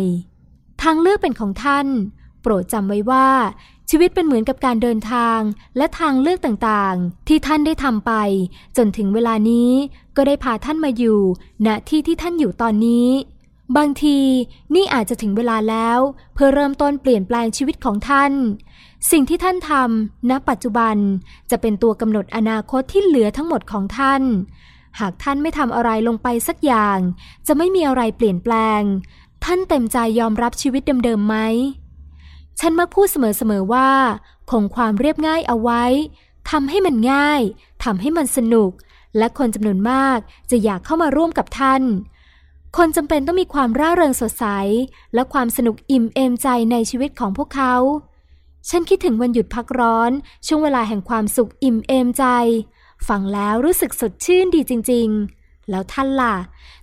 [0.82, 1.86] ทางเลือกเป็นของท่าน
[2.42, 3.28] โปรดจำไว้ว่า
[3.90, 5.40] ชีวิตเป็นเหมือนกับการเดินทาง
[5.76, 8.12] และทางเลือกต่างๆ ที่ท่านได้ทำไป
[8.76, 9.70] จนถึงเวลานี้
[10.16, 11.20] ก็ได้พาท่านมาอยู่
[11.66, 13.08] ณที่ที่ท่านอยู่ตอนนี้
[13.76, 14.18] บางที
[14.74, 15.98] นี่อาจจะถึงเวลาแล้ว
[16.34, 18.32] เพื่อเริ่มต้นเปลี่ยนแปลงชีวิตของท่าน
[19.10, 20.96] สิ่งที่ท่านทำณปัจจุบัน
[21.50, 24.22] จะเป็นตัวกำหนดอนาคตที่เหลือทั้งหมดของท่าน
[24.98, 26.98] หากท่านไม่ทำอะไรลงไปสักอย่าง
[27.46, 28.82] จะไม่มีอะไรเปลี่ยนแปลง
[29.44, 31.36] ท่านเต็มใจยอมรับชีวิตเดิมๆไหม
[32.60, 33.90] ฉันมักพูดเสมอๆว่า
[34.50, 35.84] คงความเรียบง่ายเอาไว้
[36.50, 37.40] ทำให้มันง่าย
[37.84, 38.70] ทำให้มันสนุก
[39.18, 40.18] และคนจำนวนมาก
[40.50, 41.82] จะอยากเข้ามาร่วมกับท่าน
[42.82, 44.44] คนจำเป็นต้องมีความร่าเริงสดใส
[45.14, 47.74] และความสนุกอิ่มเอมใจในชีวิตของพวกเขา
[48.68, 50.10] ฉันคิดถึงวันหยุดพักร้อน
[50.46, 52.24] ช่วงเวลาแห่งความสุขอิ่มเอมใจ
[53.08, 55.08] ฟังแล้วรู้สึกสดชื่นดีจริง
[55.38, 56.34] ๆ แล้วท่านล่ะ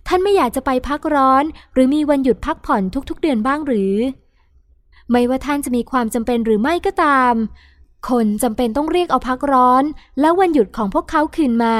[0.07, 1.43] ท่านไม่อยากจะไปพักร้อน
[1.73, 3.95] หรือมีวันหยุดพักผ่อนทุกๆ เดือนบ้างหรือ
[5.11, 7.33] ไม่ว่าท่านจะมีความจำเป็นหรือไม่ก็ตาม
[8.09, 9.83] คนจำเป็นต้องเรียกเอาพักร้อน
[10.19, 11.77] และวันหยุดของพวกเขาคืนมา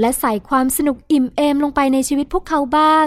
[0.00, 3.06] และใส่ความสนุกอิ่มเอมลงไปในชีวิตพวกเขาบ้าง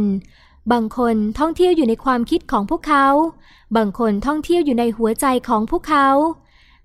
[0.72, 3.06] บางคนท่องเที่ยวอยู่ในความคิดของพวกเขา
[3.76, 6.08] บางคนท่องเที่ยวอยู่ในหัวใจของพวกเขา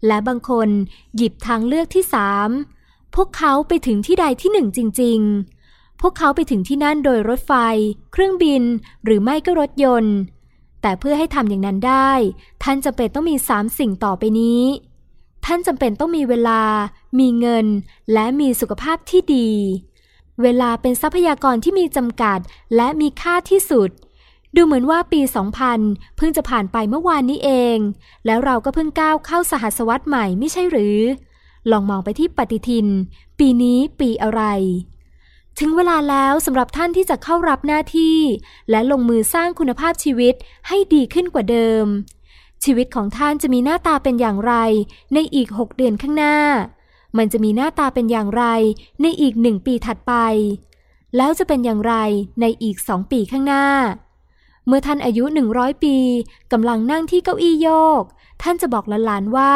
[0.08, 0.70] และบางคน
[1.16, 2.50] หยิบทางเลือกที่สาม
[3.16, 5.20] พวกเขาไปถึงที่ใดที่หนึ่งจริง
[5.62, 7.54] ๆ พวกเขาไปถึงที่นั่นโดยรถไฟ
[8.12, 8.64] เครื่องบิน
[9.04, 10.16] หรือไม่ก็รถยนต์
[10.82, 12.12] แต่เพื่อให้ทำอย่างนั้นได้
[12.64, 14.62] ท่านจำเป็นต้องมีสามสิ่งต่อไปนี้
[15.46, 16.62] ท่านจำเป็นต้องมีเวลา
[17.20, 17.68] มีเงิน
[18.14, 19.50] และมีสุขภาพที่ดี
[20.42, 22.40] เวลาเป็นทรัพยากรที่มีจำกัด
[22.76, 23.90] และมีค่าที่สุด
[24.56, 25.22] ดูเหมือนว่าปี
[25.70, 27.78] 2000 เพิ่งจะผ่านไปเมื่อวานนี้เอง
[28.26, 31.00] แล้วเราก็เพิ่งก้าวเข้าสหัสวรรษใหม่ไม่ใช่หรือ
[31.72, 32.88] ลองมองไปที่ปฏิทิน
[33.40, 34.42] ปีนี้ปีอะไร
[35.60, 38.20] ถึงเวลาแล้วสำหรับท่านที่จะเข้ารับหน้าที่
[38.70, 40.34] และลงมือสร้างคุณภาพชีวิต
[40.68, 41.86] ให้ดีขึ้นกว่าเดิม
[42.64, 44.54] ชีวิตของท่านจะมีหน้าตาเป็นอย่างไร
[45.14, 46.38] ในอีก 6 เดือนข้างหน้า
[47.18, 48.44] มันจะมีหน้าตาเป็นอย่างไร
[49.02, 50.14] ในอีกหนึ่งปีถัดไป
[51.18, 51.96] แล้วจะเป็นอย่างไร
[52.42, 53.66] ในอีกสองปีข้างหน้า
[54.68, 55.98] เมื่อท่านอายุ 100 ปี
[56.52, 57.70] กำลังนั่งที่เก้าอี้โย
[58.02, 58.04] ก
[58.42, 59.54] ท่านจะบอกหลานๆว่า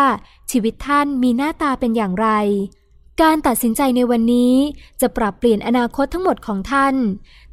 [0.52, 2.30] ชีวิตท่านมีหน้าตาเป็นอย่างไร
[3.24, 4.56] การตัดสินใจในวันนี้
[5.02, 6.96] จะปรับเปลี่ยนอนาคตทั้งหมดของท่าน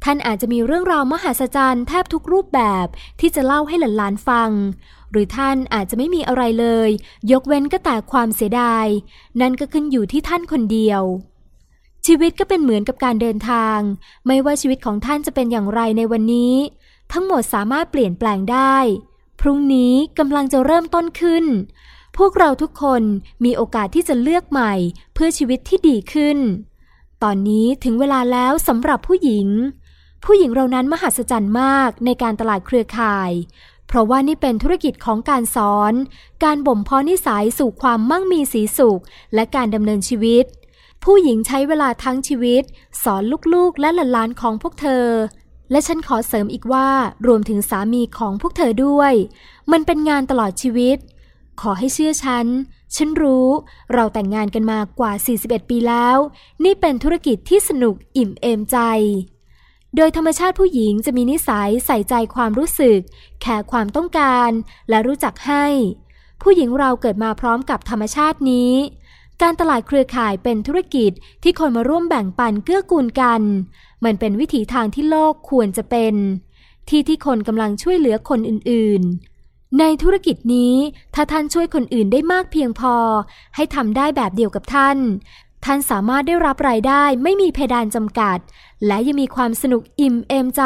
[0.03, 2.87] ท่านอาจจะมีเรื่องราวมหัศจรรย์แทบทุกรูปแบบ
[3.19, 4.51] ที่จะเล่าให้หลานๆฟัง
[5.11, 6.89] หรือท่านอาจจะไม่มีอะไรเลย
[7.31, 8.85] ยกเว้นก็แต่ความเสียดาย
[9.41, 11.01] นั่นก็ขึ้นอยู่ที่ท่านคนเดียว
[12.05, 13.79] ชีวิตก็เป็นเหมือนกับการเดินทาง
[14.27, 16.55] ไม่ว่าชีวิตของท่านจะเป็นอย่างไรในวันนี้
[17.11, 18.75] ทั้งหมดสามารถเปลี่ยนแปลงได้
[19.41, 21.45] พรุ่งนี้กำลังจะเริ่มต้นขึ้น
[22.17, 23.03] พวกเราทุกคน
[23.45, 24.73] มีโอกาสที่จะเลือกใหม่
[25.13, 26.37] เพื่อชีวิตที่ดีขึ้น
[27.23, 29.47] ตอนนี้ถึงเวลาแล้วสำหรับผู้หญิง
[30.25, 33.31] ผู้หญิงเรานั้นมหัศจรรย์มากในการตลาดเครือข่าย
[33.87, 35.93] เพราะว่านี่เป็นธุรกิจของการสอน
[36.43, 39.01] การบ่มเพาะนิสัยสู่ความมั่งมีสีสุข
[39.33, 40.45] และการดำเนินชีวิต
[41.03, 42.63] ผู้หญิงใช้เวลาทั้งชีวิต
[43.03, 45.05] สอนลูกๆ และหลานๆของพวกเธอ
[45.71, 46.89] และฉันขอเสริมอีกว่า
[47.27, 49.13] รวมถึงสามีของพวกเธอด้วย
[49.71, 50.97] มันเป็นงานตลอดชีวิต
[51.61, 52.47] ขอให้เชื่อฉัน
[52.95, 53.47] ฉันรู้
[53.93, 56.17] เราแต่งงานกันมากว่า 41 ปีแล้ว
[56.63, 58.77] นี่เป็นธุรกิจที่สนุกอิ่มเอมใจ
[59.95, 62.99] โดยธรรมชาติผู้หญิงจะมีนิสัยใส่ใจความรู้สึก
[63.41, 64.49] แคร์ความต้องการ
[64.89, 65.65] และรู้จักให้
[66.41, 68.73] ผู้หญิงเราเกิดมาพร้อมกับธรรมชาตินี้
[69.41, 71.11] การตลาดเครือข่ายเป็นธุรกิจ
[71.43, 73.41] ที่คนมาร่วมแบ่งปันเกื้อกูลกัน
[74.03, 76.15] มันเป็นวิถีทางที่โลกควรจะเป็น
[76.89, 79.34] ที่ที่คนกำลังช่วยเหลือคนอื่นๆ
[79.79, 80.75] ในธุรกิจนี้
[81.15, 82.95] ถ้าท่านช่วยคนอื่นได้มากเพียงพอ
[83.55, 84.97] ให้ทำได้แบบเดียวกับท่าน
[85.65, 88.37] ท่านสามารถได้รับรายได้ไม่มีเพดานจำกัด
[88.87, 90.63] และยังมีความสนุกอิ่มเอมใจ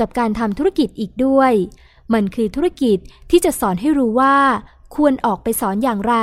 [0.00, 1.52] กับการทำธุรกิจอีกด้วย
[2.12, 2.98] มันคือธุรกิจ
[3.30, 4.36] ที่จะสอนให้รู้ว่า
[4.94, 6.16] ควรออกไปสอนอย่างไร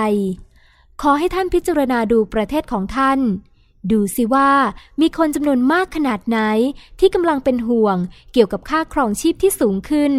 [1.02, 3.20] ขอให้ท่านพิจารณาดูประเทศของท่าน
[3.92, 4.52] ดูสิว่า
[5.02, 6.40] มีคนจำนวนมากขนาดไหน
[7.00, 7.98] ที่กำลังเป็นห่วง
[8.34, 10.14] เกี่ยวกับค่าครองชีพที่สูงขึ้น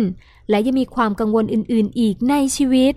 [0.51, 2.95] และยังมีความกังวลอื่นๆ อีกในชีวิต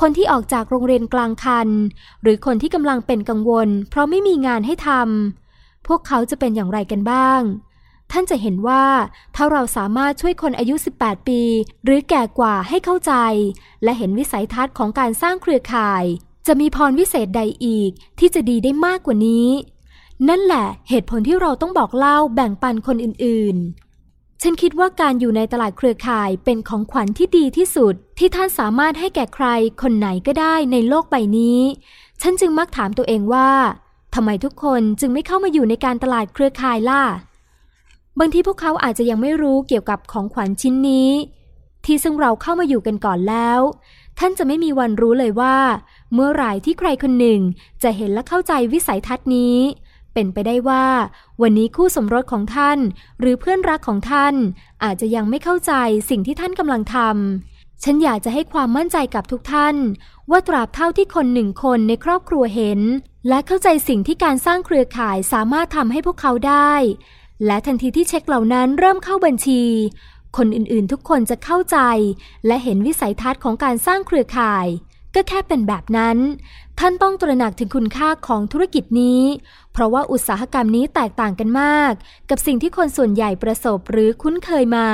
[0.00, 1.68] คนที่ออกจากโรงเรียนกลางคัน
[2.22, 7.42] หรือคนที่กำลังเป็นกังวล เพราะไม่มีงานให้ทำพวกเขาจะเป็นอย่างไรกันบ้าง
[8.12, 8.84] ท่านจะเห็นว่า
[9.36, 11.42] ถ้าเราสามารถช่วยคนอายุ 18 ปี
[11.84, 13.12] หรือแก่กว่าให้เข้าใจ
[13.82, 16.04] และเห็นวิสัยทัศน์ของการสร้างเครือข่าย
[16.46, 19.48] จะมีพรวิเศษใดอีกที่จะดีได้มากกว่านี้
[20.28, 23.81] นั่นแหละเหตุผลที่เราต้องบอกเล่าแบ่งปันคนอื่นๆ
[24.44, 29.46] ฉันคิดว่าการอยู่ในตลาดเครือข่ายเป็นของขวัญที่ดีที่สุด ที่ท่านสามารถให้แก่ใคร
[29.82, 31.60] คนไหนก็ได้ในโลกใบนี้
[32.22, 33.50] ฉันจึงมักถามตัวเองว่า
[34.14, 37.02] ทำไมทุกคนจึงไม่เข้ามาอยู่ในการตลาดเครือข่ายล่ะ
[38.18, 41.10] บางทีพวกเขาอาจจะยังไม่รู้เกี่ยวกับของขวัญชิ้นนี้
[41.84, 43.60] ที่ซึ่งเราเข้ามาอยู่กันก่อนแล้ว
[44.18, 45.56] ท่านจะไม่มีวันรู้เลยว่า
[46.14, 47.40] เมื่อไหร่ที่ใครคนหนึ่ง
[47.82, 49.56] จะเห็นและเข้าใจวิสัยทัศน์นี้
[50.14, 50.86] เป็นไปได้ว่า
[51.42, 52.78] วันนี้คู่สมรสของท่าน
[53.20, 54.34] หรือเพื่อนรักของท่าน
[54.84, 55.72] อาจจะยังไม่เข้าใจ
[56.10, 59.76] สิ่งที่ท่านกำลังทำฉันอยากจะให้ความมั่นใจกับทุกท่าน
[60.30, 62.80] ว่าตราบเท่าที่คนหนึ่งคนในครอบครัวเห็น
[63.28, 66.72] และเข้าใจสิ่งที่การสร้างเครือข่ายสามารถทำให้พวกเขาได้
[67.46, 69.62] และทันทีที่เช็คเหล่านั้นเริ่มเข้าบัญชี
[70.36, 71.78] คนอื่นๆ ทุกคนจะเข้าใจ
[72.46, 74.66] และเห็นวิสัยทัศน์ของการสร้างเครือข่าย
[75.14, 76.18] ก็แค่เป็นแบบนั้น
[76.78, 79.22] ท่านต้องตระหนักถึงคุณค่าของธุรกิจนี้
[79.72, 81.92] เพราะว่าอุตสาหกรรมนี้แตกต่างกันมาก
[82.30, 84.88] กับสิ่งที่คนส่วนใหญ่ประสบหรือคุ้นเคยมา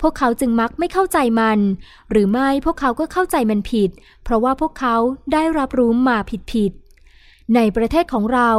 [0.00, 1.58] พวกเขาจึงมักไม่เข้าใจมัน
[2.10, 3.90] หรือไม่พวกเขาก็เข้าใจมันผิด
[4.24, 4.96] เพราะว่าพวกเขา
[5.32, 6.18] ได้รับรู้มา
[6.52, 8.50] ผิดๆในประเทศของเรา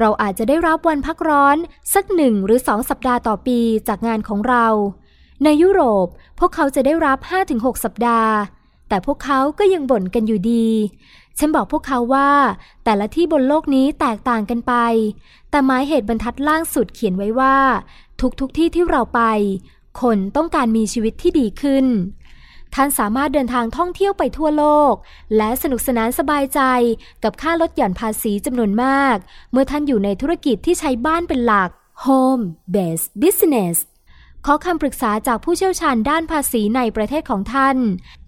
[0.00, 1.56] เราอาจจะได้รับวันพักร้อน
[1.94, 4.66] สักหนึ่งหรือสองสัปดาห์ต่อปีจากงานของเรา
[5.44, 6.06] ในยุโรป
[6.38, 7.18] พวกเขาจะได้รับ
[7.52, 8.32] 5-6 สัปดาห์
[8.94, 10.68] แต่พวกเขาก็ยังบ่นกันอยู่ดี
[11.38, 12.30] ฉันบอกพวกเขาว่า
[12.84, 14.74] แต่ละที่บนโลกนี้แตกต่างกันไป
[15.50, 17.56] แต่หมายเหตุบรรทัดล่างสุดเขียนไว้ว่า
[18.20, 19.20] ทุกทุกที่ที่เราไป
[20.00, 21.86] คนต้องการมีชีวิตที่ดีขึ้น
[22.74, 24.94] ท่านสามารถเดินทางท่องเที่ยวไปทั่วโลก
[25.36, 26.60] และสนุกสนานสบายใจ
[27.24, 29.16] กับค่าลดหย่อนภาษีจำนวนมาก
[29.52, 31.70] เมื่อท่านอยู่ในธุรกิจที่ใช้บ้านเป็นหลัก
[32.04, 33.76] Home Based Business
[34.46, 37.76] ขอคำปรึกษาจากผู้เชี่ยวชาญด้านภาษีในประเทศของท่าน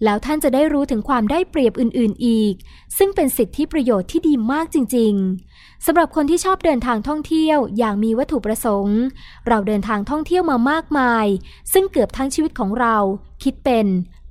[0.03, 2.53] แล้วท่านจะได้รู้ถึงความได้เปรียบอื่น ๆ อีก
[2.97, 5.13] ซึ่งเป็นสิทธิประโยชน์ที่ดีมากจริง
[5.49, 8.99] ๆสำหรับคนที่ชอบเดินทางท่องเที่ยวอย่างมีวัตถุประสงค์
[9.47, 11.25] เราเดินทางท่องเที่ยวมามากมาย
[11.73, 12.97] ซึ่งเกือบทั้งชีวิตของเรา
[13.43, 13.87] คิดเป็น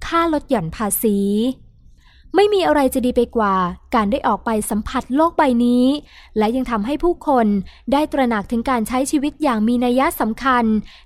[0.07, 1.19] ค่าลดหย่อนภาษี
[2.35, 3.55] ไม่มีอะไรจะดีไปกว่า
[3.95, 5.85] การได้ออกไปสัมผัสโลกใบนี้
[6.39, 7.47] และยังทำให้ผู้คน
[7.93, 10.65] ได้ตระหนักถึงการใช้ชีวิตอย่างมีนัยสำคัญ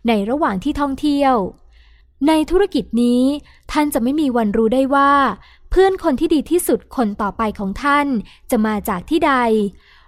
[0.08, 1.34] ในระหว่างที่ท่องเที่ยว
[2.28, 3.22] ในธุรกิจนี้
[3.72, 5.12] ท่านจะไม่มีวันรู้ได้ว่า
[5.70, 8.06] เพื่อนคนที่ดีที่สุดคนต่อไปของท่าน
[8.50, 9.34] จะมาจากที่ใด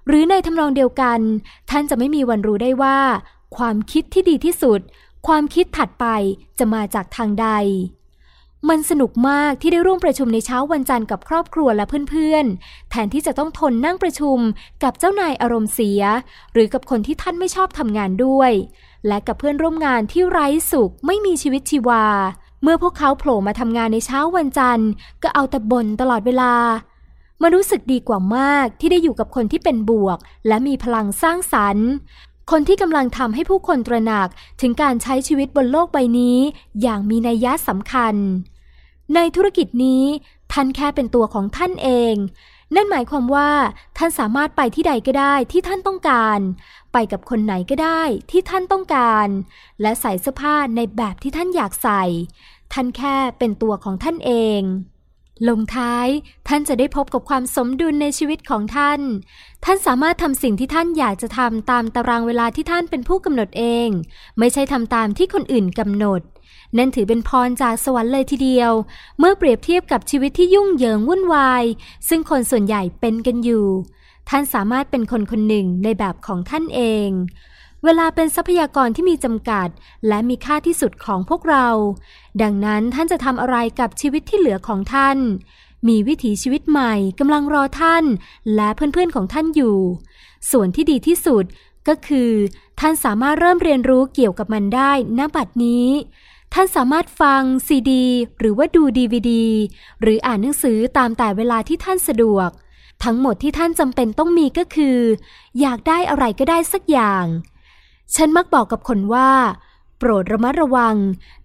[0.06, 1.20] หรือในทำนองเดียวกัน
[1.70, 2.98] ท่านจะไม่มีวันรู้ได้ว่า
[3.56, 4.80] ความคิดที่ดีที่สุด
[5.26, 6.06] ความคิดถัดไป
[6.58, 7.48] จะมาจากทางใด
[8.68, 14.38] มันสนุกมากที่ได้ร่วมประชุมในเช้าวันจันทร์กับครอบครัวและเพื่อนๆ แทนที่จะต้องทนนั่งประชุม
[14.82, 16.02] กับเจ้านายอารมณ์เสีย
[16.52, 18.52] หรือกับคนที่ท่านไม่ชอบทำงานด้วย
[19.06, 22.04] และกับเพื่อนร่วมงานที่ไร้สุขไม่มีชีวิตชีวา
[22.62, 24.90] เมื่อพวกเขาโผล่มาทำงานในเช้าวันจันทร์
[25.22, 26.54] ก็เอาแต่บ่นตลอดเวลา
[27.42, 30.18] มันรู้สึกดีกว่ามากที่ได้อยู่กับคนที่เป็นบวก
[30.48, 31.88] และมีพลังสร้างสรรค์
[32.50, 34.28] คนที่กำลังทำให้ผู้คนตระหนัก
[34.60, 36.38] ถึงการใช้ชีวิตบนโลกใบนี้
[36.82, 38.14] อย่างมีนัยยะสำคัญ
[39.14, 40.04] ในธุรกิจนี้
[40.52, 42.14] ท่านแค่เป็นตัวของท่านเอง
[42.74, 43.50] นั่นหมายความว่า
[43.98, 46.38] ท่านสามารถไปที่ใดก็ได้ที่ท่านต้องการ
[46.92, 49.28] ไปกับคนไหนก็ได้ที่ท่านต้องการ
[49.80, 52.02] และใส่เสื้อผ้าในแบบที่ท่านอยากใส่
[52.72, 54.60] ท่านแค่เป็นตัวของท่านเอง
[55.48, 56.06] ลงท้าย
[56.48, 59.00] ท่านจะได้พบกับความสมดุลในชีวิตของท่าน
[59.64, 63.88] ท่านสามารถทำสิ่งที่ท่านอยากจะทำตามตารางเวลาที่ท่านเป็นผู้กำหนดเอง
[64.38, 66.20] ไม่ใช่ทำตามที่คนอื่นกำหนด
[66.76, 68.72] นั่นถือเป็นพรจากสวรรค์เลยทีเดียว
[69.18, 71.64] เมื่อเปรียบเทียบกับชีวิตที่ยุ่งเหยิงวุ่นวาย
[72.08, 73.66] ซึ่งคนส่วนใหญ่เป็นกันอยู่
[74.28, 77.08] ท่านสามารถเป็นคนคนหนึ่งในแบบของท่านเอง
[77.84, 79.68] เวลาเป็นทรัพยากรที่มีจำกัด
[80.08, 81.68] และมีค่าที่สุดของพวกเรา
[82.42, 85.18] ดังนั้นท่านจะทำอะไรกับชีวิตที่เหลือของท่าน
[85.88, 88.04] มีวิถีชีวิตใหม่กำลังรอท่าน
[88.54, 89.78] และเพื่อนๆของท่านอยู่
[90.50, 91.44] ส่วนที่ดีที่สุด
[91.88, 92.30] ก็คือ
[92.80, 95.86] ท่านสามารถเริ่มเรียนรู้เกี่ยวกับมันได้ณบัดนี้
[96.52, 98.04] ท่านสามารถฟังซีดี
[98.38, 99.46] หรือว่าดูดีวดี
[100.00, 102.50] หรืออ่านหนังสือตามแต่เวลาที่ท่านสะดวก
[103.04, 104.98] ทั้งหมดที่ท่านจำเป็นต้องมีก็คือ
[105.60, 107.24] อยากได้อะไรก็ได้สักอย่าง
[108.14, 109.30] ฉันมักบอกกับคนว่า
[109.98, 110.96] โปรดระมัดระวัง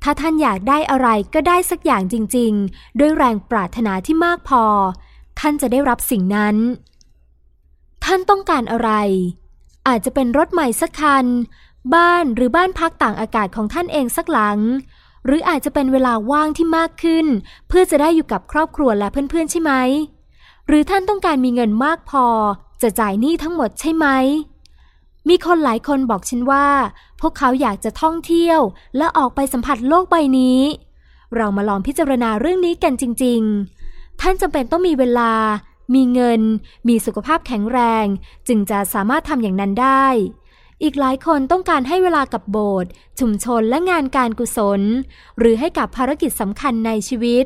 [0.04, 4.64] ถ้าท่านอยากได้อะไรก็ได้สักอย่างจริง ๆ ด้วยแรงปรารถนาที่มากพอ
[5.40, 6.56] ท่านจะได้รับสิ่งนั้น
[8.04, 8.92] ท่านต้องการอะไร
[9.88, 11.26] อาจจะเป็นรถใหม่สักคัน
[11.96, 14.60] บ้านหรือบ้านพักต่างอากาศของท่านเองสักหลัง
[15.28, 17.26] หรืออาจจะเป็นเวลาว่างที่มากขึ้น
[17.68, 19.72] เพื่อจะได้อยู่กับครอบครัวและเพื่อนๆใช่ไหม
[20.68, 22.26] หรือท่านต้องการมีเงินมากพอ
[22.82, 24.08] จะจ่ายหนี้ทั้งหมดใช่ไหม
[25.30, 26.68] มีคนหลายคนบอกฉันว่า
[27.22, 28.60] พวกเขาอยากจะท่องเที่ยว
[28.98, 30.60] และออกไปสัมผัสโลกใบนี้
[31.36, 33.42] เรามาลองพิจารณาเรื่องนี้กันจริง
[33.82, 35.34] ๆ ท่านจำเป็นต้องมีเวลา
[35.96, 36.42] มีเงิน
[36.88, 38.06] มีสุขภาพแข็งแรง
[38.48, 40.06] จึงจะสามารถทำอย่างนั้นได้
[40.84, 42.90] อีกหลายคนต้องการให้เวลากับโบสถ์
[43.20, 44.82] ชุมชนและงานการกุศล
[45.40, 47.46] หรือให้กับภารกิจสำคัญในชีวิต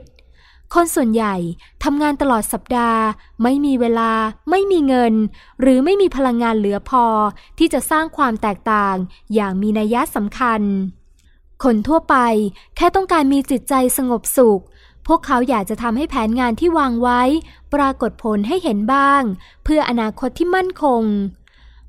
[0.73, 1.35] คนส่วนใหญ่
[1.83, 3.03] ทำงานตลอดสัปดาห์
[3.43, 4.11] ไม่มีเวลา
[4.49, 5.13] ไม่มีเงิน
[5.61, 7.05] หรือไม่มีพลังงานเหลือพอ
[7.57, 8.95] ที่จะสร้างความแตกต่าง
[9.33, 10.61] อย่างมีนัยสำคัญ
[11.63, 12.15] คนทั่วไป
[12.75, 14.61] แค่ต้องการมีจิตใจสงบสุข
[15.07, 17.21] พวกเขาอยากจะทำให้แผนงานที่วางไว้
[17.73, 19.21] ปรากฏผลให้เห็นบ้าง
[19.63, 21.03] เพื่ออนาคตที่มั่นคง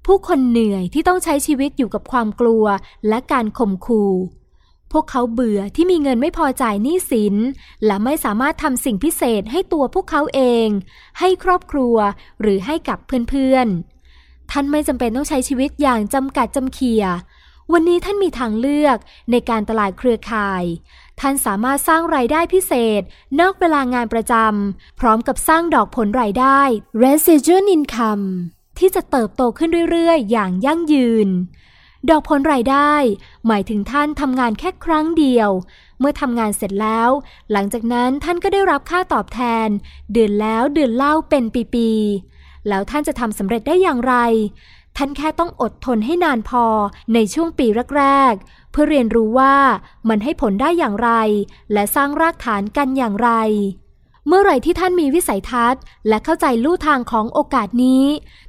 [0.06, 2.64] ผู้คนเหนื่อยที่ต้องใช้ชีวิตอยู่กับความกลัว
[3.08, 4.12] และการข่มขู่
[4.92, 7.34] พวกเขาเบื่อที่มีเงินไม่พอจ่ายหนี้สิน
[7.86, 10.68] และไม่สามารถทำสิ่งพิเศษให้ตัวพวกเขาเอง
[11.18, 11.96] ให้ครอบครัว
[12.40, 12.98] หรือให้กับ
[13.28, 17.04] เพื่อนๆ ท่านไม่จำเป็นต้องใช้ชีวิตอย่างจำกัดจำเขีย
[17.72, 18.96] วันนี้ท่านมีทางเลือก
[19.30, 20.64] ในการตลาดเครือข่าย
[21.20, 23.02] ท่านสามารถสร้างรายได้พิเศษ
[23.40, 26.60] นอกเวลางานประจำพร้อมกับสร้างดอกผลรายได้
[27.02, 28.26] residual income
[28.78, 31.28] ที่จะเติบโตขึ้นเรื่อยๆ อย่างยั่งยืน
[32.10, 32.92] ดอกผลรายได้
[33.46, 35.50] หมายถึงท่านทำงานแค่ครั้งเดียว
[35.98, 37.10] เมื่อทำงานเสร็จแล้ว
[37.52, 39.68] หลังจากนั้นท่านก็ได้รับค่าตอบแทน
[40.12, 41.44] เดือนแล้วเดือนเล่าเป็น
[41.74, 44.14] ปีๆ แล้วท่านจะทำสำเร็จได้อย่างไร
[44.96, 46.64] ท่านแค่ต้องอดทนให้นานพอ
[47.14, 47.66] ในช่วงปี
[47.96, 49.54] แรกๆ เพื่อเรียนรู้ว่า
[50.08, 51.10] มันให้ผลได้อย่างไร
[51.72, 53.30] และสร้างรากฐานกันอย่างไร
[54.26, 58.04] เมื่อไหร่ที่ท่านมีวิสัยทัศน์ และเข้าใจลู่ทางของโอกาสนี้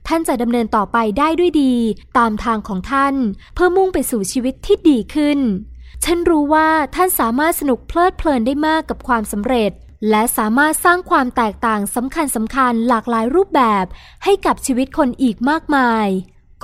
[0.07, 1.75] ท่านจะดำเนินต่อไปได้ด้วยดี
[2.17, 3.15] ตามทางของท่าน
[3.53, 5.39] เพื่อมุ่งไปสู่ชีวิตที่ดีขึ้น
[6.03, 9.71] ฉันรู้ว่าท่านสามารถสนุกเพลิดเพลินได้มากกับความสำเร็จ
[10.09, 13.85] และสามารถสร้างความแตกต่างสำคัญสำคัญหลากหลายรูปแบบ
[14.23, 16.07] ให้กับชีวิตคนอีกมากมาย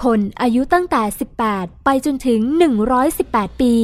[0.04, 1.04] คนอายุตั้งแต่
[1.44, 2.40] 18 ไปจนถึง
[3.02, 3.76] 118 ปี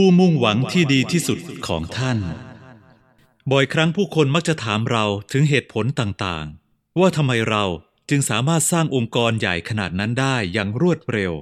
[0.00, 2.18] ผู้มุ่งหวังที่ดีที่สุดของท่าน
[3.50, 7.64] บ่อยครั้งผู้คนมักจะถามเราถึงเหตุผลต่างๆ ว่าทำไมเรา
[8.10, 11.32] จึงสามารถสร้างองค์กรใหญ่ขนาดนั้นได้อย่างรวดเร็ว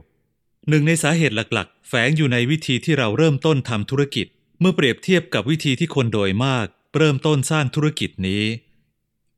[0.68, 4.26] หนึ่งในสาเหตุหลักๆ แฝงอยู่ในวิธีที่เราเริ่มต้นทำธุรกิจ
[4.60, 6.66] เมื่อเปรียบเทียบกับวิธีที่คนโดยมาก
[6.96, 8.44] เริ่มต้นสร้างธุรกิจนี้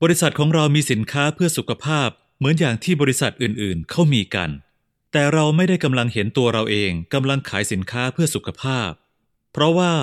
[0.02, 2.08] บริษัทของเรามีสินค้าเพื่อสุขภาพ
[2.38, 4.50] เหมือนอย่างที่บริษัทอื่นๆ เขามีกัน
[5.12, 8.90] แต่เราไม่ได้กำลังเห็นตัวเราเองกำลังขายสินค้าเพื่อสุขภาพ
[9.55, 9.94] เพราะว่า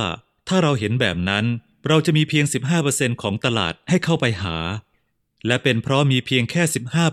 [0.47, 1.45] ถ้าเราเห็นแบบนั้น
[1.87, 2.45] เราจะมีเพียง
[2.83, 4.57] 15%ของตลาดให้เข้าไปหา
[5.47, 6.63] และเป็นเพราะมีเพียงแค่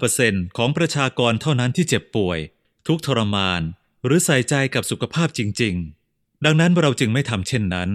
[0.04, 2.38] 15%ของประชากรเท่านั้นที่เจ็บป่วย
[2.86, 3.62] ทุกทรมาน
[4.04, 5.74] หรือใส่ใจกับสุขภาพจริง
[6.10, 7.90] ๆ ดังนั้นเราจึงไม่ทำเช่นนั้น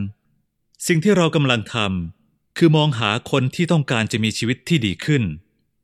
[0.88, 5.24] สิ่งที่เรากำลังทำคือมองหาคนที่ต้องการจะมีชีวิตที่ดีขึ้น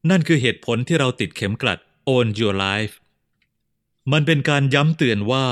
[0.10, 1.80] นั่นคือเหตุผลที่เราติดเข็มกลัด
[2.10, 2.94] Own Your Life
[4.12, 5.48] มันเป็นการย้ำเตือนว่า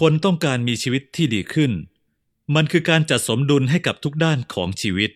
[0.00, 1.72] คนต้องการมีชีวิตที่ดีขึ้น
[2.54, 5.10] มันคือการจัดสมดุลให้กับทุกด้านของชีวิต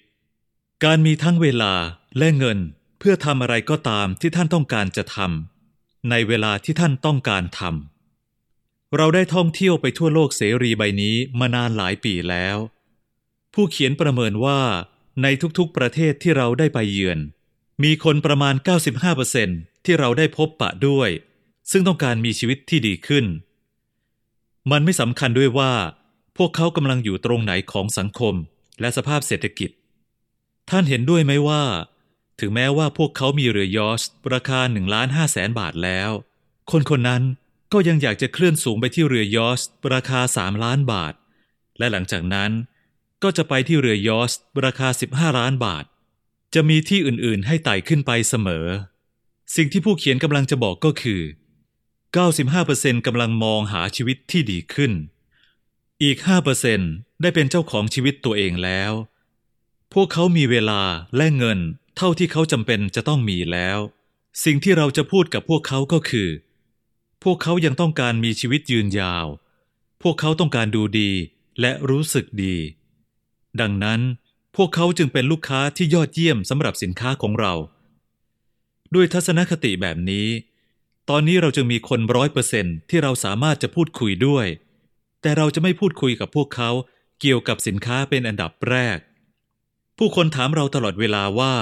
[0.85, 1.73] การมีทั้งเวลา
[2.19, 2.59] และเงิน
[2.99, 12.57] เพื่อทำอะไรก็ตามที่ท่านต้องการจะทำในเวลาที่ท่านต้องการทำเราได้ท่องเที่ยวไปทั่วโลกเสรีใบนี้มานานหลายปีแล้ว
[13.55, 14.61] ผู้เขียนประเมินว่า
[15.23, 15.27] ใน
[15.59, 17.19] ทุกๆประเทศที่เราได้ไปเยือน
[17.85, 18.55] มีคนประมาณ
[19.21, 21.11] 95%ที่เราได้พบปะด้วย
[21.71, 23.25] ซึ่งต้องการมีชีวิตที่ดีขึ้น
[24.71, 25.73] มันไม่สำคัญด้วยว่า
[26.37, 28.35] พวกเขากำลังอยู่ตรงไหนของสังคม
[28.81, 29.71] และสภาพเศรษฐกิจ
[30.71, 31.63] ท่านเห็นด้วยไหมว่า
[32.41, 34.03] ถึงแม้ว่าพวกเขามีเรือยอช
[34.33, 36.11] ราคา1ล้าน5แสนบาทแล้ว
[36.71, 37.23] คนคนนั้น
[37.73, 39.61] ก็ยังอยากจะเคลื่อนสูงไปที่เรือยอช
[39.95, 41.15] ราคา 3 ล้านบาท
[41.79, 42.51] และหลังจากนั้น
[43.23, 44.33] ก็จะไปที่เรือยอช
[44.65, 45.85] ราคา 15 ล้านบาท
[46.55, 48.67] จะมีที่อื่นๆ ให้ไต่ขึ้นไปเสมอ
[49.57, 51.23] สิ่งที่ผู้เขียนกำลังจะบอกก็คือ
[52.35, 54.93] 95%กำลังมองหาชีวิตที่ดีขึ้น
[56.03, 56.17] อีก
[56.71, 58.93] 5%ได้เป็นเจ้าของชีวิตตัวเองแล้ว
[59.93, 60.83] พวกเขามีเวลา
[61.17, 61.59] และเงิน
[61.97, 63.79] เท่าที่เขาจำเป็นจะต้องมีแล้ว
[64.45, 66.29] สิ่งที่เราจะพูดกับพวกเขาก็คือ
[67.23, 69.27] พวกเขายังต้องการมีชีวิตยืนยาว
[70.03, 71.11] พวกเขาต้องการดูดี
[71.61, 72.57] และรู้สึกดี
[73.61, 74.01] ดังนั้น
[74.57, 77.55] พวกเขาจึงเป็นลูกค้าที่ยอดเยี่ยมสำหรับสินค้าของเรา
[78.95, 80.29] ด้วยทัศนคติแบบนี้
[81.11, 84.47] ตอนนี้เราจึงมีคนร้อยเปอร์เซนที่เราสามารถจะพูดคุยด้วย
[85.25, 86.71] แต่เราจะไม่พูดคุยกับพวกเขา
[87.21, 88.99] เกี่ยวกับสินค้าเป็นอันดับแรก
[89.99, 91.55] ผู้คนถามเราตลอดเวลาว่า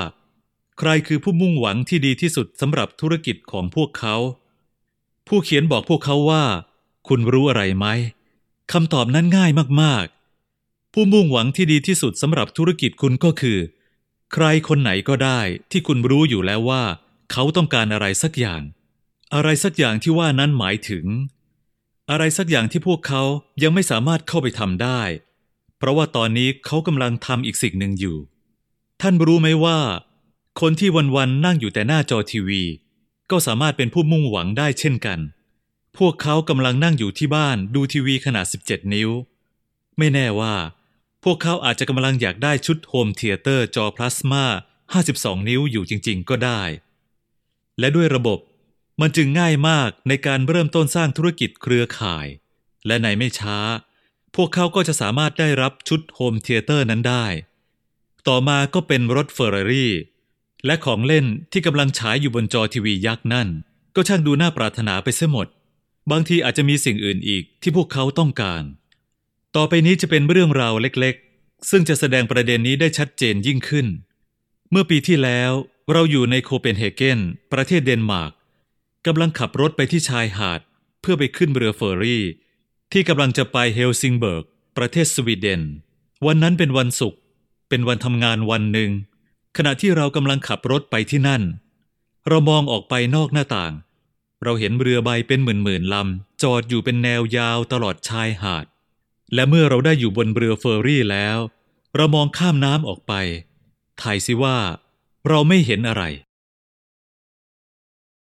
[0.79, 4.17] ใครคือผู้มุ่งหวังที่ดีที่สุดสำหรับธุรกิจของพวกเขา
[5.29, 6.45] ผู้เขียนบอกพวกเขาว่า
[7.09, 7.87] คุณรู้อะไรไหม
[8.73, 9.51] คำตอบนั้นง่าย
[9.83, 13.59] มากๆ ผู้มุ่งหวังที่ดีที่สุดสำหรับธุรกิจคุณก็คือ
[14.33, 15.41] ใครคนไหนก็ได้
[15.71, 16.83] ที่คุณรู้อยู่แล้วว่า
[17.33, 18.63] เขาต้องการอะไรสักอย่าง
[19.35, 21.05] อะไรสักอย่างที่ว่านั้นหมายถึง
[22.11, 23.23] อะไรสักอย่างที่พวกเขา
[23.63, 25.01] ยังไม่สามารถเข้าไปทำได้
[25.79, 28.17] เพราะว่าตอนนี้เขากำลังทำอีกสิ่งหนึ่งอยู่
[29.01, 29.79] ท่านรู้ไหมว่า
[30.61, 32.63] คนที่วันๆนั่งอยู่แต่หน้าจอทีวี
[33.31, 35.19] ก็สามารถเป็นผู้มุ่งหวังได้เช่นกัน
[35.99, 39.11] พวกเขากำลังนั่งอยู่ที่บ้านดูทีวีขนาด 17 นิ้ว
[39.99, 40.55] ไม่แน่ว่า
[41.25, 44.45] พวกเขาอาจจะกำลังอยากได้ชุดโฮมเธียเตอร์จอพลาสมา
[44.97, 46.63] 52 นิ้วอยู่จริง ๆ ก็ได้
[47.79, 48.39] และด้วยระบบ
[49.01, 52.27] มันจึงง่ายมากในการเริ่มต้นสร้างธุรกิจเครือข่าย
[52.87, 53.59] และในไม่ช้า
[54.35, 57.27] พวกเขาก็จะสามารถได้รับชุดโฮมเธียเตอร์นั้นได้
[58.29, 59.93] ต่อมาก็เป็นรถเฟอร์รารี่
[60.67, 63.49] และของเล่นที่กำลังฉายอยู่บนจอทีวียักษ์นั่น
[63.95, 65.49] ก็ช่างดูน่าปรารถนาไปเสียหมด
[66.11, 68.63] บางทีอาจจะมีสิ่งอื่นอีกที่พวกเขาต้องการ
[69.57, 73.87] ต่อไปนี้จะเป็นเรื่องราวเล็กๆ ซึ่งจะแสดงประเด็นนี้ได้ชัดเจนยิ่งขึ้น
[74.71, 75.51] เมื่อปีที่แล้ว
[75.93, 77.21] เราอยู่ในโคเปนเฮเกน
[77.53, 78.33] ประเทศเดนมาร์ก
[79.07, 80.61] กำลังขับรถไปที่ชายหาด
[81.01, 82.25] เพื่อไปขึ้นเรือเฟอร์รี่
[82.93, 84.45] ที่กำลังจะไปเฮลซิงเบิร์ก
[84.77, 85.63] ประเทศสวีเดน
[86.27, 87.21] วันนั้นเป็นวันศุกร์
[87.69, 88.91] เป็นวันทำงานวันหนึ่ง
[89.57, 91.43] ขณะที่เรากำลังขับรถไปที่นั่น
[92.29, 93.73] เรามองออกไปนอกหน้าต่าง
[94.45, 98.67] เราเห็นเรือใบเป็นหมื่นๆลำจอดอยู่เป็นแนวยาวตลอดชายหาด
[99.35, 101.39] และเมื่อเราได้อยู่บนเรือเฟอร์รี่แล้ว
[101.97, 103.13] เรามองข้ามน้ำออกไป
[104.03, 104.59] ทายสิว่า
[105.29, 106.05] เราไม่เห็นอะไร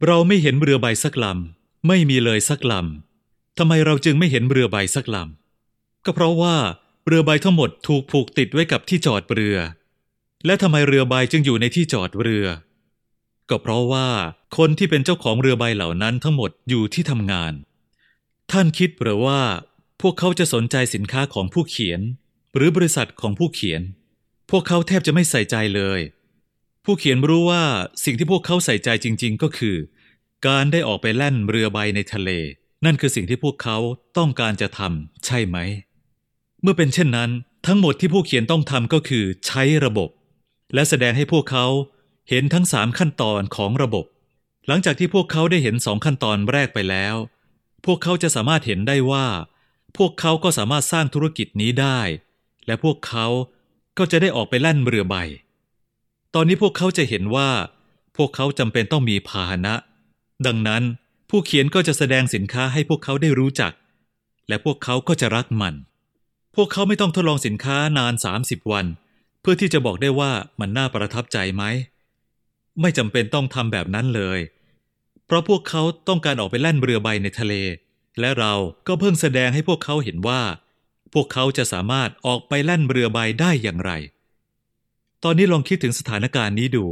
[0.07, 6.55] เราไม่เห็นเรือใบสักลำไม่มีเลยสักลำทำไมเราจึงไม่เห็นเรือใบสักลำก็เพราะว่า
[7.07, 9.57] เรือใบทั้งหมดถูกผูกติดไว้กับที่จอดเรือ
[10.45, 12.45] และทำไมเรือใบจึงอยู่ในที่จอดเรือ
[13.49, 14.07] ก็เพราะว่า
[14.57, 17.53] คนที่เป็นเจ้าของเรือใบเหล่านั้นทั้งหมดอยู่ที่ทำงาน
[18.51, 19.41] ท่านคิดหรือว่า
[20.01, 22.01] พวกเขาจะสนใจสินค้าของผู้เขียน
[22.55, 23.81] หรือบริษัทของผู้เขียน
[24.49, 25.99] พวกเขาแทบจะไม่ใส่ใจเลย
[26.91, 27.63] ผู้เขียนรู้ว่า
[28.05, 29.75] สิ่งที่พวกเขาใส่ใจจริง ๆ ก็คือ
[30.47, 32.29] การได้ออกไปแล่นเรือใบในทะเล
[32.85, 33.77] นั่นคือสิ่งที่พวกเขา
[34.17, 35.57] ต้องการจะทำใช่ไหม
[36.61, 37.29] เมื่อเป็นเช่นนั้น
[37.67, 40.09] ทั้งหมดที่ผู้เขียนต้องทำก็คือใช้ระบบ
[40.73, 41.65] และแสดงให้พวกเขา
[42.29, 44.05] เห็นทั้งสามขั้นตอนของระบบ
[44.67, 47.15] หลังจากที่พวกเขาได้เห็นสองขั้นตอนแรกไปแล้ว
[47.85, 49.27] พวกเขาจะสามารถเห็นได้ว่า
[49.97, 51.99] พวกเขาก็สามารถสร้างธุรกิจนี้ได้
[52.65, 53.25] และพวกเขา
[53.97, 55.17] ก็จะได้ออกไปแล่นเรือใบ
[56.35, 57.49] ตอนนี้พวกเขาจะเห็นว่า
[58.17, 59.75] พวกเขาจำเป็นต้องมีพาหนะ
[60.45, 60.83] ดังนั้น
[61.29, 63.71] ผู้เขียนก็จะแสดงสินค้าให้พวกเขาได้รู้จัก
[64.47, 65.75] และพวกเขาก็จะรักมัน
[66.55, 68.85] พวกเขาไม่ต้องทดลองสินค้านาน 30 วัน
[69.41, 71.63] เพื่อที่จะบอกได้ว่ามันน่าประทับใจไหม
[72.81, 74.39] ไม่จำเป็นต้องทำแบบนั้นเลย
[75.25, 77.53] เพราะพวกเขาต้องการออกไปแล่นเรือใบในทะเล
[78.19, 78.53] และเรา
[78.87, 80.41] ก็เพิ่งแสดงให้พวกเขาเห็นว่า
[81.13, 83.91] พวกเขาจะสามารถออกไปแล่นเรือใบได้อย่างไร
[85.23, 86.85] ตอนนี้ลองคิดถึงสถานการณ์นี้ดู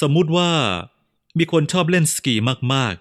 [0.00, 0.50] สมมุติว่า
[1.38, 2.34] มีคนชอบเล่นสกี
[2.74, 2.94] มาก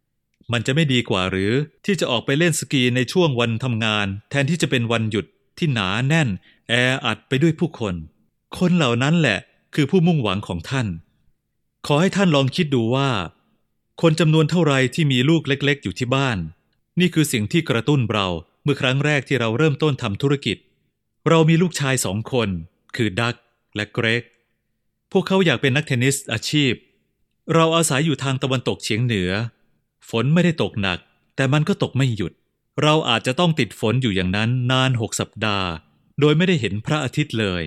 [0.00, 1.52] ๆ มันจะไม่ดีกว่าหรือ
[1.84, 5.26] ที่จะออกไปเล่นสกีในช่วงวันทำงาน แทนที่จะเป็นวันหยุด
[5.58, 6.28] ที่หนาแน่น
[6.68, 6.72] แอ
[7.04, 7.94] อัดไปด้วยผู้คน
[8.58, 9.38] คนเหล่านั้นแหละ
[9.74, 10.86] คือผู้มุ่งหวังของท่าน
[11.86, 13.10] ขอให้ท่านลองคิดดูว่า
[14.02, 16.38] คนจำนวนเท่าไรที่มีลูกเล็ก ๆ อยู่ที่บ้าน
[17.00, 18.26] นี่คือสิ่งที่กระตุ้นเรา
[18.62, 20.56] เมื่อครั้งแรกที่เราเริ่มต้นทำธุรกิจ
[21.28, 22.48] เรามีลูกชายสองคน
[22.96, 23.34] คือดัก
[23.74, 24.22] และเกรก
[25.12, 26.72] พวกเขาอยากเป็นนักเทนนิสอาชีพ
[27.54, 29.30] เราอาศัยอยู่ทางตะวันตกเฉียงเหนือ
[30.10, 30.98] ฝนไม่ได้ตกหนัก
[31.36, 32.32] แต่มันก็ตกไม่หยุด
[32.82, 35.68] เราอาจจะต้องติดฝนอยู่อย่างนั้นนานหกสัปดาห์
[36.20, 37.62] โดยไม่ได้เห็นพระอาทิตย์เลย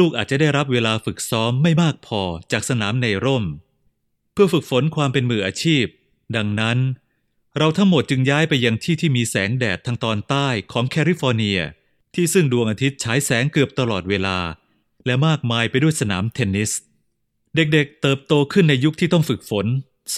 [0.00, 2.22] ลูกๆอาจจะได้รับเวลาฝึกซ้อมไม่มากพอ
[2.52, 3.44] จากสนามในร่ม
[4.32, 5.84] เพื่อฝึกฝนความเป็นมืออาชีพ
[6.36, 6.78] ดังนั้น
[7.58, 11.60] เราทั้งหมดจึงย้ายไปยังที่ที่มีแสงแดดทางตอนใต้ของแคลิฟอร์เนีย
[12.14, 14.38] ที่ซึ่งดวงอาทิตย์ฉายแสงเกือบตลอดเวลา
[15.06, 16.70] และมากมายไปด้วยสนามเทนนิส
[17.54, 19.66] เด็กๆ เติบโตขึ้นในยุคที่ต้องฝึกฝน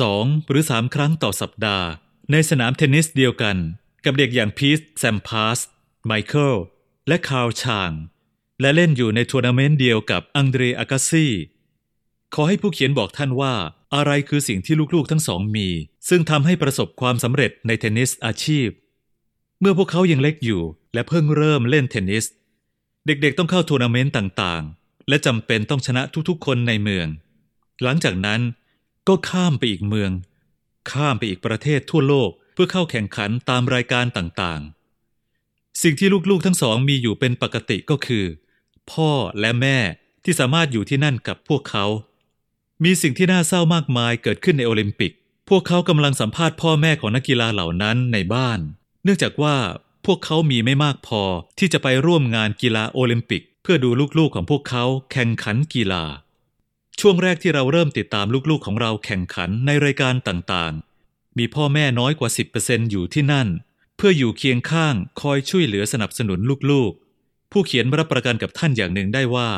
[0.00, 1.86] สองหรือสามครั้งต่อสัปดาห์
[2.32, 3.56] ในสนามเทนนิสเดียวกัน
[4.04, 5.58] กับเด็กอย่างพีทแซมพราส
[6.06, 6.56] ไมเคิล
[7.08, 7.92] และคาร์ลชาง
[8.60, 11.26] และเล่นอยู่ในทัวร์นาเมนต์เดียวกับอังเดรอากาซี
[12.34, 13.54] ขอให้ผู้เขียนบอกท่านว่า
[13.94, 15.68] อะไรคือสิ่งที่ลูกๆทั้งสองมี
[16.08, 18.68] ซึ่งทำให้ประสบความสำเร็จในเทนนิสอาชีพ
[19.60, 20.62] เมื่อพวกเขายังเล็กอยู่
[20.94, 22.24] และเพิ่งเริ่มเล่นเทนนิส
[23.06, 27.06] เด็กๆต้องเข้าทัวร์นาเมนต์ต่างๆ และจำเป็นต้องชนะทุกๆ คนในเมือง
[27.82, 28.40] หลังจากนั้น
[29.08, 30.10] ก็ข้ามไปอีกเมือง
[30.92, 38.24] ข้ามไปอีกประเทศทั่วโลกเพื่อเข้าแข่งขันตามรายการต่างๆ สิ่งที่ลูกๆทั้งสองมีอยู่เป็นปกติก็คือ
[38.90, 39.10] พ่อ
[39.40, 39.78] และแม่
[40.24, 41.84] ที่สามารถอยู่ที่นั่นกับพวกเขา
[42.84, 45.12] มีสิ่งที่น่าเศร้ามากมายเกิดขึ้นในโอลิมปิก
[45.48, 48.58] พวกเขากำลังสัมภาษณ์พ่อแม่ของนักกีฬาเหล่านั้นในบ้าน
[49.04, 49.56] เนื่องจากว่า
[50.06, 51.22] พวกเขามีไม่มากพอ
[51.58, 56.04] ที่จะไปร่วมงานกีฬาโอลิมปิก เพื่อดูลูกๆของพวกเขาแข่งขันกีฬา
[57.00, 63.48] ช่วงแรกที่เราเริ่มติดตามลูกๆของเราแข่งขันในรายการต่างๆ มีพ่อแม่น้อยกว่า 10%อยู่ที่นั่น
[63.96, 66.38] เพื่ออยู่เคียงข้างคอยช่วยเหลือสนับสนุน
[66.70, 69.48] ลูกๆ ผู้เขียนรับประกันกับท่านอย่างหนึ่งได้ว่า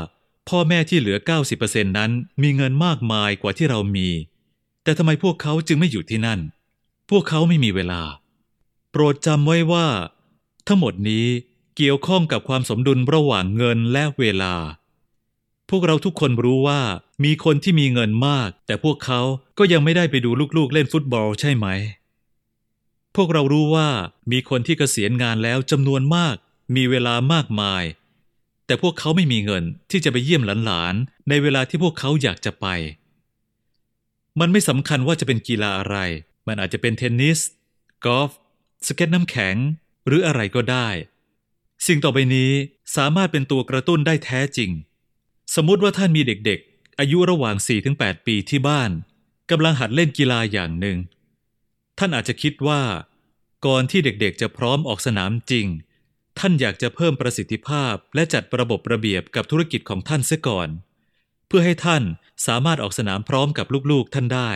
[0.48, 1.16] พ่อแม่ที่เหลือ
[1.56, 2.10] 90%นั้น
[2.42, 4.08] มีเงินมากมายกว่าที่เรามี
[4.82, 6.40] แต่ทำไมพวกเขาจึงไม่อยู่ที่นั่น
[7.10, 8.02] พวกเขาไม่มีเวลา
[8.90, 9.86] โปรดจำไว้ว่า
[10.66, 11.26] ทั้งหมดนี้
[11.76, 14.54] เกี่ยวข้องกับความสมดุลระหว่างเงินและเวลา
[15.70, 16.80] พวกเราทุกคนรู้ว่า
[17.24, 19.20] มีคนที่มีเงินมาก แต่พวกเขา
[19.58, 21.66] ก็ยังไม่ได้ไปดูลูกๆเล่นฟุตบอลใช่ไหม
[23.16, 23.88] พวกเรารู้ว่า
[24.32, 26.36] มีคนที่เกษียณงานแล้วจำนวนมาก
[26.76, 27.84] มีเวลามากมาย
[28.66, 32.66] แต่พวกเขาไม่มีเงินที่จะไปเยี่ยมหลานๆ ในเวลาที่พวกเขาอยากจะไป
[34.40, 35.96] มันไม่สำคัญว่าจะเป็นกีฬาอะไร
[36.46, 37.38] มันอาจจะเป็นเทนนิส
[38.04, 38.30] กอล์ฟ
[38.86, 39.56] สเก็ตน้ำแข็ง
[40.06, 40.88] หรืออะไรก็ได้
[41.86, 42.52] สิ่งต่อไปนี้
[42.96, 44.70] สามารถเป็นตัวกระตุ้นได้แท้จริง
[45.54, 47.56] สมมุติว่าท่านมีเด็กๆ อายุระหว่าง
[47.90, 48.90] 4-8 ปีที่บ้าน
[49.50, 50.98] กำลังหัดเล่นกีฬาอย่างหนึ่ง
[51.98, 52.82] ท่านอาจจะคิดว่า
[53.66, 55.66] ก่อนที่เด็กๆ จะพร้อมออกสนามจริง
[56.38, 60.68] ท่านอยากจะเพิ่มประสิทธิภาพและจัดระบบระเบียบกับธุรกิจของท่านเสียก่อน
[61.46, 62.02] เพื่อให้ท่าน
[62.46, 64.50] สามารถออกสนามพร้อมกับลูกๆท่านได้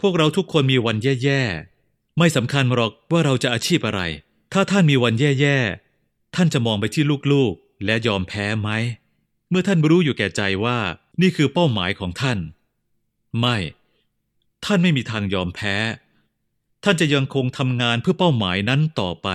[0.00, 4.00] พวกเราทุกคนมีวันแย่ๆ ไม่สำคัญหรอกว่าเราจะอาชีพอะไร
[4.52, 8.70] ถ้าท่านมีวันแย่ๆ ท่านจะมองไปที่ลูกๆ และยอมแพ้ไหม
[9.50, 10.78] เมื่อท่านรู้อยู่แก่ใจว่า
[11.20, 12.38] นี่คือเป้าหมายของท่าน
[13.40, 13.56] ไม่
[14.64, 15.74] ท่านไม่มีทางยอมแพ้
[16.84, 19.28] ท่านจะยังคงทำงานเพื่อเป้าหมายนั้นต่อไป